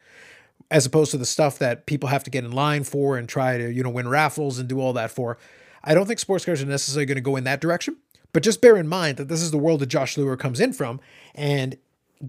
as 0.70 0.86
opposed 0.86 1.12
to 1.12 1.18
the 1.18 1.26
stuff 1.26 1.58
that 1.60 1.86
people 1.86 2.10
have 2.10 2.26
to 2.26 2.30
get 2.30 2.44
in 2.44 2.52
line 2.52 2.84
for 2.84 3.18
and 3.18 3.30
try 3.30 3.58
to, 3.58 3.72
you 3.72 3.84
know, 3.84 3.90
win 3.90 4.10
raffles 4.10 4.60
and 4.60 4.68
do 4.68 4.82
all 4.82 4.92
that 4.94 5.12
for. 5.12 5.38
I 5.82 5.94
don't 5.94 6.06
think 6.06 6.20
sports 6.20 6.44
cars 6.44 6.62
are 6.62 6.66
necessarily 6.66 7.06
going 7.06 7.16
to 7.16 7.22
go 7.22 7.38
in 7.38 7.46
that 7.46 7.62
direction. 7.62 7.96
But 8.34 8.44
just 8.44 8.62
bear 8.62 8.78
in 8.78 8.88
mind 8.88 9.18
that 9.18 9.28
this 9.28 9.42
is 9.42 9.52
the 9.52 9.58
world 9.58 9.80
that 9.82 9.88
Josh 9.88 10.16
Luber 10.16 10.38
comes 10.38 10.60
in 10.60 10.74
from. 10.74 11.00
And 11.34 11.78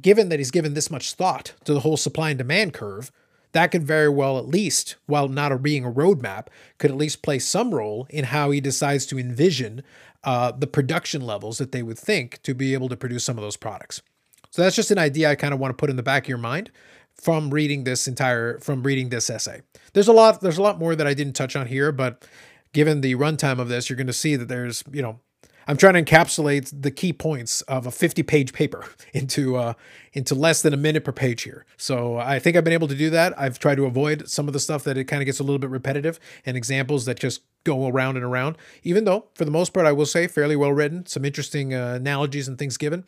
given 0.01 0.29
that 0.29 0.39
he's 0.39 0.51
given 0.51 0.75
this 0.75 0.91
much 0.91 1.15
thought 1.15 1.53
to 1.65 1.75
the 1.75 1.81
whole 1.81 1.97
supply 1.97 2.31
and 2.31 2.39
demand 2.39 2.73
curve, 2.73 3.13
that 3.53 3.69
could 3.69 3.83
very 3.83 4.09
well, 4.09 4.39
at 4.39 4.47
least, 4.47 4.97
while 5.07 5.29
not 5.29 5.63
being 5.63 5.85
a 5.85 5.91
roadmap, 5.91 6.47
could 6.79 6.91
at 6.91 6.97
least 6.97 7.23
play 7.23 7.39
some 7.39 7.75
role 7.75 8.07
in 8.09 8.27
how 8.27 8.51
he 8.51 8.61
decides 8.61 9.07
to 9.07 9.19
envision 9.19 9.83
uh, 10.23 10.53
the 10.53 10.67
production 10.67 11.23
levels 11.23 11.59
that 11.59 11.73
they 11.73 11.83
would 11.83 11.99
think 11.99 12.41
to 12.43 12.55
be 12.55 12.75
able 12.75 12.89
to 12.89 12.97
produce 12.97 13.25
some 13.25 13.37
of 13.37 13.43
those 13.43 13.57
products. 13.57 14.03
So 14.51 14.63
that's 14.63 14.77
just 14.77 14.91
an 14.91 14.99
idea 14.99 15.31
I 15.31 15.35
kind 15.35 15.55
of 15.55 15.61
want 15.61 15.77
to 15.77 15.81
put 15.81 15.91
in 15.91 15.97
the 15.97 16.03
back 16.03 16.25
of 16.25 16.29
your 16.29 16.39
mind 16.39 16.71
from 17.15 17.51
reading 17.51 17.85
this 17.85 18.09
entire 18.09 18.59
from 18.59 18.83
reading 18.83 19.09
this 19.09 19.31
essay. 19.31 19.63
There's 19.93 20.09
a 20.09 20.13
lot 20.13 20.41
there's 20.41 20.59
a 20.59 20.63
lot 20.63 20.79
more 20.79 20.95
that 20.97 21.07
I 21.07 21.15
didn't 21.15 21.35
touch 21.35 21.57
on 21.57 21.67
here, 21.67 21.93
but 21.93 22.27
given 22.73 23.01
the 23.01 23.15
runtime 23.15 23.59
of 23.59 23.69
this, 23.69 23.89
you're 23.89 23.97
going 23.97 24.07
to 24.07 24.13
see 24.13 24.37
that 24.37 24.49
there's 24.49 24.83
you 24.93 25.03
know 25.03 25.21
I'm 25.67 25.77
trying 25.77 25.95
to 25.95 26.03
encapsulate 26.03 26.83
the 26.83 26.91
key 26.91 27.13
points 27.13 27.61
of 27.63 27.87
a 27.87 27.91
50 27.91 28.23
page 28.23 28.53
paper 28.53 28.85
into 29.13 29.57
uh, 29.57 29.75
into 30.13 30.35
less 30.35 30.63
than 30.63 30.75
a 30.75 30.77
minute 30.77 31.05
per 31.05 31.13
page 31.13 31.43
here. 31.43 31.65
So 31.77 32.17
I 32.17 32.39
think 32.39 32.57
I've 32.57 32.65
been 32.65 32.73
able 32.73 32.89
to 32.89 32.95
do 32.95 33.11
that. 33.11 33.39
I've 33.39 33.59
tried 33.59 33.77
to 33.77 33.87
avoid 33.87 34.29
some 34.29 34.49
of 34.49 34.53
the 34.53 34.61
stuff 34.61 34.85
that 34.85 34.97
it 34.97 35.05
kind 35.05 35.23
of 35.23 35.27
gets 35.27 35.39
a 35.39 35.45
little 35.45 35.59
bit 35.59 35.71
repetitive 35.71 36.19
and 36.45 36.57
examples 36.57 37.05
that 37.05 37.21
just 37.21 37.43
go 37.65 37.87
around 37.87 38.17
and 38.17 38.25
around. 38.25 38.57
Even 38.83 39.05
though, 39.05 39.27
for 39.35 39.45
the 39.45 39.51
most 39.51 39.73
part, 39.73 39.87
I 39.87 39.93
will 39.93 40.07
say 40.07 40.27
fairly 40.27 40.57
well 40.57 40.73
written, 40.73 41.07
some 41.07 41.25
interesting 41.25 41.75
uh, 41.75 41.95
analogies 41.95 42.49
and 42.49 42.59
things 42.59 42.77
given. 42.77 43.05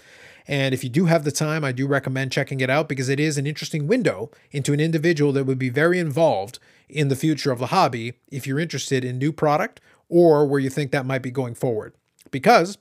And 0.46 0.74
if 0.74 0.82
you 0.84 0.90
do 0.90 1.06
have 1.06 1.24
the 1.24 1.32
time, 1.32 1.64
I 1.64 1.72
do 1.72 1.86
recommend 1.86 2.32
checking 2.32 2.60
it 2.60 2.68
out 2.68 2.88
because 2.88 3.08
it 3.08 3.20
is 3.20 3.38
an 3.38 3.46
interesting 3.46 3.86
window 3.86 4.30
into 4.50 4.72
an 4.72 4.80
individual 4.80 5.32
that 5.32 5.44
would 5.44 5.58
be 5.58 5.70
very 5.70 5.98
involved 5.98 6.58
in 6.88 7.08
the 7.08 7.16
future 7.16 7.50
of 7.50 7.58
the 7.58 7.68
hobby 7.68 8.14
if 8.30 8.46
you're 8.46 8.58
interested 8.58 9.04
in 9.04 9.18
new 9.18 9.32
product 9.32 9.80
or 10.08 10.44
where 10.46 10.60
you 10.60 10.68
think 10.68 10.90
that 10.90 11.06
might 11.06 11.22
be 11.22 11.30
going 11.30 11.54
forward 11.54 11.94
because 12.32 12.78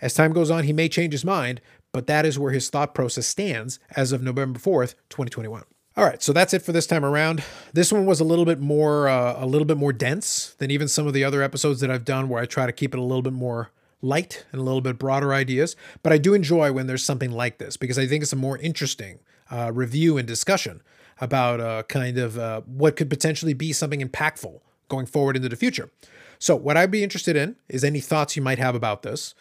As 0.00 0.14
time 0.14 0.32
goes 0.32 0.50
on, 0.50 0.64
he 0.64 0.72
may 0.72 0.88
change 0.88 1.12
his 1.12 1.24
mind, 1.24 1.60
but 1.92 2.06
that 2.06 2.24
is 2.24 2.38
where 2.38 2.52
his 2.52 2.70
thought 2.70 2.94
process 2.94 3.26
stands 3.26 3.78
as 3.96 4.12
of 4.12 4.22
November 4.22 4.58
4th, 4.58 4.94
2021. 5.10 5.64
All 5.96 6.04
right, 6.04 6.22
so 6.22 6.32
that's 6.32 6.54
it 6.54 6.62
for 6.62 6.72
this 6.72 6.86
time 6.86 7.04
around. 7.04 7.42
This 7.72 7.92
one 7.92 8.06
was 8.06 8.20
a 8.20 8.24
little 8.24 8.44
bit 8.44 8.60
more 8.60 9.08
uh, 9.08 9.34
a 9.38 9.44
little 9.44 9.66
bit 9.66 9.76
more 9.76 9.92
dense 9.92 10.54
than 10.58 10.70
even 10.70 10.88
some 10.88 11.06
of 11.06 11.12
the 11.12 11.24
other 11.24 11.42
episodes 11.42 11.80
that 11.80 11.90
I've 11.90 12.04
done 12.04 12.28
where 12.28 12.40
I 12.40 12.46
try 12.46 12.64
to 12.64 12.72
keep 12.72 12.94
it 12.94 12.98
a 12.98 13.02
little 13.02 13.22
bit 13.22 13.32
more 13.32 13.70
light 14.00 14.46
and 14.52 14.60
a 14.60 14.64
little 14.64 14.80
bit 14.80 14.98
broader 14.98 15.34
ideas. 15.34 15.76
But 16.02 16.12
I 16.12 16.18
do 16.18 16.32
enjoy 16.32 16.72
when 16.72 16.86
there's 16.86 17.04
something 17.04 17.32
like 17.32 17.58
this 17.58 17.76
because 17.76 17.98
I 17.98 18.06
think 18.06 18.22
it's 18.22 18.32
a 18.32 18.36
more 18.36 18.56
interesting 18.58 19.18
uh, 19.50 19.72
review 19.74 20.16
and 20.16 20.26
discussion 20.26 20.80
about 21.20 21.60
uh, 21.60 21.82
kind 21.82 22.16
of 22.16 22.38
uh, 22.38 22.62
what 22.62 22.96
could 22.96 23.10
potentially 23.10 23.52
be 23.52 23.72
something 23.72 24.00
impactful 24.00 24.60
going 24.88 25.06
forward 25.06 25.36
into 25.36 25.48
the 25.48 25.56
future. 25.56 25.90
So, 26.40 26.56
what 26.56 26.76
I'd 26.76 26.90
be 26.90 27.04
interested 27.04 27.36
in 27.36 27.56
is 27.68 27.84
any 27.84 28.00
thoughts 28.00 28.34
you 28.34 28.42
might 28.42 28.58
have 28.58 28.74
about 28.74 29.02
this. 29.02 29.34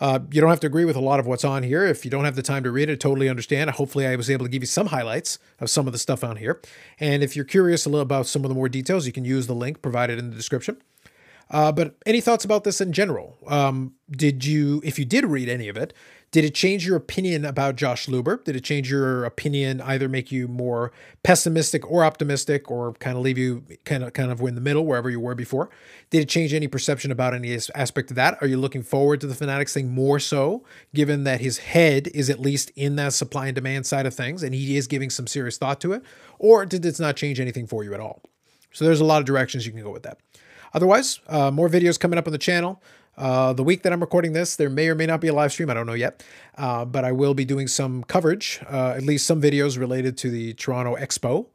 Uh, 0.00 0.20
you 0.30 0.40
don't 0.40 0.50
have 0.50 0.60
to 0.60 0.66
agree 0.68 0.84
with 0.84 0.96
a 0.96 1.00
lot 1.00 1.18
of 1.18 1.26
what's 1.26 1.44
on 1.44 1.64
here. 1.64 1.84
If 1.84 2.04
you 2.04 2.10
don't 2.10 2.24
have 2.24 2.36
the 2.36 2.42
time 2.42 2.62
to 2.62 2.70
read 2.70 2.88
it, 2.88 3.00
totally 3.00 3.28
understand. 3.28 3.70
Hopefully, 3.70 4.06
I 4.06 4.14
was 4.14 4.30
able 4.30 4.46
to 4.46 4.50
give 4.50 4.62
you 4.62 4.68
some 4.68 4.86
highlights 4.86 5.40
of 5.60 5.68
some 5.68 5.88
of 5.88 5.92
the 5.92 5.98
stuff 5.98 6.22
on 6.22 6.36
here. 6.36 6.60
And 7.00 7.24
if 7.24 7.34
you're 7.34 7.44
curious 7.44 7.86
a 7.86 7.88
little 7.88 8.02
about 8.02 8.26
some 8.26 8.44
of 8.44 8.48
the 8.48 8.54
more 8.54 8.68
details, 8.68 9.04
you 9.04 9.12
can 9.12 9.24
use 9.24 9.48
the 9.48 9.54
link 9.54 9.82
provided 9.82 10.18
in 10.18 10.30
the 10.30 10.36
description. 10.36 10.80
Uh, 11.50 11.70
but 11.72 11.96
any 12.06 12.20
thoughts 12.20 12.44
about 12.44 12.64
this 12.64 12.80
in 12.80 12.92
general? 12.92 13.36
Um, 13.46 13.94
did 14.10 14.44
you, 14.44 14.80
if 14.84 14.98
you 14.98 15.04
did 15.04 15.24
read 15.24 15.48
any 15.48 15.68
of 15.68 15.76
it, 15.76 15.92
did 16.34 16.44
it 16.44 16.52
change 16.52 16.84
your 16.84 16.96
opinion 16.96 17.44
about 17.44 17.76
Josh 17.76 18.06
Luber? 18.06 18.42
Did 18.42 18.56
it 18.56 18.64
change 18.64 18.90
your 18.90 19.24
opinion, 19.24 19.80
either 19.80 20.08
make 20.08 20.32
you 20.32 20.48
more 20.48 20.90
pessimistic 21.22 21.88
or 21.88 22.04
optimistic, 22.04 22.72
or 22.72 22.94
kind 22.94 23.16
of 23.16 23.22
leave 23.22 23.38
you 23.38 23.62
kind 23.84 24.02
of 24.02 24.14
kind 24.14 24.32
of 24.32 24.40
in 24.40 24.56
the 24.56 24.60
middle 24.60 24.84
wherever 24.84 25.08
you 25.08 25.20
were 25.20 25.36
before? 25.36 25.70
Did 26.10 26.22
it 26.22 26.28
change 26.28 26.52
any 26.52 26.66
perception 26.66 27.12
about 27.12 27.34
any 27.34 27.56
aspect 27.76 28.10
of 28.10 28.16
that? 28.16 28.36
Are 28.40 28.48
you 28.48 28.56
looking 28.56 28.82
forward 28.82 29.20
to 29.20 29.28
the 29.28 29.34
Fanatics 29.36 29.74
thing 29.74 29.94
more 29.94 30.18
so, 30.18 30.64
given 30.92 31.22
that 31.22 31.40
his 31.40 31.58
head 31.58 32.08
is 32.08 32.28
at 32.28 32.40
least 32.40 32.72
in 32.74 32.96
that 32.96 33.12
supply 33.12 33.46
and 33.46 33.54
demand 33.54 33.86
side 33.86 34.04
of 34.04 34.12
things, 34.12 34.42
and 34.42 34.56
he 34.56 34.76
is 34.76 34.88
giving 34.88 35.10
some 35.10 35.28
serious 35.28 35.56
thought 35.56 35.80
to 35.82 35.92
it? 35.92 36.02
Or 36.40 36.66
did 36.66 36.84
it 36.84 36.98
not 36.98 37.14
change 37.14 37.38
anything 37.38 37.68
for 37.68 37.84
you 37.84 37.94
at 37.94 38.00
all? 38.00 38.22
So 38.72 38.84
there's 38.84 39.00
a 39.00 39.04
lot 39.04 39.20
of 39.20 39.24
directions 39.24 39.66
you 39.66 39.72
can 39.72 39.84
go 39.84 39.92
with 39.92 40.02
that. 40.02 40.18
Otherwise, 40.74 41.20
uh, 41.28 41.50
more 41.50 41.68
videos 41.68 41.98
coming 41.98 42.18
up 42.18 42.26
on 42.26 42.32
the 42.32 42.38
channel. 42.38 42.82
Uh, 43.16 43.52
the 43.52 43.62
week 43.62 43.82
that 43.82 43.92
I'm 43.92 44.00
recording 44.00 44.32
this, 44.32 44.56
there 44.56 44.68
may 44.68 44.88
or 44.88 44.94
may 44.94 45.06
not 45.06 45.20
be 45.20 45.28
a 45.28 45.32
live 45.32 45.52
stream. 45.52 45.70
I 45.70 45.74
don't 45.74 45.86
know 45.86 45.94
yet. 45.94 46.24
Uh, 46.58 46.84
but 46.84 47.04
I 47.04 47.12
will 47.12 47.34
be 47.34 47.44
doing 47.44 47.68
some 47.68 48.02
coverage, 48.04 48.60
uh, 48.68 48.94
at 48.96 49.02
least 49.02 49.26
some 49.26 49.40
videos 49.40 49.78
related 49.78 50.18
to 50.18 50.30
the 50.30 50.54
Toronto 50.54 50.96
Expo. 50.96 51.46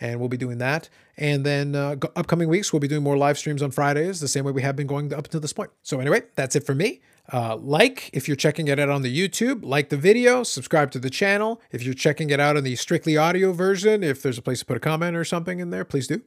And 0.00 0.20
we'll 0.20 0.28
be 0.28 0.36
doing 0.36 0.58
that. 0.58 0.88
And 1.16 1.44
then 1.44 1.74
uh, 1.74 1.96
upcoming 2.14 2.48
weeks, 2.48 2.72
we'll 2.72 2.78
be 2.78 2.86
doing 2.86 3.02
more 3.02 3.16
live 3.16 3.36
streams 3.36 3.62
on 3.62 3.72
Fridays, 3.72 4.20
the 4.20 4.28
same 4.28 4.44
way 4.44 4.52
we 4.52 4.62
have 4.62 4.76
been 4.76 4.86
going 4.86 5.12
up 5.12 5.26
to 5.28 5.40
this 5.40 5.52
point. 5.52 5.70
So, 5.82 5.98
anyway, 5.98 6.22
that's 6.36 6.54
it 6.54 6.64
for 6.64 6.74
me. 6.76 7.00
Uh, 7.32 7.56
like 7.56 8.08
if 8.12 8.28
you're 8.28 8.36
checking 8.36 8.68
it 8.68 8.78
out 8.78 8.88
on 8.88 9.02
the 9.02 9.14
YouTube, 9.14 9.64
like 9.64 9.88
the 9.88 9.96
video, 9.96 10.44
subscribe 10.44 10.92
to 10.92 11.00
the 11.00 11.10
channel. 11.10 11.60
If 11.72 11.82
you're 11.82 11.94
checking 11.94 12.30
it 12.30 12.38
out 12.38 12.56
in 12.56 12.62
the 12.64 12.76
strictly 12.76 13.16
audio 13.16 13.52
version, 13.52 14.04
if 14.04 14.22
there's 14.22 14.38
a 14.38 14.42
place 14.42 14.60
to 14.60 14.64
put 14.64 14.76
a 14.76 14.80
comment 14.80 15.16
or 15.16 15.24
something 15.24 15.58
in 15.58 15.70
there, 15.70 15.84
please 15.84 16.06
do. 16.06 16.22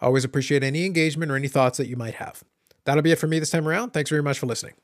Always 0.00 0.24
appreciate 0.24 0.62
any 0.62 0.84
engagement 0.84 1.30
or 1.30 1.36
any 1.36 1.48
thoughts 1.48 1.78
that 1.78 1.88
you 1.88 1.96
might 1.96 2.14
have. 2.14 2.42
That'll 2.84 3.02
be 3.02 3.12
it 3.12 3.18
for 3.18 3.26
me 3.26 3.38
this 3.38 3.50
time 3.50 3.68
around. 3.68 3.90
Thanks 3.90 4.10
very 4.10 4.22
much 4.22 4.38
for 4.38 4.46
listening. 4.46 4.74